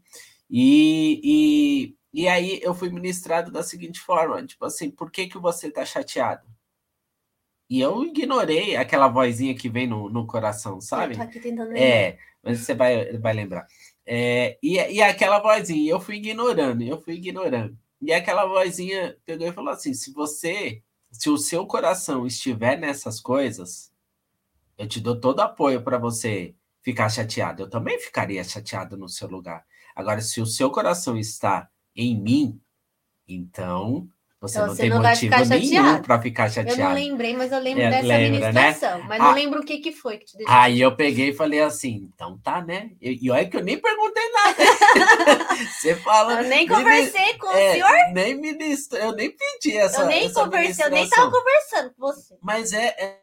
E, 0.49 1.20
e, 1.24 2.22
e 2.24 2.28
aí 2.28 2.60
eu 2.62 2.74
fui 2.74 2.89
ministrado 2.89 3.51
da 3.51 3.64
seguinte 3.64 3.99
forma: 3.99 4.45
tipo 4.45 4.66
assim, 4.66 4.91
por 4.91 5.12
que, 5.12 5.28
que 5.28 5.38
você 5.38 5.68
está 5.68 5.86
chateado? 5.86 6.47
E 7.70 7.80
eu 7.80 8.04
ignorei 8.04 8.76
aquela 8.76 9.08
vozinha 9.08 9.56
que 9.56 9.68
vem 9.68 9.88
no, 9.88 10.10
no 10.10 10.28
coração, 10.28 10.80
sabe? 10.80 11.14
Eu 11.14 11.18
tô 11.18 11.24
aqui 11.24 11.39
tentando 11.39 11.76
É, 11.76 12.20
mas 12.43 12.60
você 12.60 12.76
vai, 12.76 13.18
vai 13.18 13.34
lembrar. 13.34 13.66
É, 14.06 14.58
e, 14.62 14.76
e 14.76 15.01
aquela 15.01 15.39
vozinha, 15.39 15.89
eu 15.91 15.99
fui 15.99 16.16
ignorando, 16.16 16.82
eu 16.84 16.99
fui 17.01 17.16
ignorando. 17.16 17.78
E 18.01 18.12
aquela 18.12 18.45
vozinha 18.45 19.18
pegou 19.26 19.47
e 19.47 19.54
falou 19.54 19.72
assim: 19.72 19.93
se 19.93 20.12
você, 20.12 20.84
se 21.12 21.30
o 21.30 21.38
seu 21.38 21.66
coração 21.66 22.28
estiver 22.28 22.78
nessas 22.78 23.20
coisas, 23.20 23.91
eu 24.78 24.88
te 24.88 24.99
dou 24.99 25.20
todo 25.20 25.39
apoio 25.39 25.82
para 25.82 25.97
você 25.97 26.54
ficar 26.82 27.10
chateado. 27.10 27.64
Eu 27.64 27.70
também 27.70 27.99
ficaria 27.99 28.43
chateado 28.43 28.97
no 28.97 29.08
seu 29.08 29.28
lugar. 29.30 29.66
Agora, 29.95 30.22
se 30.22 30.41
o 30.41 30.45
seu 30.45 30.70
coração 30.70 31.18
está 31.18 31.70
em 31.95 32.20
mim, 32.20 32.60
então 33.28 34.10
você, 34.43 34.57
então, 34.57 34.67
não 34.67 34.75
você 34.75 34.81
tem 34.81 34.89
não 34.89 35.01
motivo 35.01 35.45
nenhum 35.45 36.01
para 36.01 36.21
ficar 36.21 36.49
chateado. 36.49 36.81
Eu 36.81 36.85
não 36.85 36.93
lembrei, 36.93 37.33
mas 37.33 37.49
eu 37.49 37.59
lembro 37.59 37.81
é, 37.81 37.89
dessa 37.89 38.07
lembra, 38.07 38.25
administração. 38.25 38.97
Né? 38.97 39.05
Mas 39.07 39.21
ah, 39.21 39.23
não 39.23 39.33
lembro 39.33 39.61
o 39.61 39.65
que, 39.65 39.77
que 39.77 39.93
foi 39.93 40.17
que 40.17 40.25
te 40.25 40.37
deixou. 40.37 40.53
Aí 40.53 40.81
eu 40.81 40.93
peguei 40.93 41.29
e 41.29 41.33
falei 41.33 41.61
assim, 41.61 42.11
então 42.13 42.37
tá, 42.39 42.61
né? 42.61 42.91
E, 43.01 43.25
e 43.25 43.31
olha 43.31 43.49
que 43.49 43.55
eu 43.55 43.63
nem 43.63 43.79
perguntei 43.79 44.29
nada. 44.31 45.55
você 45.71 45.95
fala. 45.95 46.41
Eu 46.41 46.49
nem 46.49 46.67
conversei 46.67 47.37
com 47.37 47.47
é, 47.51 47.69
o 47.69 47.71
senhor. 47.71 47.89
Nem 48.11 48.35
ministro, 48.35 48.97
eu 48.97 49.13
nem 49.13 49.31
pedi 49.31 49.77
essa. 49.77 50.01
Eu 50.01 50.07
nem 50.07 50.25
essa 50.25 50.43
conversei, 50.43 50.85
eu 50.85 50.91
nem 50.91 51.03
estava 51.05 51.31
conversando 51.31 51.93
com 51.93 52.01
você. 52.01 52.37
Mas 52.41 52.73
é, 52.73 52.87
é. 52.99 53.19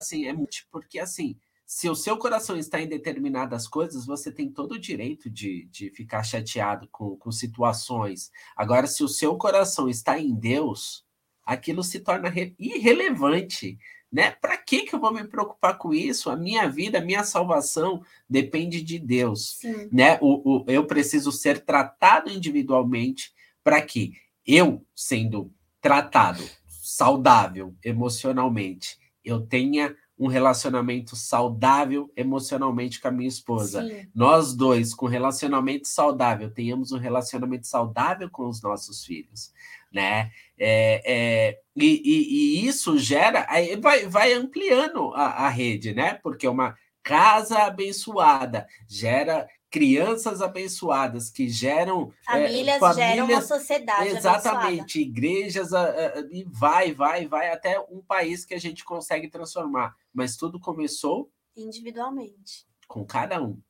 Assim, 0.00 0.28
é 0.28 0.32
muito. 0.32 0.58
Porque 0.70 1.00
assim 1.00 1.36
se 1.70 1.88
o 1.88 1.94
seu 1.94 2.16
coração 2.16 2.56
está 2.56 2.80
em 2.80 2.88
determinadas 2.88 3.68
coisas, 3.68 4.04
você 4.04 4.32
tem 4.32 4.50
todo 4.50 4.72
o 4.72 4.78
direito 4.78 5.30
de, 5.30 5.66
de 5.66 5.88
ficar 5.90 6.24
chateado 6.24 6.88
com, 6.90 7.16
com 7.16 7.30
situações. 7.30 8.32
Agora, 8.56 8.88
se 8.88 9.04
o 9.04 9.08
seu 9.08 9.36
coração 9.36 9.88
está 9.88 10.18
em 10.18 10.34
Deus, 10.34 11.06
aquilo 11.44 11.84
se 11.84 12.00
torna 12.00 12.28
irrelevante. 12.58 13.78
Né? 14.10 14.32
Para 14.32 14.56
que, 14.56 14.82
que 14.82 14.96
eu 14.96 14.98
vou 14.98 15.14
me 15.14 15.22
preocupar 15.22 15.78
com 15.78 15.94
isso? 15.94 16.28
A 16.28 16.34
minha 16.34 16.68
vida, 16.68 16.98
a 16.98 17.04
minha 17.04 17.22
salvação 17.22 18.02
depende 18.28 18.82
de 18.82 18.98
Deus. 18.98 19.58
Sim. 19.60 19.88
Né? 19.92 20.18
O, 20.20 20.56
o, 20.56 20.64
eu 20.66 20.88
preciso 20.88 21.30
ser 21.30 21.60
tratado 21.64 22.32
individualmente 22.32 23.32
para 23.62 23.80
que 23.80 24.14
eu, 24.44 24.84
sendo 24.92 25.54
tratado 25.80 26.42
saudável 26.66 27.76
emocionalmente, 27.84 28.98
eu 29.24 29.46
tenha 29.46 29.94
um 30.20 30.26
relacionamento 30.26 31.16
saudável 31.16 32.12
emocionalmente 32.14 33.00
com 33.00 33.08
a 33.08 33.10
minha 33.10 33.28
esposa. 33.28 33.82
Sim. 33.82 34.06
Nós 34.14 34.54
dois, 34.54 34.92
com 34.92 35.06
relacionamento 35.06 35.88
saudável, 35.88 36.50
tenhamos 36.50 36.92
um 36.92 36.98
relacionamento 36.98 37.66
saudável 37.66 38.28
com 38.28 38.46
os 38.46 38.60
nossos 38.60 39.02
filhos, 39.02 39.50
né? 39.90 40.30
É, 40.58 41.02
é, 41.06 41.58
e, 41.74 42.02
e, 42.04 42.60
e, 42.60 42.66
isso 42.66 42.98
gera, 42.98 43.46
aí 43.48 43.76
vai, 43.76 44.06
vai 44.06 44.34
ampliando 44.34 45.10
a, 45.14 45.46
a 45.46 45.48
rede, 45.48 45.94
né? 45.94 46.12
Porque 46.22 46.46
uma 46.46 46.76
casa 47.02 47.60
abençoada 47.60 48.66
gera 48.86 49.48
crianças 49.70 50.42
abençoadas 50.42 51.30
que 51.30 51.48
geram 51.48 52.12
famílias, 52.24 52.76
é, 52.76 52.78
famílias 52.78 52.96
geram 52.96 53.26
uma 53.26 53.42
sociedade 53.42 54.08
exatamente 54.08 54.98
abençoada. 54.98 54.98
igrejas 54.98 55.70
e 56.30 56.44
vai 56.44 56.92
vai 56.92 57.26
vai 57.26 57.50
até 57.50 57.78
um 57.78 58.02
país 58.02 58.44
que 58.44 58.54
a 58.54 58.58
gente 58.58 58.84
consegue 58.84 59.28
transformar. 59.28 59.94
Mas 60.12 60.36
tudo 60.36 60.58
começou 60.58 61.30
individualmente. 61.56 62.66
com 62.88 63.04
cada 63.04 63.40
um. 63.42 63.60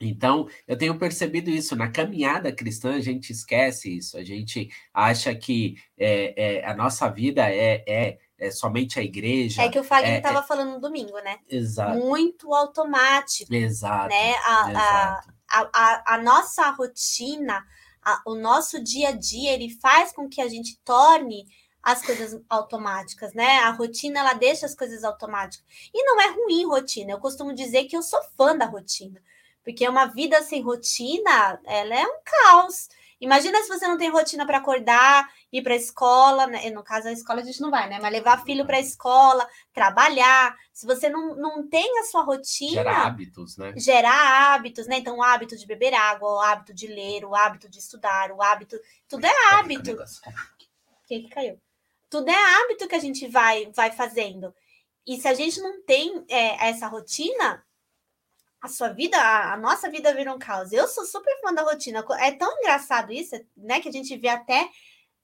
Então, 0.00 0.48
eu 0.66 0.76
tenho 0.76 0.96
percebido 0.96 1.50
isso. 1.50 1.74
Na 1.74 1.90
caminhada 1.90 2.52
cristã, 2.52 2.94
a 2.94 3.00
gente 3.00 3.30
esquece 3.30 3.96
isso, 3.96 4.16
a 4.16 4.22
gente 4.22 4.68
acha 4.94 5.34
que 5.34 5.76
é, 5.96 6.60
é, 6.60 6.64
a 6.64 6.74
nossa 6.74 7.08
vida 7.08 7.50
é, 7.50 7.82
é 7.86 8.18
é 8.38 8.50
somente 8.50 9.00
a 9.00 9.02
igreja. 9.02 9.62
É 9.62 9.68
que 9.68 9.78
o 9.78 9.84
Fagner 9.84 10.18
estava 10.18 10.38
é, 10.38 10.42
é... 10.42 10.46
falando 10.46 10.72
no 10.72 10.80
domingo, 10.80 11.18
né? 11.18 11.38
Exato. 11.48 11.98
Muito 11.98 12.54
automático. 12.54 13.52
Exato. 13.52 14.08
Né? 14.08 14.34
A, 14.44 14.70
exato. 14.70 15.34
A, 15.50 15.70
a, 15.72 16.14
a, 16.14 16.22
nossa 16.22 16.70
rotina, 16.70 17.66
a, 18.02 18.22
o 18.26 18.34
nosso 18.34 18.82
dia 18.82 19.08
a 19.08 19.12
dia, 19.12 19.52
ele 19.52 19.70
faz 19.80 20.12
com 20.12 20.28
que 20.28 20.40
a 20.40 20.48
gente 20.48 20.78
torne 20.84 21.46
as 21.82 22.02
coisas 22.02 22.40
automáticas, 22.48 23.32
né? 23.34 23.60
A 23.60 23.70
rotina 23.70 24.20
ela 24.20 24.34
deixa 24.34 24.66
as 24.66 24.74
coisas 24.74 25.04
automáticas. 25.04 25.64
E 25.92 26.04
não 26.04 26.20
é 26.20 26.28
ruim 26.28 26.66
rotina. 26.66 27.12
Eu 27.12 27.18
costumo 27.18 27.54
dizer 27.54 27.84
que 27.84 27.96
eu 27.96 28.02
sou 28.02 28.20
fã 28.36 28.56
da 28.56 28.66
rotina, 28.66 29.22
porque 29.64 29.88
uma 29.88 30.06
vida 30.06 30.42
sem 30.42 30.60
rotina, 30.60 31.60
ela 31.64 31.94
é 31.94 32.04
um 32.04 32.20
caos. 32.24 32.88
Imagina 33.20 33.60
se 33.62 33.68
você 33.68 33.86
não 33.88 33.98
tem 33.98 34.10
rotina 34.10 34.46
para 34.46 34.58
acordar, 34.58 35.28
ir 35.52 35.62
para 35.62 35.74
a 35.74 35.76
escola, 35.76 36.46
né? 36.46 36.70
no 36.70 36.84
caso 36.84 37.08
a 37.08 37.12
escola 37.12 37.40
a 37.40 37.44
gente 37.44 37.60
não 37.60 37.70
vai, 37.70 37.88
né? 37.88 37.98
Mas 38.00 38.12
levar 38.12 38.44
filho 38.44 38.64
para 38.64 38.76
a 38.76 38.80
escola, 38.80 39.48
trabalhar. 39.72 40.56
Se 40.72 40.86
você 40.86 41.08
não, 41.08 41.34
não 41.34 41.68
tem 41.68 41.98
a 41.98 42.04
sua 42.04 42.22
rotina, 42.22 42.70
gerar 42.70 43.06
hábitos, 43.06 43.56
né? 43.56 43.72
Gerar 43.76 44.54
hábitos, 44.54 44.86
né? 44.86 44.98
Então 44.98 45.18
o 45.18 45.22
hábito 45.22 45.56
de 45.56 45.66
beber 45.66 45.94
água, 45.94 46.30
o 46.30 46.40
hábito 46.40 46.72
de 46.72 46.86
ler, 46.86 47.24
o 47.24 47.34
hábito 47.34 47.68
de 47.68 47.78
estudar, 47.78 48.30
o 48.30 48.40
hábito, 48.40 48.78
tudo 49.08 49.26
é 49.26 49.32
hábito. 49.52 49.92
O 49.92 51.06
que 51.08 51.20
que 51.20 51.28
caiu? 51.28 51.60
Tudo 52.08 52.30
é 52.30 52.62
hábito 52.62 52.86
que 52.86 52.94
a 52.94 53.00
gente 53.00 53.26
vai 53.26 53.70
vai 53.74 53.90
fazendo. 53.90 54.54
E 55.04 55.20
se 55.20 55.26
a 55.26 55.34
gente 55.34 55.60
não 55.60 55.82
tem 55.82 56.24
é, 56.28 56.68
essa 56.68 56.86
rotina, 56.86 57.64
a 58.60 58.68
sua 58.68 58.88
vida, 58.88 59.16
a, 59.16 59.56
nossa 59.56 59.90
vida 59.90 60.12
vira 60.14 60.34
um 60.34 60.38
caos. 60.38 60.72
Eu 60.72 60.88
sou 60.88 61.04
super 61.04 61.40
fã 61.40 61.52
da 61.52 61.62
rotina. 61.62 62.04
É 62.18 62.32
tão 62.32 62.52
engraçado 62.58 63.12
isso, 63.12 63.36
né? 63.56 63.80
Que 63.80 63.88
a 63.88 63.92
gente 63.92 64.16
vê 64.16 64.28
até 64.28 64.68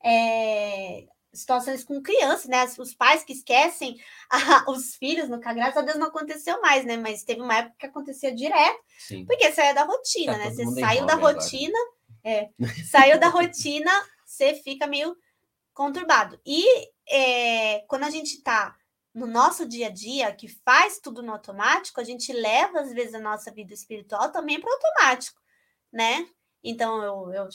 é, 0.05 1.05
situações 1.32 1.82
com 1.82 2.01
crianças, 2.01 2.47
né? 2.47 2.64
Os 2.78 2.95
pais 2.95 3.24
que 3.24 3.32
esquecem 3.32 4.01
a, 4.30 4.70
os 4.70 4.95
filhos, 4.95 5.28
no 5.28 5.41
caso, 5.41 5.57
graças 5.57 5.76
a 5.76 5.82
Deus 5.82 5.99
não 5.99 6.07
aconteceu 6.07 6.61
mais, 6.61 6.85
né? 6.85 6.97
Mas 6.97 7.24
teve 7.24 7.41
uma 7.41 7.57
época 7.57 7.76
que 7.78 7.87
acontecia 7.87 8.35
direto, 8.35 8.80
Sim. 8.99 9.24
porque 9.26 9.53
saia 9.53 9.74
da 9.74 9.85
rotina, 9.85 10.32
tá 10.32 10.39
né? 10.39 10.51
Você 10.51 10.80
saiu 10.80 11.07
da 11.07 11.14
rotina, 11.14 11.78
é, 12.22 12.49
saiu 12.89 13.18
da 13.18 13.28
rotina, 13.28 13.91
você 14.24 14.55
fica 14.55 14.87
meio 14.87 15.16
conturbado. 15.72 16.41
E 16.47 16.64
é, 17.09 17.80
quando 17.89 18.05
a 18.05 18.11
gente 18.11 18.41
tá 18.43 18.76
no 19.14 19.26
nosso 19.26 19.66
dia 19.66 19.86
a 19.86 19.90
dia, 19.90 20.34
que 20.34 20.48
faz 20.48 20.98
tudo 20.98 21.22
no 21.22 21.32
automático, 21.32 22.00
a 22.00 22.04
gente 22.04 22.32
leva, 22.32 22.80
às 22.80 22.92
vezes, 22.92 23.14
a 23.14 23.20
nossa 23.20 23.50
vida 23.52 23.72
espiritual 23.72 24.32
também 24.32 24.60
para 24.60 24.68
o 24.68 24.72
automático, 24.72 25.40
né? 25.92 26.26
Então, 26.62 27.02
eu, 27.02 27.32
eu, 27.32 27.48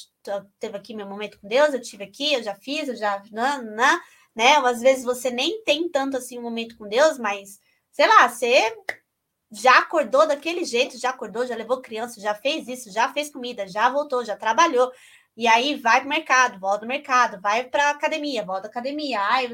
teve 0.59 0.77
aqui 0.77 0.95
meu 0.95 1.07
momento 1.07 1.39
com 1.39 1.47
Deus, 1.47 1.73
eu 1.73 1.81
tive 1.81 2.03
aqui, 2.03 2.33
eu 2.33 2.43
já 2.43 2.55
fiz, 2.55 2.87
eu 2.87 2.95
já. 2.95 3.21
Né? 3.31 3.99
né? 4.35 4.55
Às 4.57 4.81
vezes 4.81 5.03
você 5.03 5.31
nem 5.31 5.63
tem 5.63 5.89
tanto 5.89 6.15
assim 6.15 6.37
um 6.37 6.43
momento 6.43 6.77
com 6.77 6.87
Deus, 6.87 7.17
mas, 7.17 7.59
sei 7.91 8.07
lá, 8.07 8.29
você 8.29 8.73
já 9.51 9.79
acordou 9.79 10.27
daquele 10.27 10.63
jeito, 10.63 10.97
já 10.99 11.09
acordou, 11.09 11.45
já 11.45 11.55
levou 11.55 11.81
criança, 11.81 12.21
já 12.21 12.35
fez 12.35 12.67
isso, 12.67 12.91
já 12.91 13.11
fez 13.11 13.31
comida, 13.31 13.67
já 13.67 13.89
voltou, 13.89 14.23
já 14.23 14.37
trabalhou, 14.37 14.91
e 15.39 15.47
aí 15.47 15.77
vai 15.77 16.01
para 16.01 16.05
o 16.05 16.09
mercado, 16.09 16.59
volta 16.59 16.79
do 16.79 16.85
mercado, 16.85 17.39
vai 17.39 17.63
para 17.63 17.91
academia, 17.91 18.43
volta 18.43 18.63
da 18.63 18.67
academia. 18.67 19.21
Ai, 19.21 19.47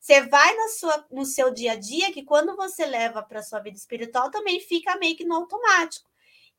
você 0.00 0.22
vai 0.22 0.56
na 0.56 0.68
sua, 0.68 1.06
no 1.10 1.26
seu 1.26 1.52
dia 1.52 1.72
a 1.72 1.76
dia 1.76 2.10
que 2.10 2.24
quando 2.24 2.56
você 2.56 2.86
leva 2.86 3.22
para 3.22 3.42
sua 3.42 3.60
vida 3.60 3.76
espiritual 3.76 4.30
também 4.30 4.58
fica 4.58 4.96
meio 4.96 5.14
que 5.18 5.26
no 5.26 5.34
automático. 5.34 6.08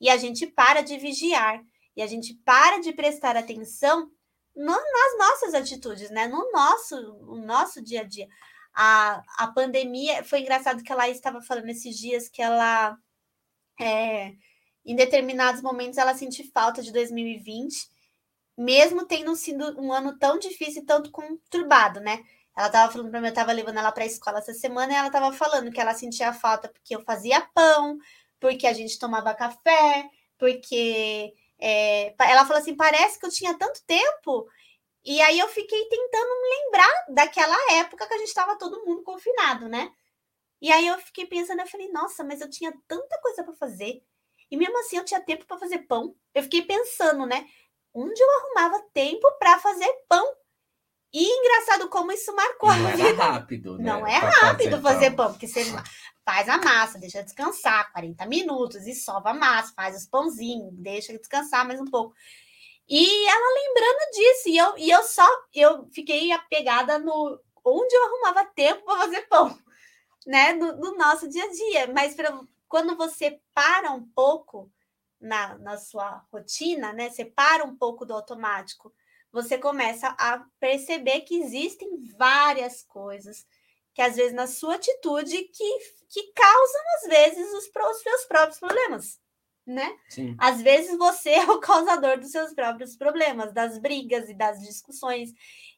E 0.00 0.08
a 0.08 0.16
gente 0.16 0.46
para 0.46 0.82
de 0.82 0.96
vigiar 0.98 1.60
e 1.96 2.00
a 2.00 2.06
gente 2.06 2.32
para 2.44 2.78
de 2.78 2.92
prestar 2.92 3.36
atenção 3.36 4.08
no, 4.54 4.66
nas 4.66 5.18
nossas 5.18 5.54
atitudes, 5.54 6.08
né? 6.08 6.28
No 6.28 6.52
nosso, 6.52 6.96
no 7.24 7.44
nosso 7.44 7.82
dia 7.82 8.02
a 8.02 8.04
dia. 8.04 8.28
A, 8.72 9.20
a 9.36 9.48
pandemia 9.48 10.22
foi 10.22 10.42
engraçado 10.42 10.84
que 10.84 10.92
ela 10.92 11.08
estava 11.08 11.42
falando 11.42 11.70
esses 11.70 11.98
dias 11.98 12.28
que 12.28 12.40
ela 12.40 12.96
é, 13.80 14.32
em 14.86 14.94
determinados 14.94 15.60
momentos 15.60 15.98
ela 15.98 16.14
sentiu 16.14 16.48
falta 16.54 16.80
de 16.84 16.92
2020 16.92 17.98
mesmo 18.60 19.06
tendo 19.06 19.34
sido 19.34 19.80
um 19.80 19.90
ano 19.90 20.18
tão 20.18 20.38
difícil 20.38 20.82
e 20.82 20.86
tanto 20.86 21.10
conturbado, 21.10 21.98
né? 21.98 22.22
Ela 22.54 22.66
estava 22.66 22.92
falando 22.92 23.10
para 23.10 23.20
mim, 23.20 23.28
eu 23.28 23.30
estava 23.30 23.52
levando 23.52 23.78
ela 23.78 23.90
para 23.90 24.04
a 24.04 24.06
escola 24.06 24.38
essa 24.38 24.52
semana 24.52 24.92
e 24.92 24.96
ela 24.96 25.06
estava 25.06 25.32
falando 25.32 25.70
que 25.72 25.80
ela 25.80 25.94
sentia 25.94 26.32
falta 26.34 26.68
porque 26.68 26.94
eu 26.94 27.02
fazia 27.02 27.40
pão, 27.54 27.96
porque 28.38 28.66
a 28.66 28.72
gente 28.74 28.98
tomava 28.98 29.34
café, 29.34 30.10
porque 30.38 31.32
é, 31.58 32.14
ela 32.20 32.44
falou 32.44 32.60
assim: 32.60 32.76
parece 32.76 33.18
que 33.18 33.24
eu 33.24 33.30
tinha 33.30 33.56
tanto 33.56 33.82
tempo. 33.86 34.46
E 35.04 35.20
aí 35.22 35.38
eu 35.38 35.48
fiquei 35.48 35.86
tentando 35.88 36.42
me 36.42 36.48
lembrar 36.50 37.04
daquela 37.14 37.56
época 37.78 38.06
que 38.06 38.14
a 38.14 38.18
gente 38.18 38.28
estava 38.28 38.58
todo 38.58 38.84
mundo 38.84 39.02
confinado, 39.02 39.68
né? 39.68 39.90
E 40.60 40.70
aí 40.70 40.86
eu 40.86 40.98
fiquei 40.98 41.26
pensando, 41.26 41.60
eu 41.60 41.66
falei, 41.66 41.90
nossa, 41.90 42.22
mas 42.22 42.42
eu 42.42 42.50
tinha 42.50 42.72
tanta 42.86 43.18
coisa 43.22 43.42
para 43.42 43.54
fazer. 43.54 44.02
E 44.50 44.56
mesmo 44.56 44.78
assim 44.80 44.96
eu 44.98 45.04
tinha 45.04 45.20
tempo 45.20 45.46
para 45.46 45.58
fazer 45.58 45.78
pão. 45.80 46.14
Eu 46.34 46.42
fiquei 46.42 46.62
pensando, 46.62 47.24
né? 47.24 47.46
Onde 47.94 48.20
eu 48.20 48.30
arrumava 48.38 48.84
tempo 48.92 49.30
para 49.38 49.58
fazer 49.58 49.92
pão. 50.08 50.34
E 51.12 51.24
engraçado 51.24 51.88
como 51.88 52.12
isso 52.12 52.34
marcou 52.34 52.72
não 52.72 52.86
a 52.86 52.90
vida. 52.92 53.12
Não 53.12 53.24
é 53.24 53.30
rápido, 53.32 53.78
né? 53.78 53.84
Não 53.84 54.06
é 54.06 54.16
rápido 54.16 54.80
fazer, 54.80 54.82
fazer 54.82 55.10
pão. 55.16 55.32
porque 55.32 55.48
você 55.48 55.64
faz 56.24 56.48
a 56.48 56.58
massa, 56.58 56.98
deixa 56.98 57.22
descansar 57.22 57.90
40 57.92 58.24
minutos 58.26 58.86
e 58.86 58.94
sova 58.94 59.30
a 59.30 59.34
massa, 59.34 59.72
faz 59.74 59.96
os 59.96 60.06
pãozinhos, 60.06 60.72
deixa 60.74 61.18
descansar 61.18 61.66
mais 61.66 61.80
um 61.80 61.86
pouco. 61.86 62.14
E 62.88 63.28
ela 63.28 63.54
lembrando 63.54 64.10
disso, 64.12 64.48
e 64.48 64.58
eu, 64.58 64.78
e 64.78 64.90
eu 64.90 65.02
só 65.02 65.26
eu 65.54 65.88
fiquei 65.92 66.30
apegada 66.32 66.98
no 66.98 67.40
onde 67.64 67.94
eu 67.94 68.04
arrumava 68.04 68.50
tempo 68.54 68.84
para 68.84 69.00
fazer 69.00 69.22
pão, 69.28 69.58
né? 70.26 70.52
No, 70.52 70.76
no, 70.76 70.96
nosso 70.96 71.28
dia 71.28 71.44
a 71.44 71.50
dia. 71.50 71.92
Mas 71.92 72.14
pra, 72.14 72.40
quando 72.68 72.96
você 72.96 73.40
para 73.54 73.92
um 73.92 74.04
pouco 74.14 74.70
na, 75.20 75.58
na 75.58 75.76
sua 75.76 76.24
rotina, 76.32 76.92
né? 76.92 77.10
Você 77.10 77.24
para 77.24 77.64
um 77.64 77.76
pouco 77.76 78.06
do 78.06 78.14
automático, 78.14 78.92
você 79.32 79.58
começa 79.58 80.08
a 80.18 80.44
perceber 80.58 81.20
que 81.20 81.40
existem 81.40 82.02
várias 82.16 82.82
coisas 82.82 83.46
que 83.92 84.02
às 84.02 84.16
vezes 84.16 84.32
na 84.32 84.46
sua 84.46 84.76
atitude 84.76 85.36
que, 85.44 85.78
que 86.08 86.32
causam 86.32 86.82
às 86.96 87.08
vezes 87.08 87.52
os, 87.52 87.64
os 87.66 88.02
seus 88.02 88.24
próprios 88.24 88.58
problemas, 88.58 89.20
né? 89.66 89.98
Sim. 90.08 90.36
Às 90.38 90.62
vezes 90.62 90.96
você 90.96 91.30
é 91.34 91.50
o 91.50 91.60
causador 91.60 92.18
dos 92.18 92.30
seus 92.30 92.52
próprios 92.54 92.96
problemas, 92.96 93.52
das 93.52 93.78
brigas 93.78 94.28
e 94.28 94.34
das 94.34 94.60
discussões 94.60 95.32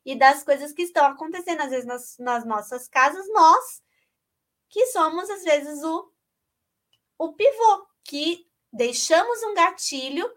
e 0.04 0.14
das 0.16 0.42
coisas 0.42 0.72
que 0.72 0.82
estão 0.82 1.04
acontecendo 1.06 1.60
às 1.62 1.70
vezes 1.70 1.86
nas, 1.86 2.18
nas 2.18 2.44
nossas 2.44 2.88
casas, 2.88 3.26
nós 3.32 3.82
que 4.68 4.86
somos 4.86 5.28
às 5.28 5.42
vezes 5.42 5.82
o 5.82 6.10
o 7.18 7.34
pivô 7.34 7.86
que 8.02 8.50
deixamos 8.72 9.42
um 9.42 9.54
gatilho 9.54 10.28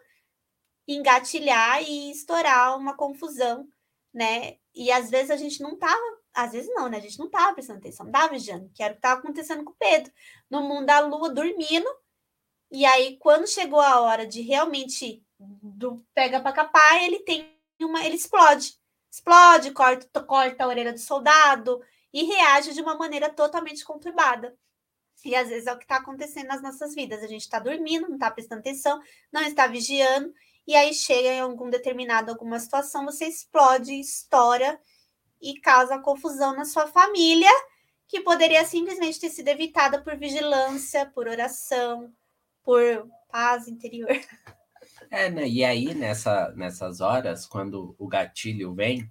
engatilhar 0.88 1.82
e 1.82 2.12
estourar 2.12 2.78
uma 2.78 2.96
confusão, 2.96 3.68
né? 4.14 4.58
E 4.74 4.92
às 4.92 5.10
vezes 5.10 5.32
a 5.32 5.38
gente 5.38 5.62
não 5.62 5.78
tava, 5.78 6.02
às 6.34 6.52
vezes 6.52 6.72
não, 6.74 6.88
né? 6.88 6.98
A 6.98 7.02
gente 7.02 7.18
não 7.18 7.30
tava 7.30 7.54
prestando 7.54 7.80
atenção, 7.80 8.06
não 8.06 8.12
tava 8.12 8.34
vigiando, 8.34 8.70
que 8.74 8.84
era 8.84 8.94
o 8.94 8.96
que 8.96 9.02
tava 9.02 9.20
acontecendo 9.20 9.64
com 9.64 9.72
o 9.72 9.76
Pedro, 9.80 10.12
no 10.50 10.62
mundo 10.62 10.86
da 10.86 11.00
lua, 11.00 11.30
dormindo. 11.30 11.88
E 12.72 12.86
aí, 12.86 13.18
quando 13.18 13.48
chegou 13.48 13.80
a 13.80 14.02
hora 14.02 14.28
de 14.28 14.42
realmente 14.42 15.24
do 15.40 16.06
pega 16.14 16.40
para 16.40 16.54
capar, 16.54 17.04
ele 17.04 17.20
tem 17.20 17.58
uma, 17.82 18.06
ele 18.06 18.16
explode. 18.16 18.78
Explode, 19.12 19.72
corta, 19.72 20.24
corta 20.24 20.64
a 20.64 20.68
orelha 20.68 20.92
do 20.92 21.00
soldado 21.00 21.82
e 22.14 22.24
reage 22.24 22.74
de 22.74 22.82
uma 22.82 22.96
maneira 22.96 23.30
totalmente 23.30 23.84
conturbada. 23.84 24.58
E 25.26 25.36
às 25.36 25.49
vezes 25.49 25.67
é 25.67 25.73
o 25.73 25.78
que 25.78 25.84
está 25.84 25.97
acontecendo 25.97 26.47
nas 26.47 26.61
nossas 26.61 26.93
vidas. 26.93 27.23
A 27.23 27.28
gente 27.28 27.41
está 27.41 27.59
dormindo, 27.59 28.07
não 28.07 28.15
está 28.15 28.30
prestando 28.30 28.59
atenção, 28.59 29.01
não 29.32 29.41
está 29.41 29.67
vigiando, 29.67 30.32
e 30.67 30.76
aí 30.76 30.93
chega 30.93 31.30
em 31.30 31.39
algum 31.39 31.69
determinado, 31.69 32.32
alguma 32.32 32.59
situação, 32.59 33.05
você 33.05 33.26
explode, 33.26 33.93
estoura 33.99 34.80
e 35.41 35.59
causa 35.59 35.99
confusão 35.99 36.55
na 36.55 36.65
sua 36.65 36.88
família, 36.88 37.51
que 38.07 38.21
poderia 38.21 38.63
simplesmente 38.65 39.19
ter 39.19 39.30
sido 39.30 39.47
evitada 39.47 40.01
por 40.01 40.15
vigilância, 40.15 41.05
por 41.07 41.28
oração, 41.28 42.11
por 42.63 43.07
paz 43.32 43.67
interior. 43.67 44.19
É, 45.11 45.30
né? 45.30 45.47
E 45.47 45.63
aí, 45.63 45.93
nessa, 45.93 46.51
nessas 46.55 47.01
horas, 47.01 47.45
quando 47.45 47.95
o 47.97 48.07
gatilho 48.07 48.73
vem, 48.73 49.09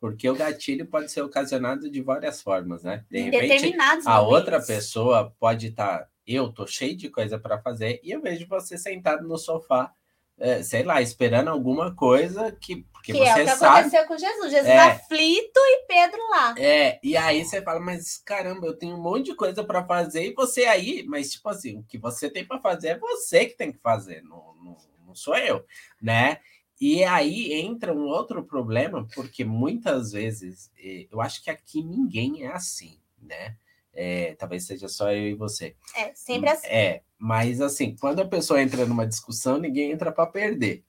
porque 0.00 0.28
o 0.28 0.34
gatilho 0.34 0.86
pode 0.86 1.12
ser 1.12 1.20
ocasionado 1.20 1.90
de 1.90 2.00
várias 2.00 2.40
formas, 2.40 2.82
né? 2.82 3.04
De 3.10 3.20
repente, 3.20 3.76
a 4.06 4.20
outra 4.22 4.60
pessoa 4.60 5.32
pode 5.38 5.68
estar, 5.68 5.98
tá, 5.98 6.08
eu 6.26 6.50
tô 6.50 6.66
cheio 6.66 6.96
de 6.96 7.10
coisa 7.10 7.38
para 7.38 7.60
fazer 7.60 8.00
e 8.02 8.10
eu 8.10 8.22
vejo 8.22 8.48
você 8.48 8.78
sentado 8.78 9.28
no 9.28 9.36
sofá, 9.36 9.92
é, 10.38 10.62
sei 10.62 10.82
lá, 10.82 11.02
esperando 11.02 11.48
alguma 11.48 11.94
coisa 11.94 12.50
que 12.50 12.86
porque 12.94 13.12
que 13.12 13.18
você 13.18 13.28
é 13.28 13.32
o 13.32 13.46
que 13.46 13.56
sabe, 13.56 13.78
aconteceu 13.80 14.06
com 14.06 14.18
Jesus, 14.18 14.50
Jesus 14.50 14.66
é, 14.66 14.78
aflito 14.78 15.58
e 15.58 15.86
Pedro 15.86 16.20
lá. 16.30 16.54
É, 16.58 16.98
e 17.02 17.16
aí 17.16 17.44
você 17.44 17.62
fala, 17.62 17.80
mas 17.80 18.18
caramba, 18.18 18.66
eu 18.66 18.76
tenho 18.76 18.96
um 18.96 19.02
monte 19.02 19.26
de 19.26 19.34
coisa 19.34 19.62
para 19.62 19.84
fazer 19.84 20.26
e 20.26 20.34
você 20.34 20.64
aí, 20.64 21.04
mas 21.06 21.30
tipo 21.32 21.48
assim, 21.48 21.78
o 21.78 21.82
que 21.82 21.98
você 21.98 22.30
tem 22.30 22.44
para 22.44 22.60
fazer 22.60 22.88
é 22.88 22.98
você 22.98 23.46
que 23.46 23.56
tem 23.56 23.70
que 23.70 23.78
fazer, 23.78 24.22
não, 24.22 24.54
não, 24.62 24.76
não 25.06 25.14
sou 25.14 25.36
eu, 25.36 25.64
né? 26.00 26.38
E 26.80 27.04
aí 27.04 27.52
entra 27.52 27.92
um 27.92 28.06
outro 28.06 28.42
problema, 28.42 29.06
porque 29.14 29.44
muitas 29.44 30.12
vezes, 30.12 30.70
eh, 30.82 31.06
eu 31.10 31.20
acho 31.20 31.44
que 31.44 31.50
aqui 31.50 31.82
ninguém 31.82 32.44
é 32.44 32.52
assim, 32.52 32.98
né? 33.20 33.56
É, 33.92 34.34
talvez 34.38 34.64
seja 34.64 34.88
só 34.88 35.12
eu 35.12 35.28
e 35.28 35.34
você. 35.34 35.74
É, 35.94 36.10
sempre 36.14 36.48
assim. 36.48 36.66
É, 36.68 37.02
mas 37.18 37.60
assim, 37.60 37.94
quando 38.00 38.20
a 38.20 38.24
pessoa 38.24 38.62
entra 38.62 38.86
numa 38.86 39.06
discussão, 39.06 39.58
ninguém 39.58 39.90
entra 39.90 40.10
para 40.10 40.26
perder. 40.26 40.82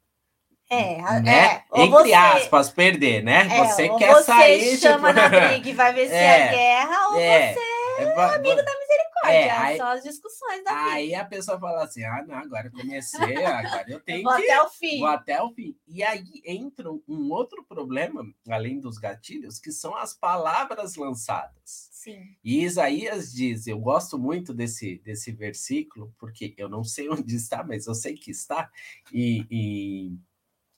É, 0.70 1.02
né? 1.20 1.64
é. 1.74 1.82
Entre 1.82 1.90
você, 1.90 2.14
aspas, 2.14 2.70
perder, 2.70 3.22
né? 3.22 3.50
É, 3.52 3.66
você 3.66 3.90
quer 3.90 4.14
você 4.14 4.24
sair. 4.24 4.78
chama 4.78 5.14
tipo... 5.14 5.20
na 5.20 5.48
briga 5.50 5.70
e 5.70 5.74
vai 5.74 5.94
vencer 5.94 6.16
é, 6.16 6.48
a 6.48 6.48
guerra, 6.56 7.08
ou 7.10 7.20
é, 7.20 7.54
você 7.54 7.60
é 7.60 8.36
amigo 8.36 8.64
da 8.64 8.81
misericórdia. 9.24 9.32
é, 9.32 9.52
aí, 9.52 9.78
são 9.78 9.88
as 9.88 10.04
discussões 10.04 10.64
da 10.64 10.72
vida. 10.72 10.94
Aí 10.94 11.16
a 11.16 11.26
pessoa 11.26 11.60
fala 11.60 11.84
assim: 11.84 12.04
ah, 12.04 12.24
não, 12.28 12.36
agora 12.36 12.70
comecei, 12.70 13.36
agora 13.46 13.86
eu 13.90 14.00
tenho 14.00 14.24
vou 14.24 14.36
que. 14.36 14.44
até 14.44 14.62
o 14.62 14.70
fim. 14.70 15.00
Vou 15.00 15.08
até 15.08 15.42
o 15.42 15.54
fim. 15.54 15.76
E 15.88 16.04
aí 16.04 16.24
entra 16.46 16.92
um 16.92 17.32
outro 17.32 17.64
problema, 17.64 18.24
além 18.50 18.80
dos 18.80 18.98
gatilhos, 18.98 19.60
que 19.60 19.72
são 19.72 19.96
as 19.96 20.14
palavras 20.14 20.96
lançadas. 20.96 21.90
Sim. 21.92 22.36
E 22.44 22.64
Isaías 22.64 23.32
diz: 23.32 23.68
eu 23.68 23.80
gosto 23.80 24.18
muito 24.18 24.54
desse, 24.54 24.98
desse 25.00 25.32
versículo, 25.32 26.14
porque 26.18 26.54
eu 26.58 26.68
não 26.68 26.84
sei 26.84 27.08
onde 27.12 27.36
está, 27.36 27.64
mas 27.64 27.88
eu 27.88 27.94
sei 27.94 28.16
que 28.16 28.32
está. 28.32 28.70
e, 29.14 29.46
e 29.50 30.18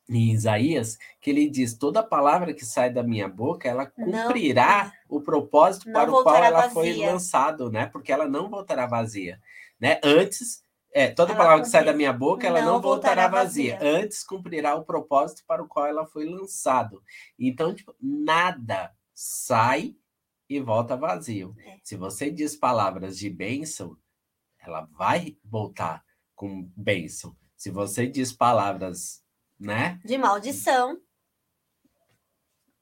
em 0.09 0.31
Isaías, 0.31 0.97
que 1.21 1.29
ele 1.29 1.49
diz: 1.49 1.77
toda 1.77 2.03
palavra 2.03 2.53
que 2.53 2.65
sai 2.65 2.91
da 2.91 3.03
minha 3.03 3.27
boca, 3.27 3.67
ela 3.67 3.85
cumprirá 3.85 4.93
não, 5.09 5.17
o 5.17 5.21
propósito 5.21 5.91
para 5.91 6.11
o 6.11 6.23
qual 6.23 6.35
ela 6.35 6.67
vazia. 6.67 6.73
foi 6.73 6.93
lançado, 6.97 7.71
né? 7.71 7.85
Porque 7.85 8.11
ela 8.11 8.27
não 8.27 8.49
voltará 8.49 8.85
vazia, 8.85 9.39
né? 9.79 9.99
Antes, 10.03 10.63
é, 10.91 11.09
toda 11.09 11.31
ela 11.31 11.41
palavra 11.41 11.63
que 11.63 11.69
sai 11.69 11.83
da 11.83 11.93
minha 11.93 12.13
boca, 12.13 12.45
ela 12.45 12.61
não, 12.61 12.73
não 12.73 12.81
voltará, 12.81 13.23
voltará 13.23 13.43
vazia. 13.43 13.77
vazia. 13.77 13.99
Antes 13.99 14.23
cumprirá 14.23 14.75
o 14.75 14.85
propósito 14.85 15.43
para 15.47 15.63
o 15.63 15.67
qual 15.67 15.85
ela 15.85 16.05
foi 16.05 16.25
lançado. 16.25 17.01
Então, 17.39 17.73
tipo, 17.73 17.95
nada 17.99 18.93
sai 19.13 19.95
e 20.49 20.59
volta 20.59 20.95
vazio. 20.95 21.55
É. 21.59 21.77
Se 21.83 21.95
você 21.95 22.29
diz 22.29 22.55
palavras 22.55 23.17
de 23.17 23.29
bênção, 23.29 23.97
ela 24.59 24.81
vai 24.91 25.37
voltar 25.43 26.03
com 26.35 26.69
bênção. 26.75 27.35
Se 27.55 27.71
você 27.71 28.05
diz 28.05 28.33
palavras 28.33 29.22
né? 29.59 29.99
De 30.03 30.17
maldição. 30.17 30.99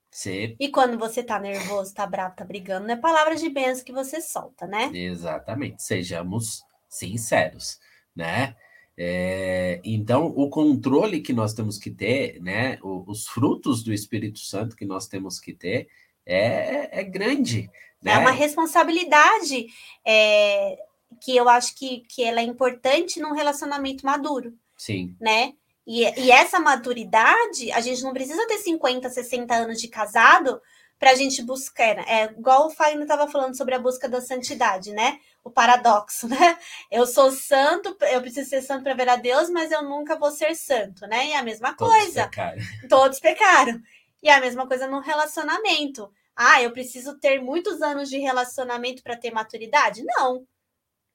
Sim. 0.09 0.55
E 0.59 0.67
quando 0.69 0.97
você 0.97 1.23
tá 1.23 1.39
nervoso, 1.39 1.93
tá 1.93 2.05
bravo, 2.05 2.35
tá 2.35 2.43
brigando, 2.43 2.85
não 2.85 2.95
é 2.95 2.97
palavras 2.97 3.39
de 3.39 3.49
bênção 3.49 3.85
que 3.85 3.93
você 3.93 4.19
solta, 4.19 4.67
né? 4.67 4.91
Exatamente. 4.93 5.81
Sejamos 5.81 6.63
sinceros, 6.89 7.79
né? 8.13 8.55
É, 8.97 9.79
então, 9.85 10.27
o 10.27 10.49
controle 10.49 11.21
que 11.21 11.31
nós 11.31 11.53
temos 11.53 11.77
que 11.77 11.89
ter, 11.89 12.41
né? 12.41 12.77
O, 12.81 13.09
os 13.09 13.25
frutos 13.25 13.83
do 13.83 13.93
Espírito 13.93 14.39
Santo 14.39 14.75
que 14.75 14.85
nós 14.85 15.07
temos 15.07 15.39
que 15.39 15.53
ter 15.53 15.87
é, 16.25 16.99
é 16.99 17.03
grande. 17.03 17.69
Né? 18.01 18.13
É 18.13 18.17
uma 18.17 18.31
responsabilidade 18.31 19.67
é, 20.05 20.77
que 21.21 21.35
eu 21.35 21.47
acho 21.47 21.75
que, 21.75 22.01
que 22.01 22.23
ela 22.23 22.41
é 22.41 22.43
importante 22.43 23.19
num 23.19 23.33
relacionamento 23.33 24.05
maduro. 24.05 24.53
Sim. 24.77 25.15
Né? 25.19 25.53
E, 25.85 26.03
e 26.19 26.31
essa 26.31 26.59
maturidade, 26.59 27.71
a 27.71 27.81
gente 27.81 28.03
não 28.03 28.13
precisa 28.13 28.47
ter 28.47 28.57
50, 28.57 29.09
60 29.09 29.53
anos 29.53 29.81
de 29.81 29.87
casado 29.87 30.61
para 31.01 31.11
a 31.11 31.15
gente 31.15 31.41
buscar. 31.41 31.95
Né? 31.95 32.05
É 32.07 32.23
igual 32.25 32.67
o 32.67 32.69
Faino 32.69 33.01
estava 33.01 33.27
falando 33.27 33.57
sobre 33.57 33.73
a 33.73 33.79
busca 33.79 34.07
da 34.07 34.21
santidade, 34.21 34.91
né? 34.91 35.19
O 35.43 35.49
paradoxo, 35.49 36.27
né? 36.29 36.57
Eu 36.91 37.07
sou 37.07 37.31
santo, 37.31 37.97
eu 38.11 38.21
preciso 38.21 38.49
ser 38.49 38.61
santo 38.61 38.83
para 38.83 38.93
ver 38.93 39.09
a 39.09 39.15
Deus, 39.15 39.49
mas 39.49 39.71
eu 39.71 39.81
nunca 39.81 40.17
vou 40.17 40.31
ser 40.31 40.55
santo, 40.55 41.07
né? 41.07 41.29
E 41.29 41.33
a 41.33 41.41
mesma 41.41 41.73
Todos 41.73 41.91
coisa. 41.91 42.25
Pecaram. 42.25 42.61
Todos 42.87 43.19
pecaram. 43.19 43.81
E 44.21 44.29
a 44.29 44.39
mesma 44.39 44.67
coisa 44.67 44.87
no 44.87 44.99
relacionamento. 44.99 46.11
Ah, 46.35 46.61
eu 46.61 46.71
preciso 46.71 47.17
ter 47.17 47.41
muitos 47.41 47.81
anos 47.81 48.07
de 48.07 48.19
relacionamento 48.19 49.01
para 49.01 49.17
ter 49.17 49.31
maturidade? 49.31 50.03
Não. 50.05 50.45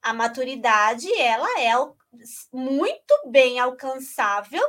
A 0.03 0.13
maturidade, 0.13 1.13
ela 1.17 1.61
é 1.61 1.77
muito 2.53 3.15
bem 3.31 3.59
alcançável 3.59 4.63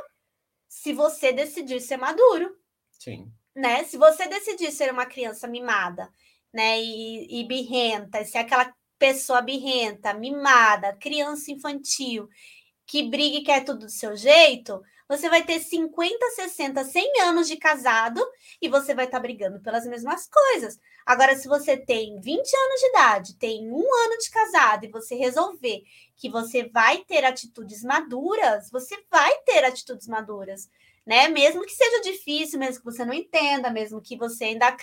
se 0.68 0.92
você 0.92 1.32
decidir 1.32 1.80
ser 1.80 1.96
maduro. 1.96 2.56
Sim. 2.92 3.32
Né? 3.54 3.84
Se 3.84 3.96
você 3.96 4.26
decidir 4.26 4.70
ser 4.70 4.92
uma 4.92 5.06
criança 5.06 5.48
mimada, 5.48 6.08
né, 6.52 6.80
e, 6.80 7.40
e 7.40 7.44
birrenta, 7.46 8.24
se 8.24 8.36
é 8.36 8.40
aquela 8.40 8.72
pessoa 8.98 9.40
birrenta, 9.40 10.14
mimada, 10.14 10.96
criança 10.96 11.50
infantil, 11.52 12.28
que 12.86 13.02
briga 13.08 13.38
e 13.38 13.44
quer 13.44 13.64
tudo 13.64 13.86
do 13.86 13.90
seu 13.90 14.16
jeito, 14.16 14.82
você 15.08 15.28
vai 15.30 15.42
ter 15.44 15.60
50, 15.60 16.30
60, 16.30 16.84
100 16.84 17.20
anos 17.22 17.48
de 17.48 17.56
casado 17.56 18.20
e 18.60 18.68
você 18.68 18.94
vai 18.94 19.06
estar 19.06 19.18
tá 19.18 19.22
brigando 19.22 19.60
pelas 19.60 19.86
mesmas 19.86 20.28
coisas. 20.28 20.78
Agora, 21.06 21.34
se 21.36 21.48
você 21.48 21.76
tem 21.76 22.20
20 22.20 22.36
anos 22.36 22.80
de 22.80 22.86
idade, 22.88 23.38
tem 23.38 23.70
um 23.70 23.94
ano 24.04 24.18
de 24.18 24.30
casado 24.30 24.84
e 24.84 24.90
você 24.90 25.14
resolver 25.14 25.82
que 26.18 26.28
você 26.28 26.68
vai 26.68 26.98
ter 27.04 27.24
atitudes 27.24 27.82
maduras, 27.82 28.70
você 28.70 28.96
vai 29.10 29.32
ter 29.46 29.64
atitudes 29.64 30.08
maduras, 30.08 30.68
né? 31.06 31.28
Mesmo 31.28 31.64
que 31.64 31.72
seja 31.72 32.02
difícil, 32.02 32.58
mesmo 32.58 32.80
que 32.80 32.84
você 32.84 33.04
não 33.04 33.14
entenda, 33.14 33.70
mesmo 33.70 34.02
que 34.02 34.16
você 34.16 34.44
ainda 34.44 34.76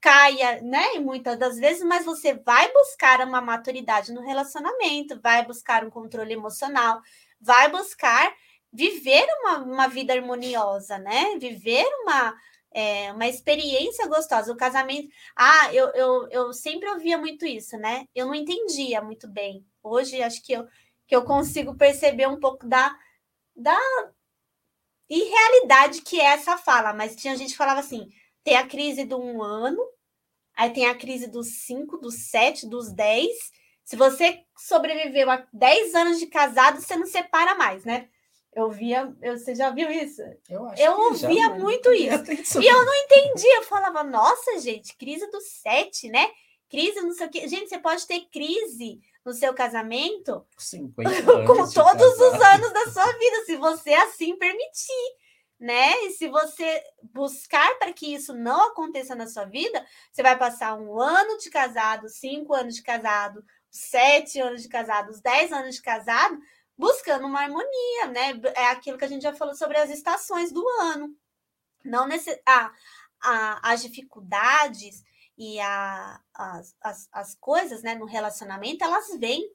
caia, 0.00 0.60
né? 0.62 0.96
E 0.96 1.00
muitas 1.00 1.38
das 1.38 1.58
vezes, 1.58 1.82
mas 1.84 2.04
você 2.04 2.34
vai 2.34 2.72
buscar 2.72 3.20
uma 3.20 3.40
maturidade 3.40 4.12
no 4.12 4.22
relacionamento, 4.22 5.20
vai 5.20 5.44
buscar 5.44 5.84
um 5.84 5.90
controle 5.90 6.32
emocional, 6.32 7.00
vai 7.40 7.70
buscar 7.70 8.34
viver 8.72 9.26
uma, 9.40 9.58
uma 9.58 9.88
vida 9.88 10.12
harmoniosa, 10.14 10.98
né? 10.98 11.36
Viver 11.38 11.84
uma, 12.02 12.34
é, 12.72 13.12
uma 13.12 13.26
experiência 13.26 14.06
gostosa. 14.06 14.52
O 14.52 14.56
casamento. 14.56 15.08
Ah, 15.36 15.72
eu, 15.74 15.88
eu, 15.88 16.28
eu 16.30 16.52
sempre 16.52 16.88
ouvia 16.88 17.18
muito 17.18 17.44
isso, 17.46 17.76
né? 17.76 18.06
Eu 18.14 18.26
não 18.26 18.34
entendia 18.34 19.02
muito 19.02 19.28
bem. 19.28 19.64
Hoje 19.88 20.22
acho 20.22 20.42
que 20.42 20.52
eu, 20.52 20.66
que 21.06 21.14
eu 21.14 21.24
consigo 21.24 21.76
perceber 21.76 22.28
um 22.28 22.38
pouco 22.38 22.66
da, 22.66 22.94
da 23.54 23.78
irrealidade 25.08 26.02
que 26.02 26.20
é 26.20 26.24
essa 26.24 26.58
fala. 26.58 26.92
Mas 26.92 27.16
tinha 27.16 27.36
gente 27.36 27.52
que 27.52 27.56
falava 27.56 27.80
assim: 27.80 28.08
tem 28.44 28.56
a 28.56 28.66
crise 28.66 29.04
do 29.04 29.18
um 29.18 29.42
ano, 29.42 29.82
aí 30.56 30.70
tem 30.70 30.86
a 30.86 30.94
crise 30.94 31.26
dos 31.26 31.64
cinco, 31.64 31.96
dos 31.96 32.28
sete, 32.30 32.66
dos 32.66 32.92
dez. 32.92 33.36
Se 33.84 33.96
você 33.96 34.44
sobreviveu 34.54 35.30
a 35.30 35.46
10 35.50 35.94
anos 35.94 36.18
de 36.18 36.26
casado, 36.26 36.78
você 36.78 36.94
não 36.94 37.06
separa 37.06 37.54
mais, 37.54 37.86
né? 37.86 38.08
Eu 38.54 38.70
via, 38.70 39.14
eu, 39.22 39.38
você 39.38 39.54
já 39.54 39.70
viu 39.70 39.90
isso? 39.90 40.20
Eu, 40.46 40.68
eu 40.76 40.92
ouvia 40.92 41.48
já, 41.48 41.54
muito 41.54 41.90
isso. 41.94 42.60
E 42.60 42.66
eu 42.66 42.84
não 42.84 42.94
entendia. 42.94 43.56
Eu 43.56 43.62
falava, 43.62 44.04
nossa, 44.04 44.58
gente, 44.58 44.94
crise 44.96 45.30
do 45.30 45.40
sete, 45.40 46.08
né? 46.10 46.30
Crise, 46.68 47.00
não 47.00 47.12
sei 47.12 47.26
o 47.28 47.30
quê. 47.30 47.48
Gente, 47.48 47.68
você 47.68 47.78
pode 47.78 48.06
ter 48.06 48.26
crise 48.30 49.00
no 49.28 49.34
seu 49.34 49.52
casamento 49.52 50.42
50 50.56 51.10
com 51.46 51.70
todos 51.70 52.18
os 52.18 52.40
anos 52.40 52.72
da 52.72 52.90
sua 52.90 53.12
vida, 53.12 53.44
se 53.44 53.56
você 53.56 53.92
assim 53.92 54.34
permitir, 54.38 55.16
né? 55.60 56.04
E 56.04 56.12
se 56.12 56.28
você 56.28 56.82
buscar 57.12 57.78
para 57.78 57.92
que 57.92 58.14
isso 58.14 58.32
não 58.32 58.68
aconteça 58.68 59.14
na 59.14 59.26
sua 59.26 59.44
vida, 59.44 59.84
você 60.10 60.22
vai 60.22 60.38
passar 60.38 60.74
um 60.76 60.98
ano 60.98 61.36
de 61.36 61.50
casado, 61.50 62.08
cinco 62.08 62.54
anos 62.54 62.74
de 62.74 62.82
casado, 62.82 63.44
sete 63.70 64.40
anos 64.40 64.62
de 64.62 64.68
casado, 64.68 65.10
os 65.10 65.20
dez 65.20 65.52
anos 65.52 65.74
de 65.74 65.82
casado, 65.82 66.38
buscando 66.74 67.26
uma 67.26 67.42
harmonia, 67.42 68.06
né? 68.06 68.40
É 68.54 68.68
aquilo 68.68 68.96
que 68.96 69.04
a 69.04 69.08
gente 69.08 69.22
já 69.22 69.34
falou 69.34 69.54
sobre 69.54 69.76
as 69.76 69.90
estações 69.90 70.50
do 70.50 70.66
ano. 70.80 71.14
Não 71.84 72.06
nesse, 72.06 72.40
ah, 72.46 72.72
a, 73.20 73.72
as 73.72 73.82
dificuldades 73.82 75.04
e 75.38 75.60
a, 75.60 76.20
as, 76.34 76.76
as, 76.82 77.08
as 77.12 77.34
coisas 77.36 77.82
né, 77.82 77.94
no 77.94 78.04
relacionamento, 78.04 78.84
elas 78.84 79.08
vêm. 79.18 79.48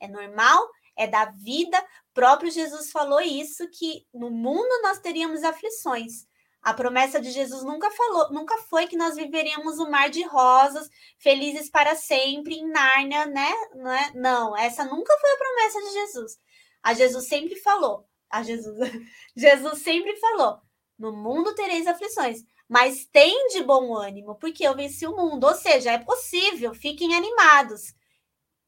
É 0.00 0.08
normal, 0.08 0.66
é 0.96 1.06
da 1.06 1.26
vida. 1.26 1.84
Próprio 2.14 2.50
Jesus 2.50 2.90
falou 2.90 3.20
isso, 3.20 3.68
que 3.70 4.06
no 4.12 4.30
mundo 4.30 4.82
nós 4.82 4.98
teríamos 5.00 5.44
aflições. 5.44 6.26
A 6.62 6.72
promessa 6.72 7.20
de 7.20 7.30
Jesus 7.30 7.62
nunca 7.62 7.90
falou, 7.90 8.32
nunca 8.32 8.56
foi 8.62 8.86
que 8.86 8.96
nós 8.96 9.16
viveríamos 9.16 9.78
um 9.78 9.90
mar 9.90 10.10
de 10.10 10.24
rosas, 10.24 10.88
felizes 11.18 11.70
para 11.70 11.94
sempre 11.94 12.54
em 12.54 12.68
Nárnia, 12.68 13.26
né? 13.26 13.52
Não, 13.74 13.92
é? 13.92 14.12
Não, 14.14 14.56
essa 14.56 14.84
nunca 14.84 15.16
foi 15.18 15.30
a 15.30 15.36
promessa 15.36 15.80
de 15.80 15.92
Jesus. 15.92 16.38
A 16.82 16.94
Jesus 16.94 17.28
sempre 17.28 17.54
falou, 17.56 18.08
a 18.30 18.42
Jesus, 18.42 18.76
Jesus 19.36 19.82
sempre 19.82 20.16
falou: 20.16 20.60
no 20.98 21.12
mundo 21.12 21.54
tereis 21.54 21.86
aflições, 21.86 22.44
mas 22.68 23.06
tem 23.06 23.48
de 23.48 23.62
bom 23.62 23.94
ânimo, 23.96 24.34
porque 24.36 24.66
eu 24.66 24.76
venci 24.76 25.06
o 25.06 25.16
mundo. 25.16 25.44
Ou 25.44 25.54
seja, 25.54 25.92
é 25.92 25.98
possível, 25.98 26.74
fiquem 26.74 27.14
animados. 27.14 27.94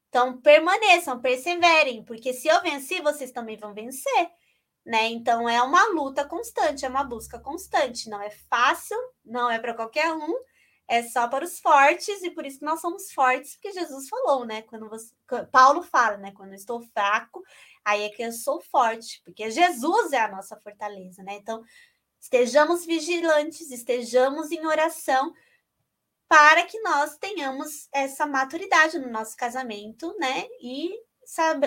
Então, 0.09 0.41
permaneçam, 0.41 1.21
perseverem, 1.21 2.03
porque 2.03 2.33
se 2.33 2.47
eu 2.47 2.61
venci, 2.61 2.99
vocês 3.01 3.31
também 3.31 3.57
vão 3.57 3.73
vencer. 3.73 4.31
Né? 4.85 5.09
Então, 5.09 5.47
é 5.47 5.61
uma 5.61 5.87
luta 5.89 6.25
constante, 6.25 6.85
é 6.85 6.89
uma 6.89 7.03
busca 7.03 7.39
constante. 7.39 8.09
Não 8.09 8.21
é 8.21 8.31
fácil, 8.31 8.97
não 9.23 9.49
é 9.49 9.59
para 9.59 9.75
qualquer 9.75 10.11
um, 10.11 10.33
é 10.87 11.03
só 11.03 11.27
para 11.27 11.45
os 11.45 11.59
fortes, 11.59 12.21
e 12.23 12.31
por 12.31 12.45
isso 12.45 12.59
que 12.59 12.65
nós 12.65 12.81
somos 12.81 13.13
fortes, 13.13 13.53
porque 13.53 13.71
Jesus 13.71 14.09
falou, 14.09 14.43
né? 14.45 14.63
Quando 14.63 14.89
você, 14.89 15.13
Paulo 15.51 15.81
fala, 15.83 16.17
né? 16.17 16.33
Quando 16.33 16.49
eu 16.49 16.55
estou 16.55 16.81
fraco, 16.81 17.41
aí 17.85 18.03
é 18.03 18.09
que 18.09 18.21
eu 18.21 18.31
sou 18.33 18.59
forte, 18.59 19.21
porque 19.23 19.49
Jesus 19.49 20.11
é 20.11 20.19
a 20.19 20.31
nossa 20.31 20.59
fortaleza, 20.59 21.23
né? 21.23 21.35
Então, 21.35 21.63
estejamos 22.21 22.85
vigilantes, 22.85 23.71
estejamos 23.71 24.51
em 24.51 24.65
oração 24.65 25.33
para 26.29 26.63
que 26.63 26.79
nós 26.79 27.17
tenhamos 27.17 27.89
essa 27.91 28.25
maturidade 28.25 28.97
no 28.99 29.09
nosso 29.09 29.35
casamento, 29.35 30.15
né? 30.17 30.45
E 30.61 30.91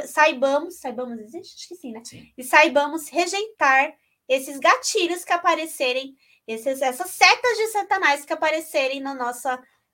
saibamos, 0.07 0.77
saibamos, 0.77 1.19
existe? 1.19 1.57
Acho 1.57 1.69
que 1.69 1.75
sim, 1.75 1.93
né? 1.93 2.03
Sim. 2.05 2.33
E 2.39 2.43
saibamos 2.43 3.09
rejeitar 3.09 3.95
esses 4.29 4.59
gatilhos 4.59 5.25
que 5.25 5.33
aparecerem, 5.33 6.17
esses, 6.47 6.81
essas 6.81 7.11
setas 7.11 7.57
de 7.59 7.67
Satanás 7.69 8.25
que 8.25 8.33
aparecerem 8.33 9.03
no 9.03 9.15
nosso, 9.15 9.49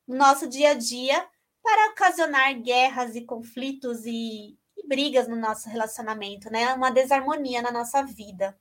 no 0.07 0.17
nosso 0.17 0.47
dia 0.47 0.71
a 0.71 0.75
dia, 0.75 1.27
para 1.63 1.91
ocasionar 1.91 2.55
guerras 2.61 3.17
e 3.17 3.23
conflitos 3.23 4.05
e, 4.05 4.57
e 4.77 4.87
brigas 4.87 5.27
no 5.27 5.37
nosso 5.37 5.69
relacionamento, 5.69 6.51
né? 6.51 6.73
Uma 6.75 6.91
desarmonia 6.91 7.61
na 7.61 7.73
nossa 7.73 8.03
vida. 8.03 8.57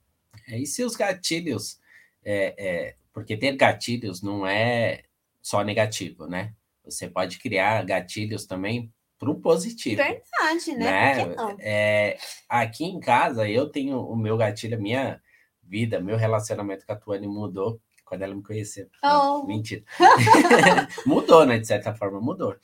É, 0.48 0.58
e 0.58 0.66
se 0.66 0.82
os 0.82 0.96
gatilhos, 0.96 1.79
é, 2.24 2.54
é, 2.58 2.96
porque 3.12 3.36
ter 3.36 3.56
gatilhos 3.56 4.22
não 4.22 4.46
é 4.46 5.04
só 5.42 5.62
negativo, 5.62 6.26
né? 6.26 6.54
Você 6.84 7.08
pode 7.08 7.38
criar 7.38 7.84
gatilhos 7.84 8.46
também 8.46 8.92
para 9.18 9.30
o 9.30 9.40
positivo. 9.40 9.96
Verdade, 9.96 10.78
né? 10.78 11.26
né? 11.26 11.56
É, 11.60 12.18
aqui 12.48 12.84
em 12.84 12.98
casa, 12.98 13.48
eu 13.48 13.68
tenho 13.68 14.00
o 14.00 14.16
meu 14.16 14.36
gatilho, 14.36 14.76
a 14.76 14.80
minha 14.80 15.20
vida, 15.62 16.00
meu 16.00 16.16
relacionamento 16.16 16.86
com 16.86 16.92
a 16.92 16.96
Tuane 16.96 17.28
mudou 17.28 17.80
quando 18.10 18.22
ela 18.22 18.34
me 18.34 18.42
conheceu. 18.42 18.88
Oh. 19.04 19.46
mentira. 19.46 19.84
mudou, 21.06 21.46
né? 21.46 21.60
De 21.60 21.66
certa 21.66 21.94
forma, 21.94 22.20
mudou. 22.20 22.56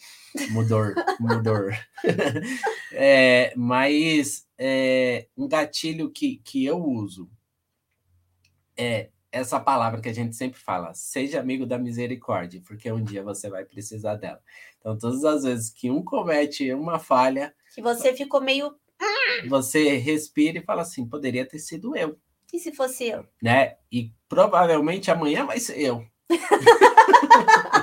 Mudou, 0.50 0.86
mudou. 1.20 1.70
é, 2.92 3.52
mas 3.54 4.44
é, 4.58 5.28
um 5.36 5.46
gatilho 5.46 6.10
que, 6.10 6.38
que 6.38 6.64
eu 6.64 6.82
uso 6.82 7.30
é 8.76 9.10
essa 9.36 9.60
palavra 9.60 10.00
que 10.00 10.08
a 10.08 10.14
gente 10.14 10.34
sempre 10.34 10.58
fala, 10.58 10.92
seja 10.94 11.40
amigo 11.40 11.66
da 11.66 11.78
misericórdia, 11.78 12.62
porque 12.66 12.90
um 12.90 13.02
dia 13.02 13.22
você 13.22 13.48
vai 13.48 13.64
precisar 13.64 14.16
dela. 14.16 14.40
Então, 14.78 14.96
todas 14.96 15.24
as 15.24 15.42
vezes 15.44 15.70
que 15.70 15.90
um 15.90 16.02
comete 16.02 16.72
uma 16.72 16.98
falha. 16.98 17.54
Que 17.74 17.82
você 17.82 18.14
ficou 18.14 18.40
meio. 18.40 18.74
Você 19.48 19.96
respira 19.96 20.58
e 20.58 20.62
fala 20.62 20.82
assim: 20.82 21.06
poderia 21.06 21.44
ter 21.44 21.58
sido 21.58 21.96
eu. 21.96 22.18
E 22.52 22.58
se 22.58 22.72
fosse 22.72 23.08
eu? 23.08 23.26
Né? 23.42 23.76
E 23.92 24.12
provavelmente 24.28 25.10
amanhã 25.10 25.44
vai 25.44 25.60
ser 25.60 25.78
eu. 25.78 26.06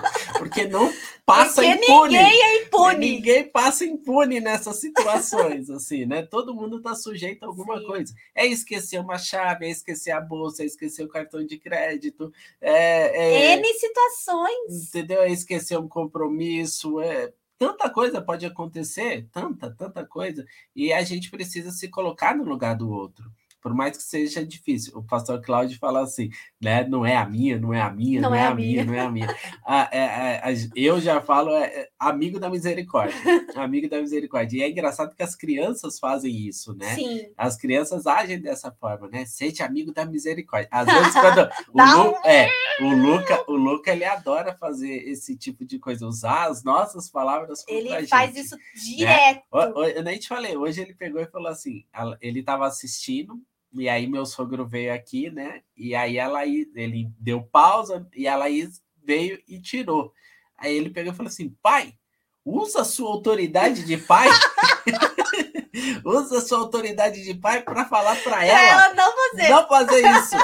Porque 0.54 0.68
não 0.68 0.94
passa 1.26 1.62
Porque 1.62 1.86
impune. 1.86 2.14
Ninguém 2.14 2.44
é 2.44 2.62
impune. 2.62 3.12
Ninguém 3.12 3.44
passa 3.50 3.86
impune 3.86 4.40
nessas 4.40 4.80
situações, 4.80 5.70
assim, 5.70 6.06
né? 6.06 6.22
Todo 6.22 6.54
mundo 6.54 6.78
está 6.78 6.94
sujeito 6.94 7.44
a 7.44 7.48
alguma 7.48 7.80
Sim. 7.80 7.86
coisa. 7.86 8.14
É 8.36 8.46
esquecer 8.46 9.00
uma 9.00 9.18
chave, 9.18 9.66
é 9.66 9.70
esquecer 9.70 10.12
a 10.12 10.22
bolsa, 10.22 10.64
é 10.64 10.66
esquecer 10.66 11.04
o 11.04 11.10
cartão 11.10 11.44
de 11.46 11.58
crédito. 11.58 12.32
É, 12.62 13.54
é... 13.54 13.54
N 13.56 13.74
situações. 13.74 14.90
Entendeu? 14.90 15.24
É 15.24 15.32
esquecer 15.32 15.78
um 15.78 15.88
compromisso, 15.88 17.02
é 17.02 17.34
tanta 17.58 17.90
coisa 17.90 18.22
pode 18.22 18.46
acontecer, 18.46 19.28
tanta, 19.32 19.72
tanta 19.72 20.06
coisa, 20.06 20.46
e 20.76 20.92
a 20.92 21.02
gente 21.02 21.32
precisa 21.32 21.72
se 21.72 21.88
colocar 21.88 22.36
no 22.36 22.44
lugar 22.44 22.76
do 22.76 22.92
outro 22.92 23.32
por 23.64 23.74
mais 23.74 23.96
que 23.96 24.04
seja 24.04 24.46
difícil. 24.46 24.98
O 24.98 25.02
pastor 25.02 25.42
Cláudio 25.42 25.80
fala 25.80 26.02
assim, 26.02 26.30
né? 26.62 26.86
Não 26.86 27.06
é 27.06 27.16
a 27.16 27.26
minha, 27.26 27.58
não 27.58 27.74
é 27.74 27.82
a 27.82 27.90
minha, 27.90 28.20
não, 28.20 28.32
não 28.32 28.36
é, 28.36 28.42
é, 28.42 28.48
a 28.48 28.54
minha, 28.54 28.84
minha, 28.84 28.86
não 28.86 28.94
é 28.94 29.00
a 29.00 29.10
minha. 29.10 29.36
Ah, 29.66 29.90
é, 29.90 30.00
é, 30.00 30.56
eu 30.76 31.00
já 31.00 31.22
falo 31.22 31.52
é, 31.52 31.64
é, 31.68 31.90
amigo 31.98 32.38
da 32.42 32.50
misericórdia, 32.50 33.16
amigo 33.56 33.90
da 33.90 34.02
misericórdia. 34.02 34.58
E 34.58 34.62
é 34.62 34.70
engraçado 34.70 35.16
que 35.16 35.24
as 35.24 35.34
crianças 35.34 35.98
fazem 35.98 36.36
isso, 36.36 36.76
né? 36.76 36.94
Sim. 36.94 37.32
As 37.38 37.56
crianças 37.56 38.06
agem 38.06 38.42
dessa 38.42 38.70
forma, 38.70 39.08
né? 39.08 39.26
Seja 39.26 39.64
amigo 39.64 39.94
da 39.94 40.06
misericórdia. 40.06 40.68
Às 40.70 40.86
vezes 40.92 41.14
quando 41.14 41.50
o, 41.74 41.82
Lu, 41.82 42.16
é, 42.26 42.50
o 42.82 42.90
Luca, 42.90 43.44
o 43.48 43.54
Luca 43.54 43.92
ele 43.94 44.04
adora 44.04 44.54
fazer 44.58 45.08
esse 45.08 45.38
tipo 45.38 45.64
de 45.64 45.80
coisa, 45.80 46.06
usar 46.06 46.50
as 46.50 46.66
nossas 46.66 47.10
palavras 47.10 47.64
Ele 47.66 48.06
faz 48.08 48.36
isso 48.36 48.58
né? 48.58 48.62
direto. 48.76 49.44
Né? 49.54 49.94
Eu 49.96 50.04
nem 50.04 50.20
te 50.20 50.28
falei, 50.28 50.58
hoje 50.58 50.82
ele 50.82 50.94
pegou 50.94 51.22
e 51.22 51.28
falou 51.28 51.48
assim, 51.48 51.86
ele 52.20 52.42
estava 52.42 52.68
assistindo 52.68 53.42
e 53.74 53.90
aí 53.90 54.08
meu 54.08 54.26
sogro 54.26 54.66
veio 54.66 54.94
aqui, 54.94 55.30
né? 55.30 55.62
E 55.76 55.96
aí 55.96 56.18
ela 56.18 56.46
ele 56.46 57.12
deu 57.20 57.42
pausa 57.42 58.08
e 58.16 58.28
ela 58.28 58.46
veio 59.04 59.42
e 59.48 59.60
tirou. 59.60 60.14
Aí 60.58 60.76
ele 60.76 60.90
pegou 60.90 61.12
e 61.12 61.16
falou 61.16 61.30
assim: 61.30 61.50
pai, 61.62 61.94
usa 62.46 62.82
a 62.82 62.86
sua 62.86 63.10
autoridade 63.10 63.84
de 63.84 63.98
pai. 63.98 64.28
usa 66.06 66.38
a 66.38 66.42
sua 66.42 66.60
autoridade 66.60 67.24
de 67.24 67.34
pai 67.34 67.62
para 67.62 67.86
falar 67.86 68.16
para 68.24 68.46
ela, 68.46 68.86
ela 68.86 68.94
não 68.94 69.12
fazer. 69.12 69.50
não 69.50 69.68
fazer 69.68 70.02
isso. 70.20 70.36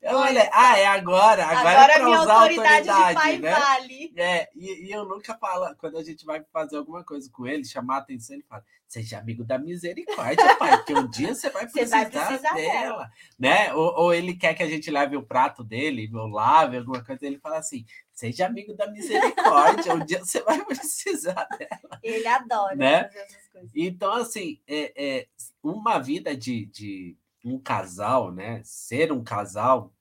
Eu 0.00 0.18
falei, 0.20 0.48
ah, 0.52 0.78
é 0.78 0.86
agora. 0.86 1.44
Agora, 1.44 1.70
agora 1.70 1.92
é 1.92 1.98
para 1.98 2.08
usar 2.08 2.32
a 2.32 2.40
autoridade, 2.40 2.88
autoridade 2.88 3.42
né? 3.42 3.50
Vale. 3.50 4.12
É, 4.16 4.48
e, 4.54 4.86
e 4.86 4.92
eu 4.92 5.04
nunca 5.04 5.36
falo, 5.36 5.74
quando 5.76 5.98
a 5.98 6.04
gente 6.04 6.24
vai 6.24 6.42
fazer 6.52 6.76
alguma 6.76 7.02
coisa 7.02 7.28
com 7.32 7.46
ele, 7.46 7.64
chamar 7.64 7.96
a 7.96 7.98
atenção, 7.98 8.36
ele 8.36 8.44
fala, 8.48 8.64
seja 8.86 9.18
amigo 9.18 9.44
da 9.44 9.58
misericórdia, 9.58 10.56
pai, 10.56 10.76
porque 10.78 10.94
um 10.94 11.08
dia 11.08 11.34
você 11.34 11.50
vai 11.50 11.66
precisar, 11.66 12.04
você 12.10 12.16
vai 12.16 12.26
precisar 12.28 12.54
dela, 12.54 12.80
dela. 12.80 13.10
né? 13.38 13.74
Ou, 13.74 13.92
ou, 13.96 14.14
ele 14.14 14.34
quer 14.34 14.54
que 14.54 14.62
a 14.62 14.68
gente 14.68 14.88
leve 14.88 15.16
o 15.16 15.22
prato 15.22 15.64
dele, 15.64 16.08
ou 16.14 16.28
lave 16.28 16.78
alguma 16.78 17.04
coisa, 17.04 17.26
ele 17.26 17.38
fala 17.38 17.58
assim, 17.58 17.84
seja 18.12 18.46
amigo 18.46 18.74
da 18.74 18.88
misericórdia, 18.88 19.94
um 19.94 20.04
dia 20.04 20.24
você 20.24 20.40
vai 20.42 20.62
precisar 20.64 21.46
dela. 21.58 21.98
Ele 22.02 22.26
adora 22.26 22.76
né? 22.76 23.04
fazer 23.04 23.18
essas 23.18 23.48
coisas. 23.48 23.70
Então, 23.74 24.12
assim, 24.12 24.60
é, 24.66 24.92
é 24.96 25.26
uma 25.62 25.98
vida 25.98 26.36
de, 26.36 26.66
de 26.66 27.16
um 27.48 27.58
casal, 27.58 28.32
né? 28.32 28.60
Ser 28.64 29.12
um 29.12 29.22
casal 29.22 29.92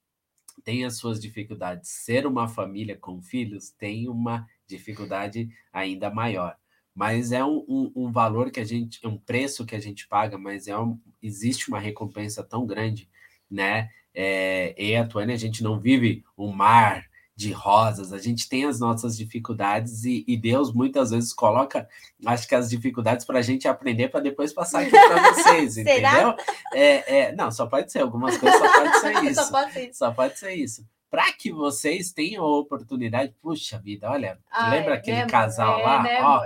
tem 0.64 0.86
as 0.86 0.98
suas 0.98 1.20
dificuldades. 1.20 1.90
Ser 1.90 2.26
uma 2.26 2.48
família 2.48 2.98
com 2.98 3.22
filhos 3.22 3.70
tem 3.70 4.10
uma 4.10 4.48
dificuldade 4.68 5.50
ainda 5.72 6.10
maior. 6.10 6.58
Mas 6.94 7.32
é 7.32 7.44
um, 7.46 7.64
um, 7.68 7.92
um 7.96 8.12
valor 8.12 8.52
que 8.52 8.60
a 8.60 8.66
gente, 8.66 9.06
um 9.06 9.18
preço 9.18 9.66
que 9.66 9.76
a 9.76 9.80
gente 9.80 10.08
paga, 10.08 10.38
mas 10.38 10.68
é 10.68 10.78
um, 10.78 11.00
existe 11.22 11.70
uma 11.70 11.80
recompensa 11.80 12.44
tão 12.44 12.66
grande, 12.66 13.10
né? 13.50 13.90
É, 14.14 14.74
e 14.84 14.96
a 14.96 15.06
Tuane, 15.06 15.32
a 15.32 15.38
gente 15.38 15.62
não 15.64 15.80
vive 15.80 16.24
um 16.36 16.52
mar 16.52 17.08
de 17.38 17.52
rosas, 17.52 18.12
a 18.12 18.18
gente 18.18 18.50
tem 18.50 18.66
as 18.66 18.80
nossas 18.80 19.16
dificuldades 19.16 20.04
e, 20.04 20.26
e 20.28 20.36
Deus 20.36 20.74
muitas 20.74 21.12
vezes 21.12 21.32
coloca, 21.32 21.88
acho 22.26 22.48
que 22.48 22.56
as 22.56 22.68
dificuldades 22.68 23.28
para 23.28 23.38
a 23.38 23.44
gente 23.44 23.68
aprender 23.68 24.10
para 24.10 24.22
depois 24.22 24.52
passar 24.52 24.82
aqui 24.82 24.90
para 24.90 25.22
vocês, 25.32 25.78
entendeu? 25.78 26.36
É, 26.74 27.20
é, 27.20 27.36
não, 27.36 27.52
só 27.52 27.68
pode 27.68 27.92
ser, 27.92 28.00
algumas 28.00 28.36
coisas 28.40 28.60
só 28.60 28.74
pode 28.74 29.00
ser 29.00 29.14
isso. 29.30 29.36
só 29.36 29.52
pode 29.52 29.72
ser, 29.72 29.94
só 29.94 30.12
pode 30.12 30.40
ser 30.40 30.54
isso. 30.56 30.86
Para 31.12 31.32
que 31.32 31.52
vocês 31.52 32.12
tenham 32.12 32.44
a 32.44 32.58
oportunidade, 32.58 33.36
puxa 33.40 33.78
vida, 33.78 34.10
olha, 34.10 34.40
Ai, 34.52 34.80
lembra 34.80 34.96
aquele 34.96 35.18
né, 35.18 35.28
casal 35.28 35.80
é, 35.80 35.84
lá? 35.84 36.04
Né, 36.04 36.24
Ó, 36.24 36.46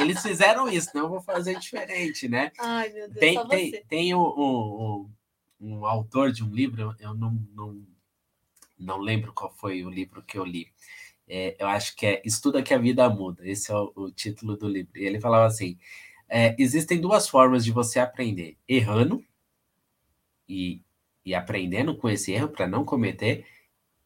eles 0.00 0.22
fizeram 0.22 0.70
isso, 0.70 0.88
não 0.94 1.10
vou 1.10 1.20
fazer 1.20 1.58
diferente, 1.58 2.28
né? 2.28 2.50
Ai, 2.58 2.88
meu 2.88 3.10
Deus, 3.10 3.20
tem, 3.20 3.46
tem, 3.46 3.84
tem 3.86 4.14
um, 4.14 4.20
um, 4.20 5.10
um, 5.60 5.84
autor 5.84 6.32
de 6.32 6.42
um 6.42 6.48
livro, 6.48 6.96
eu 6.98 7.12
não, 7.12 7.38
não 7.54 7.78
não 8.78 8.98
lembro 8.98 9.32
qual 9.32 9.50
foi 9.50 9.84
o 9.84 9.90
livro 9.90 10.22
que 10.22 10.38
eu 10.38 10.44
li. 10.44 10.68
É, 11.28 11.56
eu 11.58 11.66
acho 11.66 11.96
que 11.96 12.06
é 12.06 12.22
Estuda 12.24 12.62
que 12.62 12.72
a 12.72 12.78
Vida 12.78 13.08
Muda, 13.08 13.46
esse 13.48 13.72
é 13.72 13.74
o, 13.74 13.92
o 13.96 14.10
título 14.10 14.56
do 14.56 14.68
livro. 14.68 14.92
E 14.96 15.04
ele 15.04 15.20
falava 15.20 15.46
assim: 15.46 15.78
é, 16.28 16.54
existem 16.58 17.00
duas 17.00 17.28
formas 17.28 17.64
de 17.64 17.72
você 17.72 17.98
aprender: 17.98 18.56
errando 18.68 19.24
e, 20.48 20.82
e 21.24 21.34
aprendendo 21.34 21.96
com 21.96 22.08
esse 22.08 22.32
erro 22.32 22.48
para 22.48 22.68
não 22.68 22.84
cometer, 22.84 23.44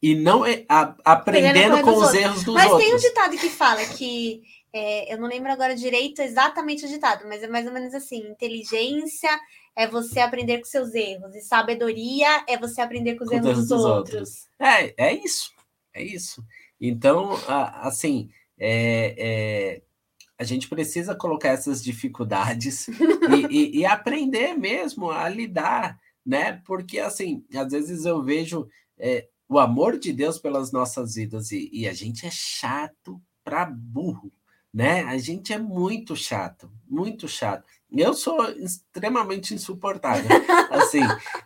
e 0.01 0.15
não 0.15 0.43
a, 0.67 0.95
aprendendo 1.05 1.81
com 1.81 1.91
os 1.91 2.03
outros. 2.03 2.13
erros 2.15 2.43
dos 2.43 2.55
mas 2.55 2.71
outros. 2.71 2.81
Mas 2.81 2.85
tem 2.85 2.95
um 2.95 3.09
ditado 3.09 3.37
que 3.37 3.49
fala 3.49 3.85
que 3.85 4.41
é, 4.73 5.13
eu 5.13 5.19
não 5.19 5.27
lembro 5.27 5.51
agora 5.51 5.75
direito 5.75 6.21
exatamente 6.21 6.85
o 6.85 6.87
ditado, 6.87 7.27
mas 7.27 7.43
é 7.43 7.47
mais 7.47 7.67
ou 7.67 7.73
menos 7.73 7.93
assim: 7.93 8.19
inteligência 8.29 9.29
é 9.75 9.85
você 9.85 10.19
aprender 10.19 10.59
com 10.59 10.65
seus 10.65 10.93
erros, 10.93 11.35
e 11.35 11.41
sabedoria 11.41 12.43
é 12.47 12.57
você 12.57 12.81
aprender 12.81 13.15
com 13.15 13.23
os 13.23 13.29
com 13.29 13.35
erros 13.35 13.57
dos, 13.57 13.67
dos 13.67 13.85
outros. 13.85 14.13
outros. 14.13 14.47
É, 14.59 14.93
é 15.09 15.13
isso, 15.13 15.51
é 15.93 16.03
isso. 16.03 16.43
Então, 16.79 17.31
assim, 17.47 18.29
é, 18.57 19.15
é, 19.17 19.81
a 20.37 20.43
gente 20.43 20.69
precisa 20.69 21.13
colocar 21.15 21.49
essas 21.49 21.83
dificuldades 21.83 22.87
e, 22.87 23.47
e, 23.49 23.79
e, 23.79 23.85
aprender 23.85 24.57
mesmo 24.57 25.11
a 25.11 25.27
lidar, 25.27 25.99
né? 26.25 26.61
Porque, 26.65 26.97
assim, 26.97 27.45
às 27.53 27.71
vezes 27.71 28.05
eu 28.05 28.23
vejo 28.23 28.67
é, 28.97 29.27
o 29.49 29.59
amor 29.59 29.99
de 29.99 30.13
Deus 30.13 30.39
pelas 30.39 30.71
nossas 30.71 31.15
vidas 31.15 31.51
e, 31.51 31.69
e 31.73 31.87
a 31.87 31.93
gente 31.93 32.25
é 32.25 32.31
chato 32.31 33.21
para 33.43 33.65
burro 33.65 34.31
né? 34.73 35.03
A 35.03 35.17
gente 35.17 35.51
é 35.51 35.57
muito 35.57 36.15
chato, 36.15 36.71
muito 36.87 37.27
chato. 37.27 37.65
Eu 37.91 38.13
sou 38.13 38.49
extremamente 38.51 39.53
insuportável, 39.53 40.29
assim, 40.71 41.01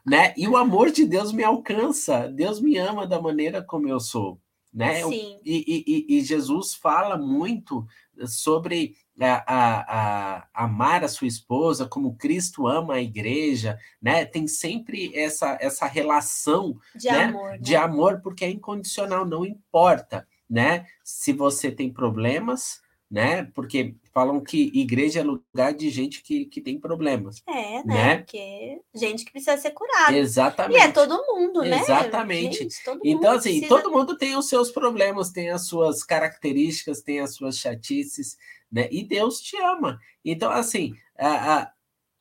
né? 0.06 0.34
E 0.38 0.48
o 0.48 0.56
amor 0.56 0.92
de 0.92 1.06
Deus 1.06 1.32
me 1.32 1.44
alcança, 1.44 2.28
Deus 2.28 2.62
me 2.62 2.78
ama 2.78 3.08
da 3.08 3.20
maneira 3.20 3.64
como 3.64 3.88
eu 3.88 4.00
sou, 4.00 4.40
né? 4.72 5.04
Sim. 5.04 5.40
E, 5.44 6.06
e, 6.08 6.18
e 6.18 6.22
Jesus 6.22 6.76
fala 6.76 7.18
muito 7.18 7.88
sobre 8.28 8.96
a, 9.20 9.44
a, 9.48 10.38
a, 10.38 10.48
amar 10.54 11.04
a 11.04 11.08
sua 11.08 11.28
esposa 11.28 11.88
como 11.88 12.16
Cristo 12.16 12.68
ama 12.68 12.96
a 12.96 13.02
igreja, 13.02 13.80
né? 14.02 14.24
Tem 14.26 14.48
sempre 14.48 15.16
essa, 15.18 15.58
essa 15.60 15.86
relação 15.86 16.78
de, 16.96 17.08
né? 17.08 17.24
amor, 17.24 17.52
né? 17.52 17.58
de 17.58 17.76
amor, 17.76 18.22
porque 18.22 18.46
é 18.46 18.50
incondicional, 18.50 19.26
não 19.26 19.46
importa, 19.46 20.28
né? 20.50 20.86
Se 21.04 21.34
você 21.34 21.72
tem 21.72 21.92
problemas, 21.92 22.82
né? 23.16 23.50
Porque 23.56 23.96
falam 24.14 24.42
que 24.42 24.70
igreja 24.74 25.22
é 25.22 25.24
lugar 25.24 25.74
de 25.74 25.90
gente 25.90 26.22
que, 26.22 26.48
que 26.48 26.60
tem 26.60 26.78
problemas. 26.78 27.42
É, 27.48 27.76
né? 27.76 27.84
né? 27.86 28.18
Porque 28.18 28.82
gente 28.94 29.24
que 29.24 29.32
precisa 29.32 29.56
ser 29.56 29.72
curada. 29.72 30.18
Exatamente. 30.18 30.78
E 30.78 30.82
é 30.82 30.92
todo 30.92 31.26
mundo, 31.26 31.62
né? 31.62 31.80
Exatamente. 31.80 32.64
Gente, 32.64 32.76
então, 33.06 33.32
assim, 33.32 33.62
precisa... 33.62 33.70
todo 33.70 33.90
mundo 33.90 34.18
tem 34.18 34.36
os 34.36 34.50
seus 34.50 34.70
problemas, 34.70 35.32
tem 35.32 35.50
as 35.50 35.66
suas 35.66 36.04
características, 36.04 37.02
tem 37.02 37.22
as 37.22 37.34
suas 37.34 37.58
chatices, 37.58 38.36
né? 38.70 38.90
E 38.92 39.02
Deus 39.02 39.40
te 39.40 39.56
ama. 39.62 39.98
Então, 40.26 40.52
assim, 40.52 40.94
a, 41.18 41.60
a, 41.60 41.72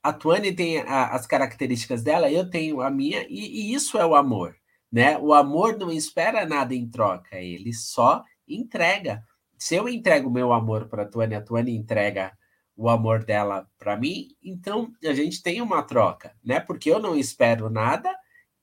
a 0.01 0.13
Tuane 0.13 0.55
tem 0.55 0.79
a, 0.79 1.09
as 1.09 1.27
características 1.27 2.05
dela, 2.05 2.31
eu 2.31 2.49
tenho 2.49 2.81
a 2.81 2.89
minha, 2.89 3.27
e, 3.29 3.73
e 3.73 3.75
isso 3.75 3.99
é 3.99 4.07
o 4.07 4.15
amor, 4.15 4.57
né? 4.93 5.19
O 5.19 5.35
amor 5.35 5.77
não 5.77 5.91
espera 5.91 6.47
nada 6.47 6.73
em 6.73 6.89
troca, 6.89 7.37
ele 7.41 7.73
só 7.73 8.23
entrega. 8.47 9.25
Se 9.65 9.77
eu 9.77 9.89
entrego 9.89 10.29
o 10.29 10.31
meu 10.31 10.53
amor 10.53 10.89
para 10.89 11.05
a 11.05 11.07
Tuane, 11.07 11.35
a 11.35 11.41
Tuane 11.41 11.75
entrega 11.75 12.37
o 12.77 12.87
amor 12.87 13.25
dela 13.25 13.67
para 13.79 13.97
mim, 13.97 14.29
então 14.43 14.93
a 15.03 15.15
gente 15.15 15.43
tem 15.43 15.63
uma 15.63 15.83
troca, 15.83 16.37
né? 16.45 16.61
Porque 16.61 16.91
eu 16.91 16.99
não 16.99 17.17
espero 17.17 17.71
nada 17.71 18.15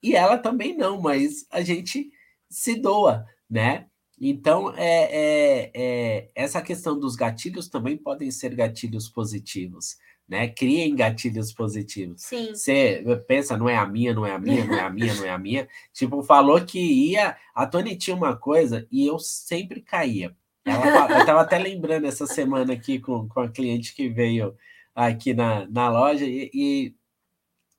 e 0.04 0.16
ela 0.16 0.38
também 0.38 0.78
não, 0.78 1.02
mas 1.02 1.44
a 1.50 1.64
gente 1.64 2.12
se 2.48 2.76
doa, 2.76 3.26
né? 3.50 3.88
Então, 4.20 4.72
é, 4.78 5.10
é, 5.12 5.72
é, 5.74 6.32
essa 6.36 6.62
questão 6.62 7.00
dos 7.00 7.16
gatilhos 7.16 7.68
também 7.68 7.98
podem 7.98 8.30
ser 8.30 8.54
gatilhos 8.54 9.10
positivos 9.10 9.98
né? 10.32 10.48
Criem 10.48 10.96
gatilhos 10.96 11.52
positivos. 11.52 12.22
Sim. 12.22 12.56
Você 12.56 13.04
pensa, 13.28 13.58
não 13.58 13.68
é 13.68 13.76
a 13.76 13.86
minha, 13.86 14.14
não 14.14 14.26
é 14.26 14.32
a 14.32 14.40
minha, 14.40 14.64
não 14.64 14.76
é 14.76 14.80
a 14.80 14.90
minha, 14.90 15.14
não 15.14 15.26
é 15.26 15.30
a 15.30 15.38
minha. 15.38 15.68
Tipo, 15.92 16.24
falou 16.24 16.64
que 16.64 16.80
ia. 16.80 17.36
A 17.54 17.68
Tony 17.68 17.98
tinha 17.98 18.16
uma 18.16 18.34
coisa 18.38 18.88
e 18.90 19.06
eu 19.06 19.20
sempre 19.20 19.82
caía. 19.82 20.34
Ela, 20.66 21.12
eu 21.12 21.20
estava 21.20 21.42
até 21.42 21.58
lembrando 21.58 22.06
essa 22.06 22.28
semana 22.28 22.74
aqui 22.74 23.00
com, 23.00 23.28
com 23.28 23.40
a 23.40 23.50
cliente 23.50 23.96
que 23.96 24.10
veio 24.10 24.56
aqui 24.96 25.34
na, 25.34 25.66
na 25.68 25.90
loja 25.90 26.26
e, 26.26 26.52
e, 26.54 26.96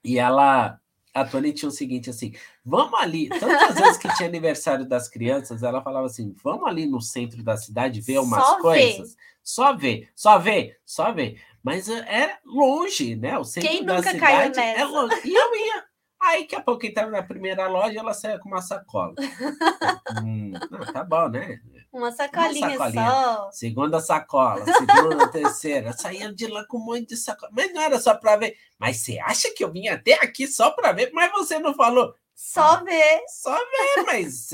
e 0.04 0.18
ela. 0.18 0.78
A 1.14 1.26
Tony 1.26 1.52
tinha 1.52 1.68
o 1.68 1.72
seguinte 1.72 2.08
assim: 2.08 2.32
vamos 2.64 2.98
ali. 2.98 3.28
Tantas 3.28 3.74
vezes 3.74 3.98
que 3.98 4.14
tinha 4.16 4.28
aniversário 4.28 4.88
das 4.88 5.08
crianças, 5.08 5.62
ela 5.62 5.82
falava 5.82 6.06
assim: 6.06 6.34
vamos 6.42 6.66
ali 6.66 6.86
no 6.86 7.00
centro 7.00 7.42
da 7.42 7.56
cidade 7.56 8.00
ver 8.00 8.18
umas 8.18 8.44
só 8.44 8.60
coisas. 8.60 9.10
Ver. 9.10 9.22
Só 9.42 9.74
ver, 9.74 10.08
só 10.14 10.38
ver, 10.38 10.80
só 10.86 11.12
ver. 11.12 11.40
Mas 11.62 11.88
era 11.88 12.06
eh, 12.06 12.24
é 12.24 12.38
longe, 12.44 13.16
né? 13.16 13.38
O 13.38 13.44
centro 13.44 13.68
Quem 13.68 13.84
da 13.84 13.96
nunca 13.96 14.10
cidade 14.10 14.20
caiu 14.20 14.48
nessa? 14.50 14.80
é 14.80 14.84
longe. 14.84 15.20
E 15.24 15.34
eu 15.34 15.54
ia. 15.54 15.84
Aí, 16.20 16.42
daqui 16.42 16.54
a 16.54 16.60
pouco, 16.60 16.86
entrava 16.86 17.10
na 17.10 17.22
primeira 17.22 17.66
loja 17.68 17.98
ela 17.98 18.14
saia 18.14 18.38
com 18.38 18.48
uma 18.48 18.62
sacola. 18.62 19.14
hum, 20.24 20.52
não, 20.70 20.92
tá 20.92 21.02
bom, 21.02 21.28
né? 21.28 21.60
Uma 21.92 22.10
sacolinha, 22.10 22.68
uma 22.68 22.76
sacolinha, 22.78 23.10
só. 23.10 23.50
Segunda 23.52 24.00
sacola, 24.00 24.64
segunda, 24.64 25.28
terceira. 25.28 25.92
Saía 25.92 26.32
de 26.32 26.46
lá 26.46 26.64
com 26.66 26.78
um 26.78 26.84
monte 26.84 27.08
de 27.08 27.16
sacola. 27.16 27.52
Mas 27.54 27.72
não 27.74 27.82
era 27.82 28.00
só 28.00 28.14
para 28.14 28.36
ver. 28.36 28.56
Mas 28.78 28.98
você 28.98 29.18
acha 29.18 29.52
que 29.54 29.62
eu 29.62 29.70
vim 29.70 29.88
até 29.88 30.14
aqui 30.14 30.46
só 30.46 30.70
para 30.70 30.92
ver? 30.92 31.10
Mas 31.12 31.30
você 31.32 31.58
não 31.58 31.74
falou. 31.74 32.14
Só 32.34 32.82
ver. 32.82 33.20
Só 33.28 33.54
ver, 33.54 34.02
mas 34.06 34.48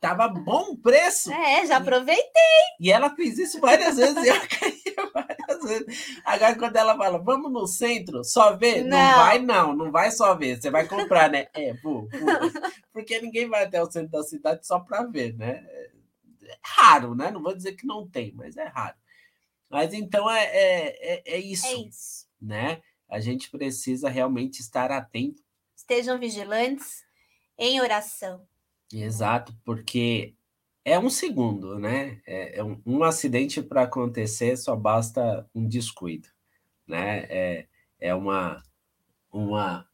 tava 0.00 0.28
bom 0.28 0.76
preço. 0.76 1.32
É, 1.32 1.66
já 1.66 1.78
aproveitei. 1.78 2.22
E 2.80 2.92
ela 2.92 3.14
fez 3.14 3.38
isso 3.38 3.60
várias 3.60 3.96
vezes 3.96 4.24
e 4.24 4.28
eu 4.28 4.40
caí 4.48 5.12
várias 5.12 5.62
vezes. 5.62 6.20
Agora, 6.24 6.54
quando 6.56 6.76
ela 6.76 6.96
fala, 6.96 7.18
vamos 7.18 7.52
no 7.52 7.66
centro, 7.66 8.22
só 8.22 8.56
ver? 8.56 8.84
Não, 8.84 8.96
não 8.96 9.16
vai, 9.16 9.38
não, 9.40 9.76
não 9.76 9.90
vai 9.92 10.10
só 10.12 10.34
ver. 10.34 10.60
Você 10.60 10.70
vai 10.70 10.86
comprar, 10.86 11.28
né? 11.28 11.48
É, 11.54 11.74
vou, 11.82 12.08
vou. 12.08 12.50
Porque 12.92 13.20
ninguém 13.20 13.48
vai 13.48 13.64
até 13.64 13.82
o 13.82 13.90
centro 13.90 14.12
da 14.12 14.22
cidade 14.22 14.66
só 14.66 14.78
para 14.78 15.02
ver, 15.02 15.36
né? 15.36 15.66
É 16.48 16.58
raro, 16.62 17.14
né? 17.14 17.30
Não 17.30 17.42
vou 17.42 17.54
dizer 17.54 17.72
que 17.74 17.86
não 17.86 18.08
tem, 18.08 18.32
mas 18.34 18.56
é 18.56 18.64
raro. 18.64 18.96
Mas 19.70 19.92
então 19.92 20.30
é, 20.30 20.44
é, 20.44 21.12
é, 21.14 21.22
é 21.34 21.38
isso, 21.38 21.66
é 21.66 21.74
isso, 21.74 22.26
né? 22.40 22.82
A 23.08 23.20
gente 23.20 23.50
precisa 23.50 24.08
realmente 24.08 24.60
estar 24.60 24.90
atento. 24.90 25.42
Estejam 25.76 26.18
vigilantes 26.18 27.04
em 27.56 27.80
oração. 27.80 28.46
Exato, 28.92 29.54
porque 29.64 30.34
é 30.84 30.98
um 30.98 31.10
segundo, 31.10 31.78
né? 31.78 32.20
É, 32.26 32.58
é 32.58 32.64
um, 32.64 32.80
um, 32.86 33.02
acidente 33.02 33.62
para 33.62 33.82
acontecer 33.82 34.56
só 34.56 34.74
basta 34.74 35.46
um 35.54 35.66
descuido, 35.66 36.28
né? 36.86 37.26
É, 37.28 37.66
é 38.00 38.14
uma, 38.14 38.62
uma 39.30 39.86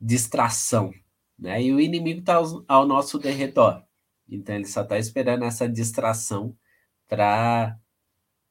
distração, 0.00 0.92
né? 1.38 1.62
E 1.62 1.72
o 1.72 1.80
inimigo 1.80 2.20
está 2.20 2.36
ao, 2.36 2.64
ao, 2.68 2.86
nosso 2.86 3.18
derredor, 3.18 3.82
então 4.28 4.54
ele 4.54 4.66
só 4.66 4.82
está 4.82 4.98
esperando 4.98 5.44
essa 5.44 5.68
distração 5.68 6.56
para 7.08 7.78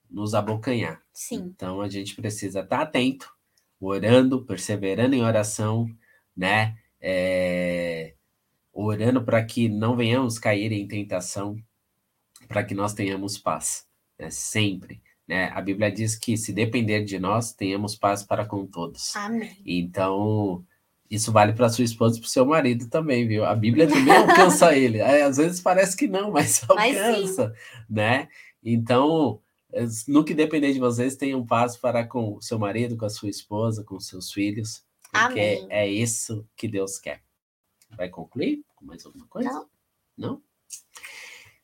nos 0.09 0.33
abocanhar. 0.33 1.01
Sim. 1.13 1.51
Então 1.55 1.81
a 1.81 1.89
gente 1.89 2.15
precisa 2.15 2.61
estar 2.61 2.77
tá 2.77 2.83
atento, 2.83 3.33
orando, 3.79 4.45
perseverando 4.45 5.15
em 5.15 5.23
oração, 5.23 5.87
né? 6.35 6.77
É, 6.99 8.15
orando 8.71 9.23
para 9.23 9.43
que 9.43 9.69
não 9.69 9.95
venhamos 9.95 10.39
cair 10.39 10.71
em 10.71 10.87
tentação, 10.87 11.57
para 12.47 12.63
que 12.63 12.73
nós 12.73 12.93
tenhamos 12.93 13.37
paz, 13.37 13.87
né? 14.17 14.29
sempre. 14.29 15.01
Né? 15.27 15.49
A 15.53 15.61
Bíblia 15.61 15.91
diz 15.91 16.15
que 16.15 16.37
se 16.37 16.53
depender 16.53 17.03
de 17.03 17.19
nós, 17.19 17.53
tenhamos 17.53 17.95
paz 17.95 18.21
para 18.23 18.45
com 18.45 18.65
todos. 18.65 19.15
Amém. 19.15 19.57
Então, 19.65 20.63
isso 21.09 21.31
vale 21.31 21.53
para 21.53 21.69
sua 21.69 21.83
esposa 21.83 22.17
e 22.17 22.19
para 22.19 22.27
o 22.27 22.29
seu 22.29 22.45
marido 22.45 22.89
também, 22.89 23.27
viu? 23.27 23.45
A 23.45 23.55
Bíblia 23.55 23.87
também 23.87 24.15
alcança 24.15 24.73
ele. 24.75 24.99
É, 24.99 25.23
às 25.23 25.37
vezes 25.37 25.61
parece 25.61 25.95
que 25.95 26.07
não, 26.07 26.31
mas 26.31 26.63
alcança, 26.67 27.47
mas 27.47 27.89
né? 27.89 28.27
Então, 28.63 29.39
no 30.07 30.23
que 30.23 30.33
depender 30.33 30.73
de 30.73 30.79
vocês, 30.79 31.15
tenham 31.15 31.45
paz 31.45 31.77
para 31.77 32.05
com 32.05 32.35
o 32.35 32.41
seu 32.41 32.57
marido, 32.57 32.97
com 32.97 33.05
a 33.05 33.09
sua 33.09 33.29
esposa, 33.29 33.83
com 33.83 33.95
os 33.95 34.07
seus 34.07 34.31
filhos, 34.31 34.83
porque 35.11 35.39
Amém. 35.39 35.67
é 35.69 35.87
isso 35.87 36.47
que 36.55 36.67
Deus 36.67 36.97
quer. 36.97 37.21
Vai 37.95 38.09
concluir 38.09 38.63
com 38.75 38.85
mais 38.85 39.05
alguma 39.05 39.27
coisa? 39.27 39.49
Não. 39.49 39.69
Não? 40.17 40.41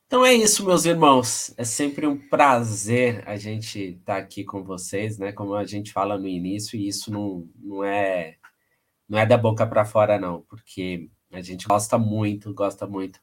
Então 0.06 0.26
é 0.26 0.34
isso, 0.34 0.64
meus 0.64 0.84
irmãos. 0.84 1.54
É 1.56 1.64
sempre 1.64 2.06
um 2.06 2.18
prazer 2.18 3.26
a 3.26 3.36
gente 3.36 3.78
estar 3.78 4.16
tá 4.16 4.18
aqui 4.18 4.44
com 4.44 4.62
vocês, 4.62 5.18
né? 5.18 5.32
Como 5.32 5.54
a 5.54 5.64
gente 5.64 5.90
fala 5.90 6.18
no 6.18 6.28
início, 6.28 6.78
e 6.78 6.86
isso 6.86 7.10
não, 7.10 7.48
não 7.56 7.82
é 7.82 8.36
não 9.08 9.18
é 9.18 9.26
da 9.26 9.36
boca 9.36 9.66
para 9.66 9.84
fora, 9.84 10.18
não, 10.18 10.42
porque 10.42 11.10
a 11.32 11.40
gente 11.40 11.66
gosta 11.66 11.98
muito, 11.98 12.52
gosta 12.54 12.86
muito 12.86 13.20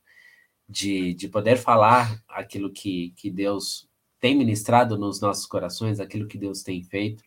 de, 0.68 1.14
de 1.14 1.28
poder 1.28 1.58
falar 1.58 2.22
aquilo 2.28 2.72
que, 2.72 3.12
que 3.16 3.32
Deus 3.32 3.90
tem 4.20 4.36
ministrado 4.36 4.98
nos 4.98 5.20
nossos 5.20 5.46
corações, 5.46 6.00
aquilo 6.00 6.28
que 6.28 6.38
Deus 6.38 6.62
tem 6.62 6.84
feito. 6.84 7.24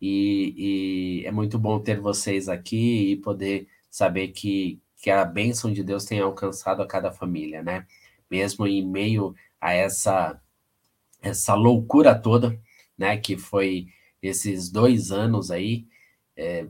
E, 0.00 1.22
e 1.22 1.26
é 1.26 1.32
muito 1.32 1.58
bom 1.58 1.80
ter 1.80 2.00
vocês 2.00 2.48
aqui 2.48 3.12
e 3.12 3.16
poder 3.16 3.68
saber 3.90 4.28
que, 4.28 4.80
que 4.96 5.10
a 5.10 5.24
bênção 5.24 5.72
de 5.72 5.82
Deus 5.82 6.04
tem 6.04 6.20
alcançado 6.20 6.82
a 6.82 6.86
cada 6.86 7.10
família, 7.10 7.62
né? 7.62 7.86
Mesmo 8.30 8.66
em 8.66 8.86
meio 8.86 9.34
a 9.60 9.72
essa, 9.72 10.40
essa 11.22 11.54
loucura 11.54 12.14
toda, 12.14 12.60
né? 12.96 13.16
Que 13.16 13.36
foi 13.36 13.88
esses 14.22 14.70
dois 14.70 15.10
anos 15.10 15.50
aí, 15.50 15.86
é, 16.38 16.66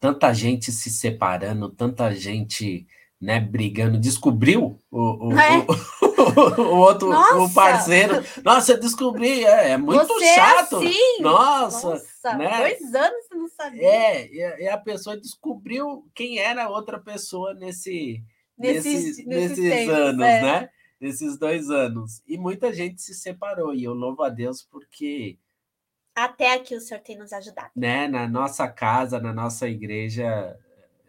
tanta 0.00 0.32
gente 0.32 0.72
se 0.72 0.88
separando, 0.90 1.68
tanta 1.68 2.10
gente 2.14 2.86
né, 3.20 3.38
brigando, 3.38 3.98
descobriu 3.98 4.78
o, 4.90 5.28
o, 5.28 5.38
é? 5.38 5.58
o, 5.58 6.62
o, 6.72 6.76
outro 6.78 7.10
o 7.10 7.52
parceiro. 7.52 8.24
Nossa, 8.42 8.72
eu 8.72 8.80
descobri, 8.80 9.44
é, 9.44 9.72
é 9.72 9.76
muito 9.76 10.06
Você 10.06 10.24
é 10.24 10.34
chato. 10.34 10.76
Assim? 10.76 11.20
Nossa, 11.20 11.90
Nossa 11.90 12.38
né? 12.38 12.58
dois 12.60 12.94
anos 12.94 13.26
você 13.28 13.34
não 13.34 13.48
sabia. 13.48 13.82
É, 13.82 14.62
e 14.62 14.68
a 14.68 14.78
pessoa 14.78 15.20
descobriu 15.20 16.06
quem 16.14 16.38
era 16.38 16.64
a 16.64 16.70
outra 16.70 16.98
pessoa 16.98 17.52
nesse, 17.52 18.24
nesses, 18.56 19.26
nesses, 19.26 19.26
nesses 19.26 19.70
tempos, 19.70 19.94
anos, 19.94 20.24
é. 20.24 20.42
né? 20.42 20.68
Nesses 20.98 21.38
dois 21.38 21.68
anos. 21.68 22.22
E 22.26 22.38
muita 22.38 22.72
gente 22.72 23.02
se 23.02 23.14
separou, 23.14 23.74
e 23.74 23.84
eu 23.84 23.92
louvo 23.92 24.22
a 24.22 24.30
Deus 24.30 24.62
porque. 24.62 25.38
Até 26.14 26.54
aqui 26.54 26.74
o 26.74 26.80
Senhor 26.80 27.00
tem 27.00 27.16
nos 27.16 27.32
ajudado. 27.32 27.70
Né, 27.74 28.08
na 28.08 28.28
nossa 28.28 28.68
casa, 28.68 29.20
na 29.20 29.32
nossa 29.32 29.68
igreja, 29.68 30.58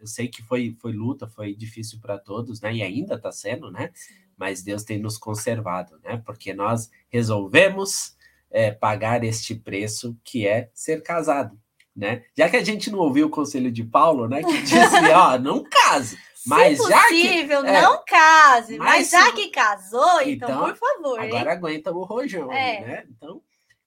eu 0.00 0.06
sei 0.06 0.28
que 0.28 0.42
foi, 0.42 0.76
foi 0.80 0.92
luta, 0.92 1.28
foi 1.28 1.54
difícil 1.54 2.00
para 2.00 2.18
todos, 2.18 2.60
né? 2.60 2.74
E 2.74 2.82
ainda 2.82 3.14
está 3.14 3.30
sendo, 3.30 3.70
né? 3.70 3.90
Sim. 3.94 4.14
Mas 4.36 4.62
Deus 4.62 4.82
tem 4.82 4.98
nos 4.98 5.16
conservado, 5.16 5.98
né? 6.02 6.20
Porque 6.24 6.52
nós 6.52 6.90
resolvemos 7.08 8.16
é, 8.50 8.70
pagar 8.70 9.22
este 9.22 9.54
preço 9.54 10.16
que 10.24 10.46
é 10.46 10.70
ser 10.74 11.02
casado, 11.02 11.56
né? 11.94 12.24
Já 12.36 12.48
que 12.48 12.56
a 12.56 12.64
gente 12.64 12.90
não 12.90 12.98
ouviu 12.98 13.28
o 13.28 13.30
conselho 13.30 13.70
de 13.70 13.84
Paulo, 13.84 14.28
né? 14.28 14.42
Que 14.42 14.62
disse, 14.62 14.74
ó, 15.14 15.38
não 15.38 15.62
case. 15.62 16.18
Mas 16.44 16.78
Se 16.78 16.88
já 16.88 17.02
possível, 17.02 17.62
que, 17.62 17.68
é, 17.68 17.82
não 17.82 18.04
case. 18.04 18.78
Mas, 18.78 18.88
mas 18.88 19.10
já 19.10 19.32
que 19.32 19.48
casou, 19.50 20.20
então, 20.22 20.48
então 20.48 20.64
por 20.64 20.76
favor. 20.76 21.20
Agora 21.20 21.52
hein? 21.52 21.56
aguenta 21.56 21.92
o 21.92 22.02
rojão, 22.02 22.52
é. 22.52 22.80
né? 22.80 23.04
Então, 23.08 23.40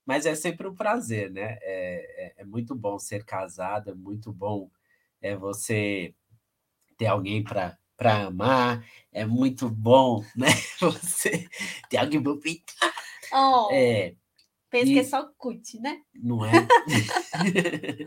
mas 0.05 0.25
é 0.25 0.35
sempre 0.35 0.67
um 0.67 0.75
prazer, 0.75 1.31
né? 1.31 1.57
É, 1.61 2.25
é, 2.25 2.33
é 2.37 2.45
muito 2.45 2.75
bom 2.75 2.99
ser 2.99 3.25
casado, 3.25 3.91
é 3.91 3.93
muito 3.93 4.31
bom 4.31 4.69
é 5.21 5.35
você 5.35 6.13
ter 6.97 7.07
alguém 7.07 7.43
para 7.43 7.77
para 7.97 8.25
amar, 8.25 8.85
é 9.09 9.25
muito 9.25 9.69
bom, 9.69 10.21
né? 10.35 10.47
Você 10.81 11.47
ter 11.89 11.97
alguém 11.97 12.21
para 12.21 12.35
pintar. 12.35 12.93
Oh, 13.31 13.69
é, 13.71 14.15
Pensa 14.69 14.91
e... 14.91 14.93
que 14.93 14.99
é 14.99 15.03
só 15.05 15.29
cut, 15.37 15.79
né? 15.79 16.01
Não 16.13 16.45
é? 16.45 16.51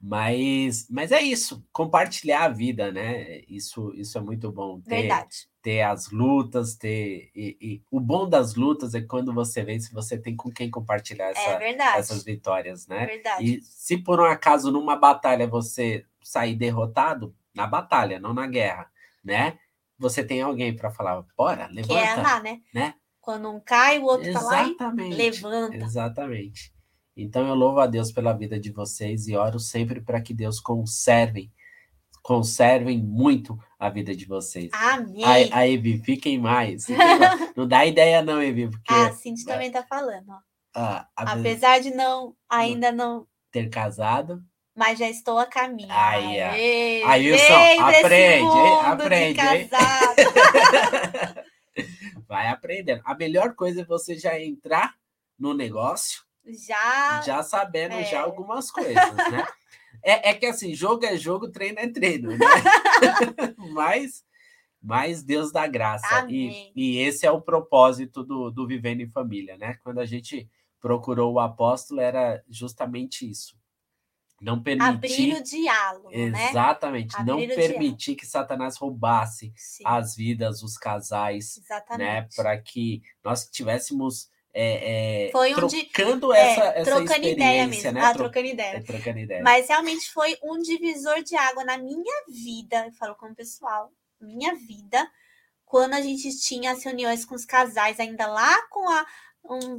mas, 0.00 0.88
mas 0.88 1.12
é 1.12 1.20
isso, 1.20 1.62
compartilhar 1.70 2.44
a 2.44 2.48
vida, 2.48 2.90
né? 2.90 3.40
Isso, 3.46 3.92
isso 3.94 4.16
é 4.16 4.20
muito 4.22 4.50
bom. 4.50 4.80
Ter, 4.80 5.02
Verdade. 5.02 5.46
Ter 5.68 5.82
as 5.82 6.10
lutas, 6.10 6.76
ter. 6.76 7.30
E, 7.36 7.58
e, 7.60 7.82
o 7.90 8.00
bom 8.00 8.26
das 8.26 8.54
lutas 8.54 8.94
é 8.94 9.02
quando 9.02 9.34
você 9.34 9.62
vence, 9.62 9.92
você 9.92 10.16
tem 10.16 10.34
com 10.34 10.50
quem 10.50 10.70
compartilhar 10.70 11.28
essa, 11.28 11.62
é 11.62 11.76
essas 11.98 12.24
vitórias, 12.24 12.86
né? 12.86 13.02
É 13.02 13.06
verdade. 13.06 13.44
E 13.44 13.60
se 13.60 13.98
por 13.98 14.18
um 14.18 14.24
acaso 14.24 14.72
numa 14.72 14.96
batalha 14.96 15.46
você 15.46 16.06
sair 16.22 16.54
derrotado, 16.54 17.36
na 17.54 17.66
batalha, 17.66 18.18
não 18.18 18.32
na 18.32 18.46
guerra, 18.46 18.90
né? 19.22 19.58
Você 19.98 20.24
tem 20.24 20.40
alguém 20.40 20.74
para 20.74 20.90
falar, 20.90 21.22
bora, 21.36 21.66
levanta. 21.66 22.00
Que 22.00 22.00
é 22.00 22.12
amar, 22.12 22.42
né? 22.42 22.62
né? 22.72 22.94
Quando 23.20 23.50
um 23.50 23.60
cai, 23.60 23.98
o 23.98 24.04
outro 24.04 24.26
Exatamente. 24.26 24.78
tá 24.78 24.86
lá 24.86 25.04
e 25.04 25.10
levanta. 25.10 25.76
Exatamente. 25.76 26.72
Então 27.14 27.46
eu 27.46 27.54
louvo 27.54 27.80
a 27.80 27.86
Deus 27.86 28.10
pela 28.10 28.32
vida 28.32 28.58
de 28.58 28.72
vocês 28.72 29.28
e 29.28 29.36
oro 29.36 29.60
sempre 29.60 30.00
para 30.00 30.18
que 30.22 30.32
Deus 30.32 30.60
conserve, 30.60 31.52
conservem 32.22 32.98
muito 32.98 33.58
a 33.78 33.88
vida 33.88 34.14
de 34.14 34.26
vocês. 34.26 34.70
Amém. 34.72 35.24
Aí, 35.24 35.50
aí 35.52 35.74
Evi, 35.74 35.98
fiquem 35.98 36.38
mais. 36.38 36.86
não 37.56 37.66
dá 37.66 37.86
ideia 37.86 38.22
não, 38.22 38.42
Evi, 38.42 38.68
porque... 38.68 38.92
Ah, 38.92 39.08
a 39.08 39.12
Cindy 39.12 39.44
também 39.44 39.70
tá 39.70 39.82
falando, 39.82 40.30
ó. 40.30 40.38
Ah, 40.74 41.08
Apesar 41.16 41.80
de 41.80 41.90
não, 41.90 42.34
ainda 42.48 42.92
não... 42.92 43.26
Ter 43.50 43.68
casado 43.68 44.42
mas 44.78 44.96
já 44.96 45.10
estou 45.10 45.40
a 45.40 45.46
caminho. 45.46 45.88
Aí, 45.90 46.40
Aê, 46.40 47.02
aí 47.02 47.34
aprende, 47.34 48.86
aprende. 48.86 49.70
Vai 52.28 52.46
aprendendo. 52.46 53.02
A 53.04 53.16
melhor 53.16 53.56
coisa 53.56 53.80
é 53.80 53.84
você 53.84 54.16
já 54.16 54.38
entrar 54.38 54.94
no 55.36 55.52
negócio 55.52 56.22
já 56.48 57.20
já 57.22 57.42
sabendo 57.42 57.94
é. 57.94 58.04
já 58.04 58.20
algumas 58.20 58.70
coisas, 58.70 58.94
né? 58.94 59.48
É, 60.10 60.30
é, 60.30 60.34
que 60.34 60.46
assim, 60.46 60.74
jogo 60.74 61.04
é 61.04 61.16
jogo, 61.16 61.50
treino 61.50 61.78
é 61.78 61.88
treino, 61.88 62.30
né? 62.30 62.38
mas, 63.72 64.24
mas 64.82 65.22
Deus 65.22 65.52
dá 65.52 65.66
graça. 65.66 66.26
E, 66.28 66.72
e 66.74 66.98
esse 66.98 67.26
é 67.26 67.30
o 67.30 67.42
propósito 67.42 68.24
do, 68.24 68.50
do 68.50 68.66
Vivendo 68.66 69.02
em 69.02 69.08
Família, 69.08 69.58
né? 69.58 69.78
Quando 69.84 69.98
a 69.98 70.06
gente 70.06 70.48
procurou 70.80 71.34
o 71.34 71.40
apóstolo, 71.40 72.00
era 72.00 72.42
justamente 72.48 73.28
isso 73.28 73.58
não 74.40 74.62
permitir. 74.62 75.32
Abrir 75.32 75.34
o 75.34 75.42
diálogo, 75.42 76.10
né? 76.10 76.48
Exatamente. 76.50 77.16
Né? 77.18 77.24
Não 77.24 77.38
permitir 77.38 78.14
que 78.14 78.26
Satanás 78.26 78.76
roubasse 78.76 79.52
Sim. 79.56 79.82
as 79.84 80.14
vidas, 80.14 80.62
os 80.62 80.76
casais, 80.76 81.56
né? 81.56 81.62
Exatamente. 81.64 82.08
né? 82.08 82.28
Para 82.34 82.58
que 82.58 83.02
nós 83.22 83.48
tivéssemos. 83.48 84.30
É, 84.60 85.26
é, 85.26 85.30
foi 85.30 85.54
trocando 85.54 86.32
é, 86.32 86.52
essa, 86.52 86.64
essa 86.64 86.90
trocando 86.96 87.28
ideia 87.28 87.66
mesmo. 87.66 87.92
Né? 87.92 88.00
Ah, 88.04 88.12
trocando 88.12 88.46
ideia. 88.46 88.76
É, 88.76 88.80
trocando 88.80 89.18
ideia. 89.20 89.42
Mas 89.42 89.68
realmente 89.68 90.10
foi 90.10 90.36
um 90.42 90.58
divisor 90.58 91.22
de 91.22 91.36
água 91.36 91.64
na 91.64 91.78
minha 91.78 92.24
vida, 92.28 92.86
eu 92.86 92.92
falo 92.92 93.14
com 93.14 93.26
o 93.26 93.34
pessoal, 93.34 93.92
minha 94.20 94.56
vida, 94.56 95.08
quando 95.64 95.94
a 95.94 96.00
gente 96.00 96.36
tinha 96.40 96.72
as 96.72 96.82
reuniões 96.82 97.24
com 97.24 97.36
os 97.36 97.44
casais, 97.44 98.00
ainda 98.00 98.26
lá 98.26 98.60
com 98.68 98.88
a, 98.88 99.06
um, 99.44 99.76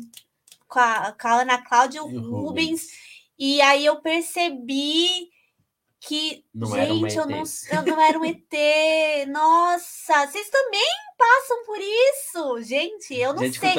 com 0.65 0.79
a, 0.79 1.11
com 1.11 1.27
a 1.27 1.41
Ana 1.41 1.57
Cláudia 1.57 1.97
e 1.97 2.01
o 2.01 2.05
Rubens. 2.05 2.31
Rubens 2.31 2.87
e 3.37 3.61
aí 3.61 3.85
eu 3.85 4.01
percebi 4.01 5.29
que, 6.01 6.45
não 6.53 6.71
gente, 6.71 7.15
eu 7.15 7.27
não, 7.27 7.43
eu 7.71 7.81
não 7.85 8.01
era 8.01 8.17
um 8.17 8.23
ET. 8.23 9.27
Nossa, 9.27 10.27
vocês 10.27 10.49
também 10.49 10.87
passam 11.17 11.65
por 11.65 11.77
isso, 11.77 12.61
gente. 12.61 13.13
Eu 13.13 13.33
não 13.33 13.43
gente, 13.43 13.59
sei. 13.59 13.75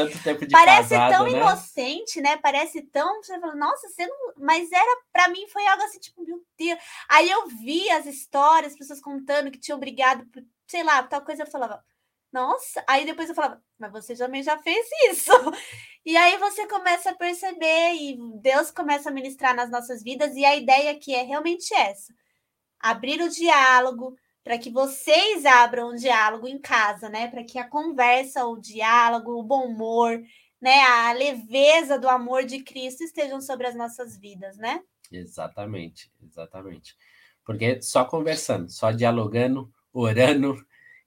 Parece 0.50 0.90
casado, 0.90 1.12
tão 1.12 1.24
né? 1.24 1.30
inocente, 1.30 2.20
né? 2.20 2.36
Parece 2.36 2.82
tão. 2.82 3.22
Você 3.22 3.40
fala, 3.40 3.54
nossa, 3.54 3.88
você 3.88 4.06
não. 4.06 4.34
Mas 4.36 4.70
era, 4.70 5.00
para 5.10 5.28
mim, 5.28 5.48
foi 5.48 5.66
algo 5.66 5.82
assim, 5.82 5.98
tipo, 5.98 6.22
meu 6.22 6.44
Deus. 6.58 6.78
Aí 7.08 7.30
eu 7.30 7.46
vi 7.46 7.88
as 7.90 8.04
histórias, 8.04 8.76
pessoas 8.76 9.00
contando 9.00 9.50
que 9.50 9.58
tinham 9.58 9.78
brigado 9.78 10.26
por, 10.26 10.44
sei 10.66 10.82
lá, 10.82 11.02
tal 11.02 11.22
coisa. 11.22 11.44
Eu 11.44 11.50
falava, 11.50 11.82
nossa, 12.32 12.84
aí 12.86 13.04
depois 13.04 13.28
eu 13.28 13.34
falava, 13.34 13.62
mas 13.78 13.90
você 13.90 14.14
também 14.14 14.42
já 14.42 14.58
fez 14.58 14.86
isso. 15.10 15.32
E 16.02 16.16
aí 16.16 16.38
você 16.38 16.66
começa 16.66 17.10
a 17.10 17.14
perceber 17.14 17.92
e 17.92 18.16
Deus 18.40 18.70
começa 18.70 19.10
a 19.10 19.12
ministrar 19.12 19.54
nas 19.54 19.70
nossas 19.70 20.02
vidas, 20.02 20.34
e 20.34 20.42
a 20.46 20.56
ideia 20.56 20.92
aqui 20.92 21.14
é 21.14 21.22
realmente 21.22 21.74
essa: 21.74 22.14
abrir 22.78 23.20
o 23.20 23.28
diálogo 23.28 24.16
para 24.42 24.56
que 24.56 24.70
vocês 24.70 25.44
abram 25.44 25.90
o 25.90 25.96
diálogo 25.96 26.48
em 26.48 26.58
casa, 26.58 27.10
né? 27.10 27.28
Para 27.28 27.44
que 27.44 27.58
a 27.58 27.68
conversa, 27.68 28.46
o 28.46 28.58
diálogo, 28.58 29.38
o 29.38 29.42
bom 29.42 29.66
humor, 29.66 30.22
né, 30.60 30.80
a 30.82 31.12
leveza 31.12 31.98
do 31.98 32.08
amor 32.08 32.44
de 32.44 32.62
Cristo 32.62 33.02
estejam 33.02 33.40
sobre 33.40 33.66
as 33.66 33.74
nossas 33.74 34.18
vidas, 34.18 34.56
né? 34.56 34.80
Exatamente, 35.10 36.10
exatamente. 36.22 36.96
Porque 37.44 37.80
só 37.82 38.04
conversando, 38.04 38.70
só 38.70 38.90
dialogando, 38.90 39.72
orando, 39.92 40.56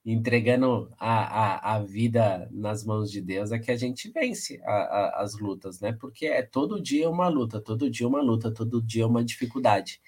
entregando 0.05 0.91
a, 0.99 1.73
a, 1.73 1.75
a 1.75 1.79
vida 1.79 2.49
nas 2.51 2.83
mãos 2.83 3.09
de 3.09 3.21
Deus 3.21 3.51
é 3.51 3.59
que 3.59 3.71
a 3.71 3.77
gente 3.77 4.09
vence 4.11 4.61
a, 4.63 4.71
a, 4.71 5.21
as 5.23 5.39
lutas, 5.39 5.79
né? 5.79 5.93
Porque 5.93 6.25
é 6.25 6.41
todo 6.41 6.81
dia 6.81 7.09
uma 7.09 7.29
luta, 7.29 7.61
todo 7.61 7.89
dia 7.89 8.07
uma 8.07 8.21
luta, 8.21 8.51
todo 8.51 8.81
dia 8.81 9.07
uma 9.07 9.23
dificuldade. 9.23 10.01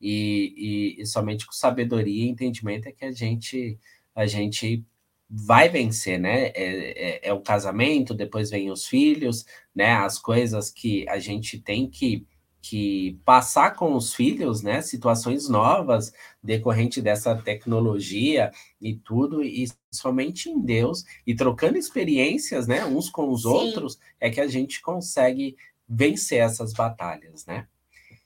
E, 0.00 0.96
e, 0.98 1.02
e 1.02 1.06
somente 1.06 1.46
com 1.46 1.52
sabedoria 1.52 2.24
e 2.24 2.28
entendimento 2.28 2.88
é 2.88 2.92
que 2.92 3.04
a 3.04 3.12
gente, 3.12 3.78
a 4.14 4.26
gente 4.26 4.84
vai 5.28 5.68
vencer, 5.68 6.18
né? 6.18 6.48
É, 6.48 7.26
é, 7.26 7.28
é 7.28 7.32
o 7.32 7.40
casamento, 7.40 8.14
depois 8.14 8.50
vem 8.50 8.70
os 8.70 8.86
filhos, 8.86 9.44
né? 9.74 9.92
As 9.92 10.18
coisas 10.18 10.70
que 10.70 11.08
a 11.08 11.18
gente 11.18 11.60
tem 11.60 11.88
que 11.88 12.26
que 12.68 13.20
passar 13.24 13.76
com 13.76 13.94
os 13.94 14.12
filhos, 14.12 14.60
né, 14.60 14.82
situações 14.82 15.48
novas 15.48 16.12
decorrente 16.42 17.00
dessa 17.00 17.36
tecnologia 17.36 18.50
e 18.80 18.96
tudo, 18.96 19.44
e 19.44 19.68
somente 19.90 20.50
em 20.50 20.60
Deus 20.60 21.04
e 21.24 21.34
trocando 21.34 21.78
experiências, 21.78 22.66
né, 22.66 22.84
uns 22.84 23.08
com 23.08 23.30
os 23.30 23.42
Sim. 23.42 23.48
outros, 23.48 23.98
é 24.20 24.30
que 24.30 24.40
a 24.40 24.48
gente 24.48 24.82
consegue 24.82 25.56
vencer 25.88 26.40
essas 26.40 26.72
batalhas, 26.72 27.46
né? 27.46 27.68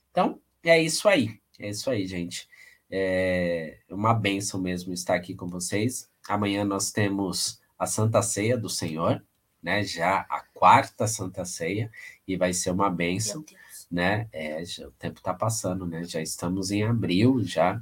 Então, 0.09 0.39
é 0.63 0.81
isso 0.81 1.07
aí, 1.07 1.39
é 1.59 1.69
isso 1.69 1.89
aí, 1.91 2.07
gente. 2.07 2.49
É 2.89 3.77
uma 3.89 4.13
benção 4.13 4.59
mesmo 4.59 4.91
estar 4.91 5.15
aqui 5.15 5.35
com 5.35 5.47
vocês. 5.47 6.09
Amanhã 6.27 6.65
nós 6.65 6.91
temos 6.91 7.61
a 7.77 7.85
Santa 7.85 8.21
Ceia 8.23 8.57
do 8.57 8.69
Senhor, 8.69 9.23
né? 9.61 9.83
Já 9.83 10.25
a 10.27 10.41
quarta 10.53 11.05
Santa 11.05 11.45
Ceia, 11.45 11.91
e 12.27 12.35
vai 12.35 12.53
ser 12.53 12.71
uma 12.71 12.89
benção 12.89 13.45
né? 13.91 14.27
É, 14.31 14.63
já, 14.63 14.87
o 14.87 14.91
tempo 14.91 15.17
está 15.17 15.33
passando, 15.33 15.85
né? 15.85 16.03
Já 16.03 16.21
estamos 16.21 16.71
em 16.71 16.83
abril 16.83 17.43
já. 17.43 17.81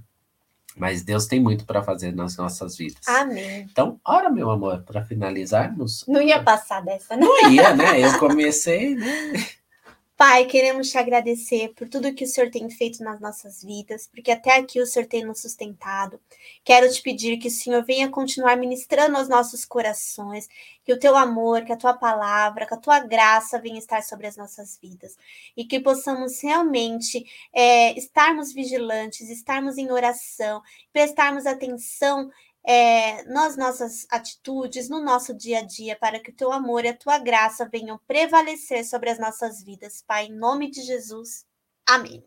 Mas 0.76 1.04
Deus 1.04 1.26
tem 1.26 1.40
muito 1.40 1.66
para 1.66 1.84
fazer 1.84 2.14
nas 2.14 2.38
nossas 2.38 2.78
vidas. 2.78 3.08
Amém. 3.08 3.68
Então, 3.70 4.00
ora, 4.06 4.30
meu 4.30 4.50
amor, 4.50 4.84
para 4.84 5.04
finalizarmos. 5.04 6.06
Não 6.08 6.22
ia 6.22 6.42
passar 6.42 6.82
dessa, 6.82 7.16
né? 7.16 7.26
Não 7.26 7.52
ia, 7.52 7.76
né? 7.76 8.00
Eu 8.00 8.18
comecei, 8.18 8.96
né? 8.96 9.34
Pai, 10.20 10.48
queremos 10.48 10.90
te 10.90 10.98
agradecer 10.98 11.70
por 11.76 11.88
tudo 11.88 12.14
que 12.14 12.26
o 12.26 12.28
Senhor 12.28 12.52
tem 12.52 12.70
feito 12.70 13.02
nas 13.02 13.22
nossas 13.22 13.64
vidas, 13.64 14.06
porque 14.06 14.30
até 14.30 14.58
aqui 14.58 14.82
o 14.82 14.86
Senhor 14.86 15.08
tem 15.08 15.24
nos 15.24 15.40
sustentado. 15.40 16.20
Quero 16.62 16.92
te 16.92 17.02
pedir 17.02 17.38
que 17.38 17.48
o 17.48 17.52
Senhor 17.52 17.82
venha 17.86 18.10
continuar 18.10 18.58
ministrando 18.58 19.16
aos 19.16 19.30
nossos 19.30 19.64
corações, 19.64 20.50
que 20.84 20.92
o 20.92 21.00
teu 21.00 21.16
amor, 21.16 21.64
que 21.64 21.72
a 21.72 21.78
tua 21.78 21.94
palavra, 21.94 22.66
que 22.66 22.74
a 22.74 22.78
tua 22.78 23.00
graça 23.00 23.62
venha 23.62 23.80
estar 23.80 24.04
sobre 24.04 24.28
as 24.28 24.36
nossas 24.36 24.78
vidas 24.82 25.16
e 25.56 25.64
que 25.64 25.80
possamos 25.80 26.42
realmente 26.44 27.26
é, 27.54 27.98
estarmos 27.98 28.52
vigilantes, 28.52 29.30
estarmos 29.30 29.78
em 29.78 29.90
oração, 29.90 30.62
prestarmos 30.92 31.46
atenção 31.46 32.30
é, 32.72 33.24
nas 33.24 33.58
nossas 33.58 34.06
atitudes, 34.12 34.88
no 34.90 35.04
nosso 35.04 35.36
dia 35.36 35.58
a 35.58 35.62
dia, 35.64 35.96
para 35.96 36.20
que 36.20 36.30
o 36.30 36.36
teu 36.36 36.52
amor 36.52 36.86
e 36.86 36.90
a 36.90 36.96
tua 36.96 37.18
graça 37.18 37.68
venham 37.68 38.00
prevalecer 38.08 38.86
sobre 38.86 39.10
as 39.10 39.18
nossas 39.18 39.64
vidas, 39.64 40.04
Pai, 40.06 40.28
em 40.28 40.38
nome 40.38 40.70
de 40.70 40.84
Jesus. 40.84 41.48
Amém. 41.84 42.24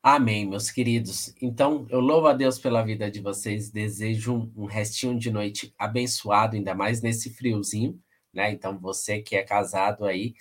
Amém, 0.00 0.48
meus 0.48 0.70
queridos. 0.70 1.34
Então, 1.42 1.88
eu 1.90 1.98
louvo 1.98 2.28
a 2.28 2.32
Deus 2.32 2.56
pela 2.56 2.84
vida 2.84 3.10
de 3.10 3.20
vocês, 3.20 3.68
desejo 3.68 4.48
um, 4.56 4.66
restinho 4.66 5.18
de 5.18 5.28
noite 5.28 5.74
abençoado, 5.76 6.54
ainda 6.54 6.72
mais 6.72 7.02
nesse 7.02 7.34
friozinho, 7.34 8.00
né? 8.32 8.52
Então, 8.52 8.78
você 8.78 9.20
que 9.20 9.34
é 9.34 9.42
casado 9.42 10.04
aí, 10.04 10.36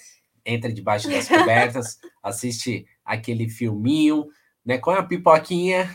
entra 0.45 0.71
debaixo 0.71 1.09
das 1.09 1.25
cobertas, 1.27 1.99
assiste 2.21 2.85
aquele 3.03 3.49
filminho, 3.49 4.27
né? 4.63 4.77
Com 4.77 4.91
a 4.91 5.01
pipoquinha, 5.01 5.89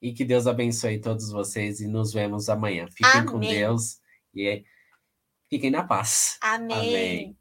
e 0.00 0.12
que 0.12 0.24
Deus 0.24 0.46
abençoe 0.46 1.00
todos 1.00 1.30
vocês 1.30 1.80
e 1.80 1.88
nos 1.88 2.12
vemos 2.12 2.48
amanhã. 2.48 2.86
Fiquem 2.88 3.20
Amém. 3.20 3.26
com 3.26 3.40
Deus 3.40 4.00
e 4.34 4.64
fiquem 5.48 5.70
na 5.70 5.84
paz. 5.84 6.38
Amém. 6.40 6.76
Amém. 6.76 7.38